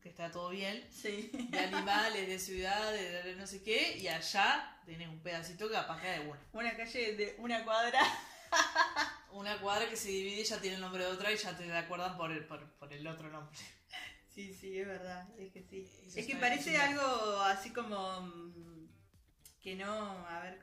que 0.00 0.08
está 0.10 0.30
todo 0.30 0.50
bien, 0.50 0.86
Sí. 0.92 1.30
de 1.32 1.58
animales, 1.58 2.28
de 2.28 2.38
ciudades, 2.38 3.24
de 3.24 3.34
no 3.34 3.46
sé 3.48 3.64
qué, 3.64 3.96
y 3.98 4.06
allá 4.06 4.80
tenés 4.86 5.08
un 5.08 5.20
pedacito 5.22 5.66
que 5.66 5.74
capaz 5.74 6.00
de 6.02 6.20
una. 6.20 6.40
Una 6.52 6.76
calle 6.76 7.16
de 7.16 7.34
una 7.38 7.64
cuadra. 7.64 8.00
Una 9.32 9.58
cuadra 9.60 9.88
que 9.88 9.96
se 9.96 10.08
divide 10.08 10.40
y 10.42 10.44
ya 10.44 10.60
tiene 10.60 10.76
el 10.76 10.82
nombre 10.82 11.04
de 11.04 11.10
otra 11.10 11.32
y 11.32 11.36
ya 11.36 11.56
te 11.56 11.72
acuerdan 11.72 12.16
por 12.16 12.30
el, 12.30 12.44
por, 12.46 12.68
por 12.74 12.92
el 12.92 13.06
otro 13.06 13.28
nombre. 13.28 13.58
Sí, 14.40 14.54
Sí, 14.54 14.78
es 14.78 14.86
verdad, 14.86 15.28
es 15.38 15.52
que 15.52 15.62
sí. 15.62 15.86
Eso 16.06 16.18
es 16.18 16.26
que 16.26 16.36
parece 16.36 16.70
bien. 16.70 16.80
algo 16.82 17.40
así 17.42 17.70
como 17.72 18.22
mm, 18.22 18.88
que 19.60 19.74
no, 19.76 19.92
a 20.26 20.40
ver, 20.40 20.62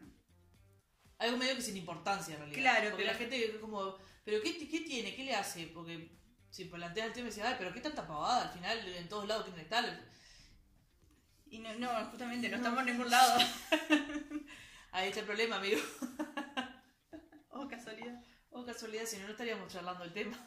Algo 1.20 1.38
medio 1.38 1.56
que 1.56 1.62
sin 1.62 1.78
importancia 1.78 2.34
en 2.34 2.40
realidad. 2.40 2.60
Claro, 2.60 2.90
Porque 2.90 3.04
pero- 3.04 3.12
la 3.14 3.18
gente 3.20 3.46
es 3.46 3.58
como, 3.60 3.98
¿pero 4.24 4.42
qué, 4.42 4.58
qué 4.68 4.82
tiene? 4.82 5.16
¿Qué 5.16 5.24
le 5.26 5.36
hace? 5.36 5.68
Porque 5.68 6.12
si 6.50 6.66
planteas 6.66 7.08
el 7.08 7.14
tema 7.14 7.28
y 7.28 7.30
dices, 7.30 7.44
ay, 7.46 7.56
pero 7.60 7.72
qué 7.74 7.82
tanta 7.82 8.08
pavada, 8.08 8.48
al 8.50 8.54
final 8.58 8.88
en 8.96 9.08
todos 9.10 9.28
lados 9.28 9.44
tiene 9.46 9.58
que 9.60 9.64
estar. 9.66 10.04
y 11.46 11.60
no, 11.60 11.74
no, 11.76 12.06
justamente 12.10 12.50
no 12.50 12.58
estamos 12.58 12.80
en 12.80 12.86
ningún 12.88 13.10
lado. 13.12 13.40
Ahí 14.92 15.10
está 15.10 15.20
el 15.20 15.26
problema, 15.28 15.58
amigo. 15.58 15.80
Oh, 17.50 17.68
casualidad. 17.68 18.22
O 18.50 18.66
casualidad, 18.66 19.06
si 19.06 19.18
no, 19.18 19.26
no 19.26 19.32
estaríamos 19.32 19.72
charlando 19.72 20.04
el 20.04 20.14
tema. 20.14 20.38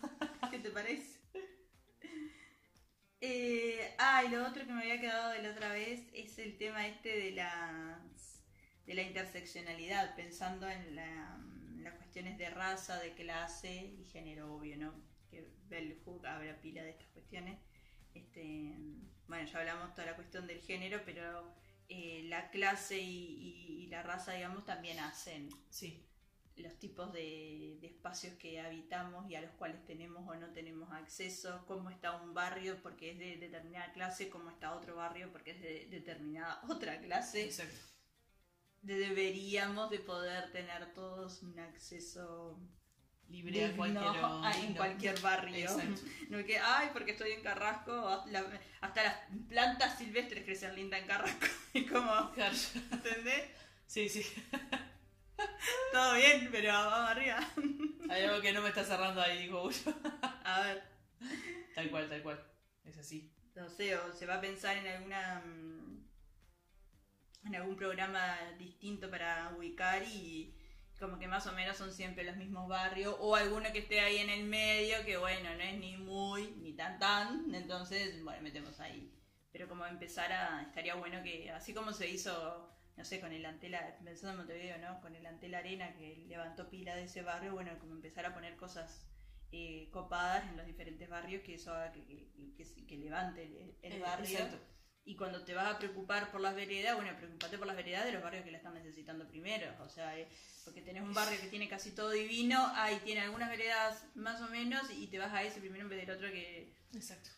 ¿Qué 0.51 0.59
te 0.59 0.71
parece? 0.71 1.20
Eh, 3.21 3.95
ah, 3.99 4.25
y 4.25 4.31
lo 4.31 4.47
otro 4.47 4.65
que 4.67 4.73
me 4.73 4.81
había 4.83 5.01
quedado 5.01 5.31
de 5.31 5.43
la 5.43 5.51
otra 5.51 5.71
vez 5.73 6.09
es 6.15 6.39
el 6.39 6.57
tema 6.57 6.87
este 6.87 7.11
de 7.19 7.31
las 7.33 8.43
de 8.87 8.95
la 8.95 9.03
interseccionalidad, 9.03 10.17
pensando 10.17 10.69
en, 10.69 10.97
la- 10.97 11.39
las 11.79 11.95
cuestiones 11.95 12.39
de 12.39 12.51
raza, 12.51 12.99
de 12.99 13.15
clase 13.15 13.73
y 13.99 14.05
género, 14.07 14.55
obvio, 14.55 14.77
¿no? 14.79 14.95
Que 15.31 15.47
Bell 15.69 16.01
Hook 16.05 16.27
habla 16.27 16.61
pila 16.61 16.83
de 16.83 16.91
estas 16.91 17.09
cuestiones. 17.09 17.59
Este, 18.15 18.75
bueno, 19.29 19.45
ya 19.49 19.59
hablamos 19.61 19.95
toda 19.95 20.07
la 20.09 20.17
cuestión 20.17 20.47
del 20.47 20.61
género, 20.61 21.03
pero 21.05 21.55
eh, 21.89 22.23
la 22.25 22.51
clase 22.51 22.99
y 23.01 23.87
la 23.91 24.03
raza, 24.03 24.33
digamos, 24.33 24.65
también 24.65 24.99
hacen 24.99 25.49
Sí, 25.69 26.10
los 26.61 26.79
tipos 26.79 27.13
de, 27.13 27.79
de 27.81 27.87
espacios 27.89 28.35
que 28.37 28.61
habitamos 28.61 29.29
y 29.31 29.35
a 29.35 29.41
los 29.41 29.51
cuales 29.53 29.85
tenemos 29.85 30.27
o 30.29 30.35
no 30.35 30.51
tenemos 30.53 30.91
acceso, 30.93 31.65
cómo 31.67 31.91
está 31.91 32.21
un 32.21 32.33
barrio 32.35 32.79
porque 32.83 33.11
es 33.13 33.19
de 33.19 33.37
determinada 33.37 33.93
clase, 33.93 34.29
cómo 34.31 34.51
está 34.51 34.75
otro 34.75 34.97
barrio 34.97 35.31
porque 35.33 35.53
es 35.53 35.61
de 35.63 35.87
determinada 35.91 36.61
otra 36.69 37.01
clase. 37.01 37.45
exacto. 37.45 37.77
De- 38.83 38.97
deberíamos 38.99 39.91
de 39.91 39.99
poder 39.99 40.51
tener 40.53 40.93
todos 40.95 41.43
un 41.43 41.59
acceso 41.59 42.59
Libre 43.29 43.69
digno 43.69 43.77
cualquier, 43.77 44.65
en 44.65 44.75
cualquier 44.75 45.21
barrio. 45.21 45.57
Exacto. 45.71 46.01
No 46.31 46.45
que, 46.45 46.59
ay, 46.59 46.89
porque 46.93 47.13
estoy 47.13 47.31
en 47.33 47.43
Carrasco, 47.43 48.25
la- 48.27 48.61
hasta 48.81 49.03
las 49.05 49.17
plantas 49.49 49.99
silvestres 49.99 50.45
crecen 50.45 50.75
lindas 50.75 51.01
en 51.03 51.07
Carrasco. 51.07 51.47
Y 51.73 51.87
como. 51.87 52.33
¿entendés? 52.91 53.45
Sí, 53.87 54.09
sí. 54.09 54.25
Todo 55.93 56.15
bien, 56.15 56.49
pero 56.51 56.73
vamos 56.73 57.11
arriba. 57.11 57.39
Hay 58.11 58.25
algo 58.25 58.41
que 58.41 58.53
no 58.53 58.63
me 58.63 58.69
está 58.69 58.85
cerrando 58.85 59.21
ahí, 59.21 59.43
digo, 59.43 59.71
A 60.45 60.63
ver. 60.63 60.83
Tal 61.75 61.91
cual, 61.91 62.09
tal 62.09 62.23
cual. 62.23 62.45
Es 62.85 62.99
así. 62.99 63.33
no 63.55 63.69
sé, 63.69 63.97
o 63.97 64.13
se 64.13 64.27
va 64.27 64.37
a 64.37 64.41
pensar 64.41 64.77
en 64.77 64.87
alguna 64.87 65.43
mm, 65.45 65.91
en 67.47 67.55
algún 67.55 67.77
programa 67.77 68.37
distinto 68.59 69.11
para 69.11 69.55
ubicar 69.57 70.03
y 70.03 70.55
como 70.99 71.19
que 71.19 71.29
más 71.29 71.47
o 71.47 71.53
menos 71.53 71.77
son 71.77 71.93
siempre 71.93 72.25
los 72.25 72.37
mismos 72.37 72.69
barrios 72.69 73.17
o 73.21 73.35
alguno 73.35 73.73
que 73.73 73.79
esté 73.79 74.01
ahí 74.01 74.19
en 74.19 74.29
el 74.29 74.45
medio 74.45 75.03
que 75.07 75.17
bueno, 75.17 75.55
no 75.55 75.63
es 75.63 75.79
ni 75.79 75.97
muy 75.97 76.51
ni 76.59 76.75
tan 76.75 76.99
tan, 76.99 77.55
entonces 77.55 78.23
bueno, 78.23 78.43
metemos 78.43 78.79
ahí. 78.81 79.11
Pero 79.53 79.69
como 79.69 79.87
empezar 79.87 80.31
a 80.33 80.63
estaría 80.63 80.95
bueno 80.95 81.23
que 81.23 81.51
así 81.51 81.73
como 81.73 81.93
se 81.93 82.09
hizo 82.09 82.71
no 82.97 83.05
sé, 83.05 83.21
con 83.21 83.33
el 83.33 83.45
Antela, 83.47 83.97
pensando 84.05 84.33
en 84.33 84.37
Montevideo, 84.39 84.79
¿no? 84.79 85.01
Con 85.01 85.15
el 85.17 85.25
Antela 85.27 85.59
Arena 85.59 85.95
que 85.95 86.25
levantó 86.29 86.69
pila 86.69 86.95
de 86.97 87.05
ese 87.05 87.23
barrio, 87.23 87.53
bueno, 87.55 87.79
como 87.79 87.93
empezar 87.95 88.27
a 88.27 88.35
poner 88.35 88.57
cosas 88.57 89.07
eh, 89.53 89.89
copadas 89.91 90.49
en 90.49 90.57
los 90.57 90.67
diferentes 90.67 91.09
barrios 91.09 91.43
que 91.43 91.55
eso 91.55 91.73
haga 91.75 91.93
que, 91.93 92.05
que, 92.07 92.31
que- 92.57 92.87
que 92.87 92.97
levante 92.99 93.43
el, 93.45 93.75
el 93.83 93.93
Eh, 93.95 93.99
barrio. 93.99 94.29
exacto. 94.39 94.59
Y 95.05 95.17
cuando 95.17 95.43
te 95.45 95.55
vas 95.55 95.75
a 95.75 95.79
preocupar 95.79 96.31
por 96.31 96.41
las 96.43 96.55
veredas, 96.55 96.95
bueno, 96.95 97.17
preocupate 97.17 97.57
por 97.59 97.67
las 97.67 97.75
veredas 97.75 98.05
de 98.05 98.13
los 98.13 98.23
barrios 98.23 98.45
que 98.45 98.51
la 98.53 98.59
están 98.59 98.75
necesitando 98.75 99.27
primero. 99.27 99.75
O 99.83 99.89
sea, 99.89 100.17
eh, 100.19 100.29
porque 100.65 100.83
tenés 100.83 101.03
un 101.03 101.15
barrio 101.15 101.41
que 101.41 101.49
tiene 101.49 101.69
casi 101.69 101.93
todo 101.93 102.11
divino, 102.11 102.65
ahí 102.75 103.01
tiene 103.03 103.23
algunas 103.23 103.49
veredas 103.49 104.05
más 104.15 104.41
o 104.43 104.49
menos, 104.49 104.89
y 104.91 105.07
te 105.09 105.19
vas 105.19 105.33
a 105.33 105.43
ese 105.43 105.59
primero 105.59 105.85
en 105.85 105.89
vez 105.89 106.07
del 106.07 106.15
otro 106.17 106.31
que 106.31 106.75
Exacto. 106.95 107.31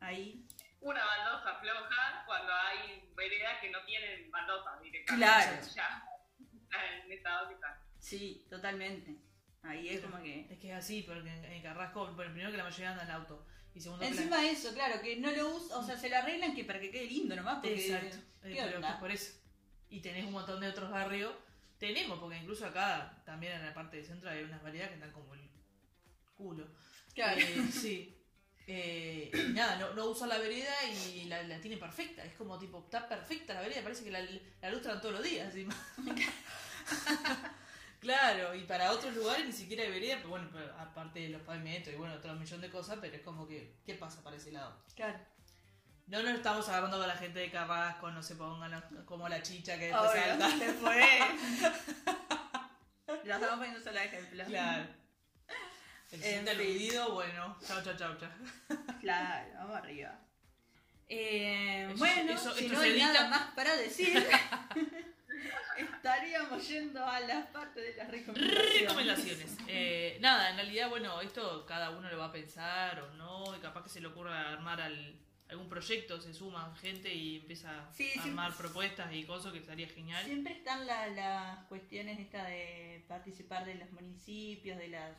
ahí. 0.00 0.46
Una 0.80 1.04
baldosa 1.04 1.56
floja 1.60 2.24
cuando 2.26 2.52
hay 2.52 3.10
veredas 3.14 3.60
que 3.60 3.70
no 3.70 3.84
tienen 3.84 4.30
baldosa 4.30 4.78
directamente. 4.80 5.26
Claro. 5.26 5.66
Ya. 5.74 6.04
En 7.04 7.12
estado 7.12 7.48
que 7.48 7.54
está. 7.54 7.82
Sí, 7.98 8.46
totalmente. 8.48 9.16
Ahí 9.62 9.88
es 9.90 10.00
como 10.00 10.22
que... 10.22 10.46
Es 10.50 10.58
que 10.58 10.70
es 10.70 10.76
así, 10.76 11.02
porque 11.02 11.28
en, 11.28 11.44
en 11.44 11.62
Carrasco, 11.62 12.06
bueno, 12.14 12.32
primero 12.32 12.50
que 12.50 12.56
la 12.56 12.64
mayoría 12.64 12.92
anda 12.92 13.04
en 13.04 13.10
auto. 13.10 13.46
Y 13.74 13.80
segundo 13.80 14.02
que 14.04 14.10
la- 14.10 14.16
Encima 14.16 14.40
de 14.40 14.50
eso, 14.50 14.72
claro, 14.72 15.02
que 15.02 15.16
no 15.16 15.30
lo 15.32 15.56
usan, 15.56 15.78
o 15.78 15.82
sea, 15.82 15.96
se 15.98 16.08
lo 16.08 16.16
arreglan 16.16 16.54
que 16.54 16.64
para 16.64 16.80
que 16.80 16.90
quede 16.90 17.04
lindo 17.06 17.36
nomás, 17.36 17.56
porque... 17.56 17.86
Exacto. 17.86 18.16
Eh, 18.44 18.54
¿qué 18.54 18.62
pero 18.62 18.76
onda? 18.76 18.90
es 18.94 18.96
por 18.96 19.10
eso. 19.10 19.38
Y 19.90 20.00
tenés 20.00 20.24
un 20.24 20.32
montón 20.32 20.60
de 20.60 20.68
otros 20.68 20.90
barrios. 20.90 21.34
Tenemos, 21.78 22.18
porque 22.18 22.38
incluso 22.38 22.64
acá, 22.66 23.22
también 23.26 23.52
en 23.54 23.66
la 23.66 23.74
parte 23.74 23.98
de 23.98 24.04
centro, 24.04 24.30
hay 24.30 24.44
unas 24.44 24.62
variedades 24.62 24.90
que 24.90 24.94
están 24.96 25.12
como 25.12 25.34
el 25.34 25.40
culo. 26.36 26.66
Claro. 27.14 27.38
Eh, 27.40 27.68
sí. 27.70 28.16
Eh, 28.72 29.30
y 29.34 29.52
nada, 29.52 29.74
no, 29.76 29.94
no 29.94 30.04
usan 30.06 30.28
la 30.28 30.38
vereda 30.38 30.72
y 30.84 31.24
la, 31.24 31.42
la 31.42 31.60
tienen 31.60 31.80
perfecta. 31.80 32.22
Es 32.22 32.34
como 32.34 32.56
tipo, 32.56 32.78
está 32.84 33.08
perfecta 33.08 33.52
la 33.54 33.62
vereda, 33.62 33.82
parece 33.82 34.04
que 34.04 34.12
la, 34.12 34.20
la 34.62 34.70
lustran 34.70 35.00
todos 35.00 35.14
los 35.14 35.24
días. 35.24 35.46
encima. 35.46 35.74
claro, 38.00 38.54
y 38.54 38.60
para 38.64 38.92
otros 38.92 39.14
lugares 39.14 39.46
ni 39.46 39.52
siquiera 39.52 39.82
hay 39.82 39.90
vereda, 39.90 40.16
pero 40.18 40.28
bueno, 40.30 40.48
pero 40.52 40.72
aparte 40.78 41.18
de 41.20 41.28
los 41.30 41.42
pavimentos 41.42 41.92
y 41.92 41.96
bueno, 41.96 42.14
otro 42.14 42.32
millón 42.34 42.60
de 42.60 42.70
cosas, 42.70 42.98
pero 43.00 43.16
es 43.16 43.22
como 43.22 43.46
que, 43.48 43.76
¿qué 43.84 43.94
pasa 43.94 44.22
para 44.22 44.36
ese 44.36 44.52
lado? 44.52 44.76
Claro. 44.94 45.18
No 46.06 46.22
nos 46.22 46.34
estamos 46.34 46.68
agarrando 46.68 46.98
con 46.98 47.08
la 47.08 47.16
gente 47.16 47.38
de 47.40 47.50
Carrasco, 47.50 48.10
no 48.10 48.22
se 48.22 48.36
pongan 48.36 48.70
la- 48.70 48.88
como 49.04 49.28
la 49.28 49.42
chicha 49.42 49.78
que 49.78 49.86
después 49.86 50.10
Obvio, 50.10 50.22
salta. 50.26 50.50
se 50.58 50.72
fue. 50.74 51.18
Lo 53.24 53.34
estamos 53.34 53.56
poniendo 53.58 53.80
solo 53.80 53.98
ejemplo. 53.98 54.44
Claro. 54.44 54.86
El 56.12 56.18
En 56.18 56.22
siguiente 56.24 56.50
aludido, 56.50 57.12
bueno, 57.14 57.56
chao, 57.66 57.82
chao, 57.84 57.96
chao, 57.96 58.16
chao. 58.18 58.30
Claro, 59.00 59.48
vamos 59.58 59.76
arriba. 59.76 60.18
Eh, 61.08 61.86
Eso- 61.88 61.98
bueno, 61.98 62.32
eso- 62.32 62.54
si 62.54 62.68
no 62.68 62.80
hay 62.80 62.90
edita. 62.92 63.12
nada 63.12 63.28
más 63.30 63.50
para 63.54 63.76
decir, 63.76 64.14
estaríamos 65.76 66.68
yendo 66.68 67.04
a 67.04 67.20
las 67.20 67.46
partes 67.46 67.82
de 67.84 67.94
las 67.96 68.10
recomendaciones. 68.10 68.80
Recomendaciones. 68.80 69.56
Eh, 69.68 70.18
nada, 70.20 70.50
en 70.50 70.56
realidad, 70.56 70.88
bueno, 70.88 71.20
esto 71.20 71.64
cada 71.66 71.90
uno 71.90 72.08
lo 72.10 72.18
va 72.18 72.26
a 72.26 72.32
pensar 72.32 73.00
o 73.00 73.14
no, 73.14 73.56
y 73.56 73.60
capaz 73.60 73.84
que 73.84 73.88
se 73.88 74.00
le 74.00 74.08
ocurra 74.08 74.50
armar 74.52 74.80
al- 74.80 75.16
algún 75.48 75.68
proyecto, 75.68 76.20
se 76.20 76.32
suma 76.32 76.72
gente 76.80 77.12
y 77.12 77.36
empieza 77.38 77.88
Sí, 77.92 78.10
a 78.18 78.22
armar 78.22 78.54
propuestas 78.56 79.12
y 79.12 79.24
cosas 79.24 79.52
que 79.52 79.58
estaría 79.58 79.88
genial. 79.88 80.24
Siempre 80.24 80.52
están 80.52 80.86
la- 80.86 81.08
las 81.08 81.64
cuestiones 81.64 82.18
esta 82.20 82.44
de 82.44 83.04
participar 83.08 83.64
de 83.64 83.74
los 83.76 83.90
municipios, 83.90 84.78
de 84.78 84.88
las... 84.88 85.16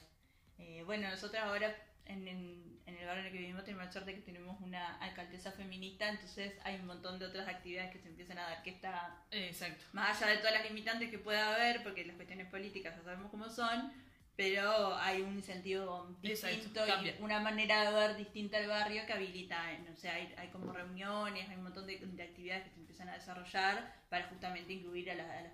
eh, 0.62 0.84
bueno, 0.86 1.10
nosotros 1.10 1.42
ahora 1.44 1.76
en, 2.06 2.28
en- 2.28 2.72
en 2.88 2.98
el 2.98 3.06
barrio 3.06 3.22
en 3.22 3.28
el 3.28 3.32
que 3.32 3.38
vivimos 3.40 3.64
tenemos 3.64 3.86
la 3.86 3.92
suerte 3.92 4.16
que 4.16 4.22
tenemos 4.22 4.60
una 4.62 4.98
alcaldesa 4.98 5.52
feminista, 5.54 6.10
entonces 6.10 6.54
hay 6.64 6.76
un 6.76 6.88
montón 6.88 7.20
de 7.20 7.26
otras 7.26 7.48
actividades 7.48 7.92
que 7.92 8.00
se 8.00 8.10
empiezan 8.10 8.38
a 8.38 8.44
dar 8.44 8.64
que 8.64 8.72
está 8.72 9.24
exacto. 9.32 9.84
más 9.94 10.22
allá 10.22 10.32
de 10.34 10.38
todas 10.40 10.54
las 10.54 10.64
limitantes 10.66 11.10
que 11.10 11.18
pueda 11.20 11.54
haber, 11.56 11.84
porque 11.84 12.06
las 12.06 12.16
cuestiones 12.16 12.48
políticas 12.48 12.96
ya 12.98 13.04
sabemos 13.04 13.30
cómo 13.32 13.50
son, 13.50 13.94
pero 14.36 14.96
hay 14.98 15.22
un 15.22 15.36
incentivo 15.36 16.18
distinto 16.58 16.86
y 16.88 16.92
una 17.24 17.40
manera 17.40 17.90
de 17.92 17.98
ver 17.98 18.18
distinta 18.18 18.58
al 18.58 18.68
barrio 18.68 19.06
que 19.06 19.14
habilita, 19.14 19.72
eh, 19.74 19.86
o 19.94 19.96
sea, 19.96 20.16
hay, 20.16 20.34
hay 20.38 20.48
como 20.50 20.74
reuniones, 20.74 21.48
hay 21.50 21.56
un 21.58 21.64
montón 21.64 21.86
de, 21.86 21.98
de 21.98 22.24
actividades 22.24 22.64
que 22.64 22.70
se 22.72 22.80
empiezan 22.80 23.08
a 23.10 23.14
desarrollar 23.14 23.94
para 24.10 24.28
justamente 24.28 24.74
incluir 24.74 25.12
a, 25.12 25.16
la- 25.16 25.32
a 25.40 25.42
las- 25.44 25.54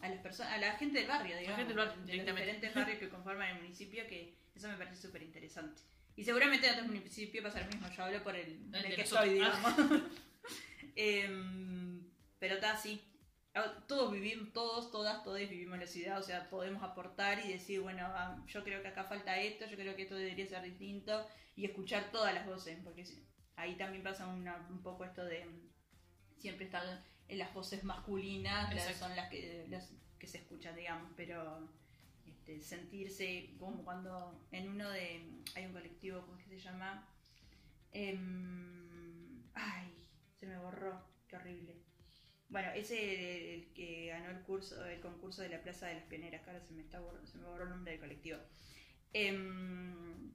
a 0.00 0.08
las 0.08 0.18
personas, 0.20 0.52
a 0.52 0.58
la 0.58 0.72
gente 0.72 0.98
del 0.98 1.08
barrio, 1.08 1.36
digamos, 1.36 1.58
gente 1.58 1.74
del 1.74 1.86
barrio, 1.86 2.04
de 2.04 2.16
los 2.16 2.26
diferentes 2.26 2.74
barrios 2.74 2.98
que 2.98 3.08
conforman 3.08 3.48
el 3.56 3.62
municipio, 3.62 4.06
que 4.06 4.34
eso 4.54 4.68
me 4.68 4.76
parece 4.76 4.96
súper 5.00 5.22
interesante. 5.22 5.82
Y 6.16 6.24
seguramente 6.24 6.66
en 6.66 6.72
otros 6.74 6.86
municipios 6.88 7.44
pasa 7.44 7.60
lo 7.60 7.66
mismo, 7.68 7.88
yo 7.90 8.04
hablo 8.04 8.22
por 8.22 8.34
el, 8.36 8.60
El 8.72 8.84
el 8.86 8.94
que 8.94 9.02
estoy, 9.02 9.30
digamos. 9.34 9.74
Em, 10.96 12.02
pero 12.38 12.54
está 12.56 12.72
así. 12.72 13.00
Ah, 13.54 13.84
Todos 13.86 14.12
vivimos, 14.12 14.52
todos, 14.52 14.90
todas, 14.90 15.22
todos 15.24 15.38
vivimos 15.38 15.74
en 15.74 15.80
la 15.80 15.86
ciudad, 15.86 16.18
o 16.18 16.22
sea, 16.22 16.48
podemos 16.50 16.82
aportar 16.82 17.44
y 17.44 17.52
decir, 17.52 17.80
bueno, 17.80 18.04
ah, 18.06 18.42
yo 18.46 18.62
creo 18.62 18.80
que 18.82 18.88
acá 18.88 19.04
falta 19.04 19.38
esto, 19.40 19.66
yo 19.66 19.76
creo 19.76 19.96
que 19.96 20.02
esto 20.02 20.14
debería 20.14 20.46
ser 20.46 20.62
distinto, 20.62 21.26
y 21.56 21.64
escuchar 21.64 22.10
todas 22.12 22.32
las 22.34 22.46
voces, 22.46 22.78
porque 22.84 23.04
ahí 23.56 23.76
también 23.76 24.02
pasa 24.02 24.26
una- 24.26 24.66
un 24.70 24.82
poco 24.82 25.04
esto 25.04 25.24
de, 25.24 25.46
siempre 26.38 26.66
están 26.66 26.88
en 26.88 26.98
las 27.32 27.52
voces 27.54 27.84
masculinas, 27.84 28.74
las, 28.74 28.96
son 28.96 29.14
las 29.16 29.28
que, 29.30 29.66
las 29.68 29.92
que 30.18 30.26
se 30.26 30.38
escuchan, 30.38 30.76
digamos, 30.76 31.10
pero 31.16 31.68
este, 32.26 32.60
sentirse 32.60 33.54
como 33.58 33.84
cuando 33.84 34.46
en 34.52 34.68
uno 34.68 34.90
de, 34.90 35.42
hay 35.54 35.66
un 35.66 35.72
colectivo, 35.72 36.22
¿cómo 36.22 36.38
es 36.38 36.44
que 36.44 36.56
se 36.56 36.60
llama? 36.60 37.08
Em, 37.92 39.42
ay, 39.54 39.92
se 40.38 40.46
me 40.46 40.58
borró, 40.58 41.02
qué 41.28 41.36
horrible. 41.36 41.76
Bueno, 42.48 42.70
ese 42.72 43.54
el 43.54 43.72
que 43.72 44.08
ganó 44.08 44.30
el 44.30 44.42
curso, 44.42 44.84
el 44.84 45.00
concurso 45.00 45.42
de 45.42 45.50
la 45.50 45.62
Plaza 45.62 45.86
de 45.86 45.94
las 45.94 46.04
Pioneras, 46.04 46.42
que 46.42 46.50
ahora 46.50 46.64
se 46.64 46.74
me 46.74 46.82
está 46.82 46.98
borrando, 47.00 47.26
se 47.26 47.38
me 47.38 47.46
borró 47.46 47.64
el 47.64 47.70
nombre 47.70 47.92
del 47.92 48.00
colectivo. 48.00 48.38
Em, 49.12 50.32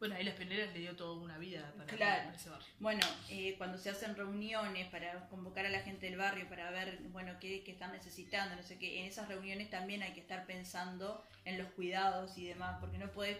Bueno, 0.00 0.14
ahí 0.14 0.24
las 0.24 0.34
peleras 0.34 0.72
le 0.72 0.80
dio 0.80 0.96
toda 0.96 1.20
una 1.20 1.36
vida 1.36 1.72
para, 1.76 1.86
Claro. 1.94 2.24
para 2.24 2.36
ese 2.36 2.48
barrio. 2.48 2.66
Bueno, 2.78 3.06
eh, 3.28 3.54
cuando 3.58 3.76
se 3.76 3.90
hacen 3.90 4.16
reuniones 4.16 4.88
para 4.88 5.28
convocar 5.28 5.66
a 5.66 5.68
la 5.68 5.80
gente 5.80 6.06
del 6.06 6.16
barrio 6.16 6.48
para 6.48 6.70
ver, 6.70 6.98
bueno, 7.10 7.34
qué, 7.38 7.62
qué 7.62 7.72
están 7.72 7.92
necesitando, 7.92 8.56
no 8.56 8.62
sé 8.62 8.78
qué, 8.78 9.00
en 9.00 9.06
esas 9.06 9.28
reuniones 9.28 9.68
también 9.68 10.02
hay 10.02 10.14
que 10.14 10.20
estar 10.20 10.46
pensando 10.46 11.22
en 11.44 11.58
los 11.58 11.68
cuidados 11.72 12.38
y 12.38 12.46
demás, 12.46 12.78
porque 12.80 12.96
no 12.96 13.12
puedes 13.12 13.36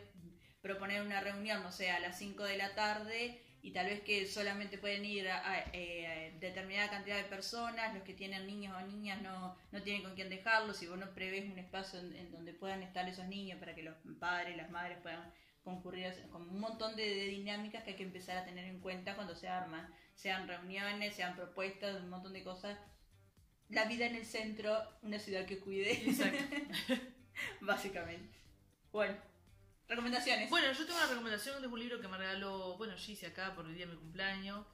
proponer 0.61 1.01
una 1.01 1.21
reunión, 1.23 1.63
no 1.63 1.73
sé, 1.73 1.91
a 1.91 1.99
las 1.99 2.19
5 2.19 2.45
de 2.45 2.59
la 2.59 2.75
tarde 2.75 3.41
y 3.63 3.71
tal 3.73 3.87
vez 3.87 4.03
que 4.03 4.27
solamente 4.27 4.77
pueden 4.77 5.07
ir 5.07 5.29
a, 5.31 5.39
a, 5.51 5.65
eh, 5.73 6.35
determinada 6.41 6.91
cantidad 6.91 7.17
de 7.17 7.25
personas, 7.25 7.95
los 7.95 8.03
que 8.03 8.13
tienen 8.13 8.47
niños 8.47 8.77
o 8.77 8.87
niñas 8.87 9.23
no, 9.23 9.57
no 9.73 9.83
tienen 9.83 10.03
con 10.03 10.15
quién 10.15 10.29
dejarlos, 10.29 10.77
si 10.77 10.87
vos 10.87 10.99
no 10.99 11.09
prevés 11.15 11.51
un 11.51 11.59
espacio 11.59 12.01
en, 12.01 12.15
en 12.17 12.31
donde 12.33 12.53
puedan 12.53 12.83
estar 12.83 13.09
esos 13.09 13.27
niños 13.29 13.59
para 13.59 13.75
que 13.75 13.83
los 13.83 13.95
padres, 14.19 14.59
las 14.59 14.71
madres 14.71 14.99
puedan 15.03 15.33
concurrir, 15.63 16.13
con 16.31 16.49
un 16.49 16.61
montón 16.61 16.97
de, 16.97 17.03
de 17.03 17.27
dinámicas 17.27 17.85
que 17.85 17.91
hay 17.91 17.97
que 17.97 18.03
empezar 18.03 18.37
a 18.37 18.45
tener 18.45 18.65
en 18.65 18.81
cuenta 18.81 19.15
cuando 19.15 19.35
se 19.35 19.49
arman, 19.49 19.93
sean 20.15 20.49
reuniones, 20.49 21.15
sean 21.15 21.37
propuestas, 21.37 22.03
un 22.03 22.11
montón 22.11 22.33
de 22.33 22.45
cosas. 22.45 22.79
La 23.69 23.85
vida 23.85 24.07
en 24.07 24.17
el 24.17 24.25
centro, 24.25 24.77
una 25.03 25.19
ciudad 25.19 25.47
que 25.47 25.61
cuide, 25.61 26.03
básicamente. 27.61 28.39
Bueno, 28.91 29.17
recomendaciones. 29.89 30.51
Bueno, 30.51 30.73
yo 30.73 30.85
tengo 30.85 30.99
una 30.99 31.09
recomendación 31.09 31.61
de 31.63 31.69
un 31.69 31.79
libro 31.79 32.01
que 32.01 32.09
me 32.09 32.19
regaló, 32.19 32.77
bueno, 32.77 32.97
Gise 32.97 33.27
acá 33.27 33.55
por 33.55 33.67
el 33.67 33.75
día 33.75 33.87
de 33.87 33.93
mi 33.93 33.99
cumpleaños. 33.99 34.67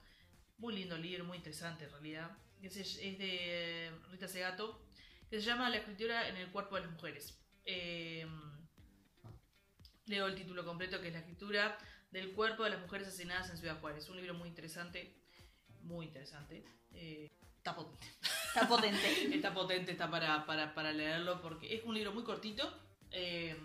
Muy 0.57 0.75
lindo 0.75 0.97
libro, 0.97 1.25
muy 1.25 1.37
interesante 1.37 1.85
en 1.85 1.91
realidad. 1.91 2.31
Es, 2.61 2.75
es 2.75 3.17
de 3.19 3.91
Rita 4.09 4.27
Segato, 4.27 4.83
que 5.29 5.39
se 5.39 5.45
llama 5.45 5.69
La 5.69 5.77
escritura 5.77 6.27
en 6.27 6.37
el 6.37 6.51
cuerpo 6.51 6.75
de 6.75 6.81
las 6.81 6.91
mujeres. 6.91 7.39
Eh, 7.65 8.25
leo 10.07 10.27
el 10.27 10.35
título 10.35 10.65
completo, 10.65 10.99
que 11.01 11.07
es 11.07 11.13
La 11.13 11.19
escritura 11.19 11.77
del 12.11 12.31
cuerpo 12.33 12.63
de 12.63 12.71
las 12.71 12.79
mujeres 12.81 13.07
asesinadas 13.07 13.49
en 13.49 13.57
Ciudad 13.57 13.79
Juárez. 13.79 14.09
Un 14.09 14.17
libro 14.17 14.33
muy 14.33 14.47
interesante, 14.49 15.15
muy 15.81 16.05
interesante. 16.07 16.63
Eh, 16.93 17.29
está 17.57 17.75
potente. 17.75 18.07
Está 18.47 18.67
potente. 18.67 19.35
Está 19.35 19.53
potente, 19.53 19.91
está 19.91 20.09
para, 20.09 20.45
para, 20.45 20.73
para 20.73 20.91
leerlo 20.91 21.41
porque 21.41 21.75
es 21.75 21.83
un 21.83 21.93
libro 21.93 22.11
muy 22.13 22.23
cortito. 22.23 22.63
eh, 23.11 23.55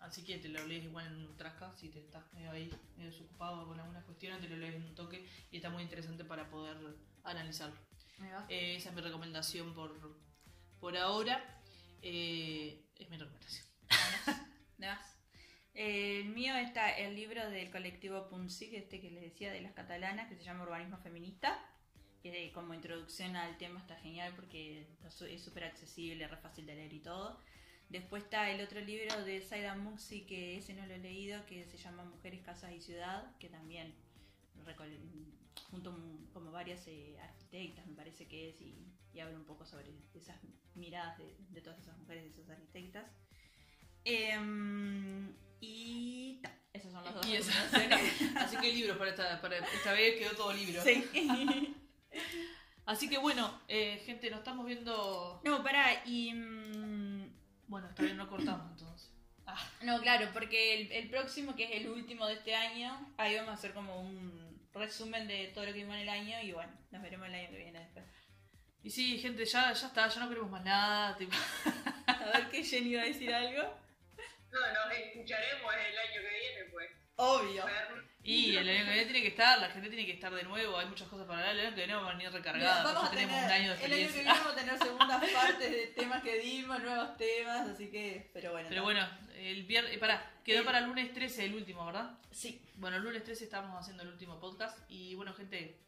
así 0.00 0.24
que 0.24 0.38
te 0.38 0.48
lo 0.48 0.66
lees 0.66 0.84
igual 0.84 1.06
en 1.06 1.14
un 1.26 1.36
trasca. 1.36 1.72
Si 1.76 1.88
te 1.88 2.00
estás 2.00 2.24
medio 2.32 2.50
ahí, 2.50 2.70
medio 2.96 3.10
desocupado 3.10 3.66
con 3.66 3.78
algunas 3.78 4.04
cuestiones, 4.04 4.40
te 4.40 4.48
lo 4.48 4.56
lees 4.56 4.74
en 4.74 4.84
un 4.84 4.94
toque 4.94 5.28
y 5.50 5.56
está 5.56 5.70
muy 5.70 5.82
interesante 5.82 6.24
para 6.24 6.48
poder 6.48 6.76
analizarlo. 7.24 7.76
Eh, 8.48 8.76
esa 8.76 8.88
es 8.90 8.94
mi 8.94 9.00
recomendación 9.02 9.74
por, 9.74 9.92
por 10.80 10.96
ahora. 10.96 11.60
Es 12.00 13.08
mi 13.10 13.16
recomendación. 13.16 13.66
¿De 14.78 14.86
más? 14.88 15.11
El 15.74 16.26
mío 16.26 16.54
está 16.56 16.90
el 16.90 17.14
libro 17.16 17.48
del 17.50 17.70
colectivo 17.70 18.28
Punsic, 18.28 18.74
este 18.74 19.00
que 19.00 19.10
les 19.10 19.22
decía 19.22 19.50
de 19.52 19.62
las 19.62 19.72
catalanas, 19.72 20.28
que 20.28 20.36
se 20.36 20.44
llama 20.44 20.64
Urbanismo 20.64 20.98
Feminista. 20.98 21.58
Que 22.22 22.52
como 22.52 22.72
introducción 22.74 23.34
al 23.34 23.56
tema 23.58 23.80
está 23.80 23.96
genial 23.96 24.32
porque 24.36 24.86
es 25.04 25.42
súper 25.42 25.64
accesible, 25.64 26.28
re 26.28 26.36
fácil 26.36 26.66
de 26.66 26.74
leer 26.76 26.92
y 26.92 27.00
todo. 27.00 27.40
Después 27.88 28.22
está 28.22 28.50
el 28.50 28.60
otro 28.60 28.80
libro 28.80 29.24
de 29.24 29.40
Saida 29.42 29.74
Muxi, 29.74 30.22
que 30.22 30.56
ese 30.56 30.72
no 30.74 30.86
lo 30.86 30.94
he 30.94 30.98
leído, 30.98 31.44
que 31.46 31.64
se 31.64 31.76
llama 31.76 32.04
Mujeres, 32.04 32.40
Casas 32.42 32.72
y 32.72 32.80
Ciudad, 32.80 33.36
que 33.38 33.48
también 33.48 33.92
junto 35.70 35.90
un- 35.90 36.28
como 36.32 36.52
varias 36.52 36.86
eh, 36.86 37.16
arquitectas, 37.20 37.86
me 37.86 37.94
parece 37.96 38.26
que 38.26 38.50
es, 38.50 38.60
y, 38.60 38.86
y 39.12 39.20
habla 39.20 39.36
un 39.36 39.44
poco 39.44 39.66
sobre 39.66 39.90
esas 40.14 40.36
miradas 40.74 41.18
de, 41.18 41.34
de 41.50 41.60
todas 41.60 41.78
esas 41.80 41.96
mujeres, 41.98 42.22
de 42.24 42.30
esas 42.30 42.50
arquitectas. 42.50 43.04
Em, 44.04 45.32
y 45.60 46.40
ta, 46.42 46.52
esas 46.72 46.92
son 46.92 47.04
las 47.04 47.14
dos 47.14 47.24
recomendaciones. 47.26 48.12
Así 48.36 48.56
que 48.56 48.72
libros 48.72 48.96
para 48.98 49.10
esta, 49.10 49.40
para 49.40 49.58
esta 49.58 49.92
vez 49.92 50.16
quedó 50.18 50.30
todo 50.36 50.52
libro. 50.52 50.82
Sí. 50.82 51.04
Así 52.86 53.08
que 53.08 53.18
bueno, 53.18 53.60
eh, 53.68 54.02
gente, 54.04 54.28
nos 54.30 54.40
estamos 54.40 54.66
viendo. 54.66 55.40
No, 55.44 55.62
pará, 55.62 56.02
y... 56.04 56.32
mm, 56.34 57.32
Bueno, 57.68 57.88
bien, 57.98 58.16
no 58.16 58.28
cortamos 58.28 58.70
entonces. 58.72 59.08
Ah, 59.46 59.56
No, 59.82 60.00
claro, 60.00 60.28
porque 60.32 60.80
el, 60.80 60.92
el 60.92 61.08
próximo, 61.08 61.54
que 61.54 61.64
es 61.64 61.70
el 61.82 61.88
último 61.88 62.26
de 62.26 62.34
este 62.34 62.54
año, 62.54 63.12
ahí 63.16 63.36
vamos 63.36 63.50
a 63.50 63.54
hacer 63.54 63.72
como 63.72 64.00
un 64.00 64.60
resumen 64.74 65.28
de 65.28 65.48
todo 65.54 65.64
lo 65.66 65.72
que 65.72 65.78
vimos 65.80 65.94
en 65.94 66.02
el 66.02 66.08
año 66.08 66.40
y 66.42 66.52
bueno, 66.52 66.72
nos 66.90 67.02
veremos 67.02 67.28
el 67.28 67.34
año 67.34 67.50
que 67.50 67.56
viene 67.58 67.78
después. 67.78 68.04
y 68.82 68.90
sí, 68.90 69.18
gente, 69.18 69.44
ya, 69.44 69.72
ya 69.72 69.86
está, 69.86 70.08
ya 70.08 70.20
no 70.20 70.28
queremos 70.28 70.50
más 70.50 70.64
nada. 70.64 71.16
tipo, 71.16 71.36
A 72.06 72.24
ver 72.38 72.50
qué 72.50 72.64
Jenny 72.64 72.90
iba 72.90 73.02
a 73.02 73.06
decir 73.06 73.32
algo. 73.32 73.74
No, 74.52 74.60
nos 74.72 74.92
escucharemos 74.96 75.74
el 75.74 75.98
año 75.98 76.12
que 76.12 76.38
viene, 76.40 76.70
pues. 76.70 76.90
Obvio. 77.16 77.64
Y 78.24 78.56
el 78.56 78.68
año 78.68 78.84
que 78.84 78.90
viene 78.92 79.04
tiene 79.04 79.22
que 79.22 79.28
estar, 79.28 79.58
la 79.58 79.68
gente 79.70 79.88
tiene 79.88 80.06
que 80.06 80.12
estar 80.12 80.32
de 80.32 80.44
nuevo, 80.44 80.78
hay 80.78 80.86
muchas 80.86 81.08
cosas 81.08 81.26
para 81.26 81.40
hablar, 81.40 81.54
el 81.56 81.60
año 81.66 81.70
que 81.70 81.80
viene 81.80 81.94
vamos 81.94 82.10
a 82.10 82.12
venir 82.16 82.30
recargadas, 82.30 82.84
Vamos 82.84 83.04
a 83.04 83.10
porque 83.10 83.22
ya 83.22 83.28
tener, 83.28 83.28
tenemos 83.28 83.44
un 83.44 83.52
año 83.52 83.76
de 83.76 83.84
el 83.84 83.92
año 83.92 84.06
que 84.06 84.12
viene 84.12 84.30
vamos 84.30 84.52
a 84.52 84.54
tener 84.54 84.78
segundas 84.78 85.30
partes 85.34 85.70
de 85.70 85.86
temas 85.88 86.22
que 86.22 86.38
dimos, 86.38 86.82
nuevos 86.82 87.16
temas, 87.16 87.68
así 87.68 87.90
que, 87.90 88.30
pero 88.32 88.52
bueno. 88.52 88.68
Pero 88.68 88.80
no. 88.80 88.84
bueno, 88.84 89.08
el 89.36 89.64
viernes, 89.64 89.98
pará, 89.98 90.30
quedó 90.44 90.60
Eh. 90.60 90.64
para 90.64 90.78
el 90.78 90.84
lunes 90.84 91.12
13 91.12 91.44
el 91.46 91.54
último, 91.54 91.84
¿verdad? 91.84 92.10
Sí. 92.30 92.62
Bueno, 92.76 92.96
el 92.98 93.02
lunes 93.02 93.24
13 93.24 93.44
estamos 93.44 93.76
haciendo 93.80 94.04
el 94.04 94.10
último 94.10 94.38
podcast 94.38 94.78
y 94.88 95.14
bueno, 95.16 95.34
gente, 95.34 95.80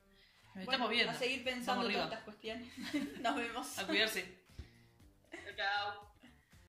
nos 0.46 0.54
Bueno, 0.54 0.70
estamos 0.72 0.90
viendo. 0.90 1.12
A 1.12 1.14
seguir 1.14 1.44
pensando 1.44 1.84
arriba. 1.86 2.04
estas 2.04 2.22
cuestiones. 2.24 2.68
Nos 3.20 3.36
vemos. 3.36 3.78
A 3.78 3.86
cuidarse. 3.86 4.44
Chao. 5.56 6.13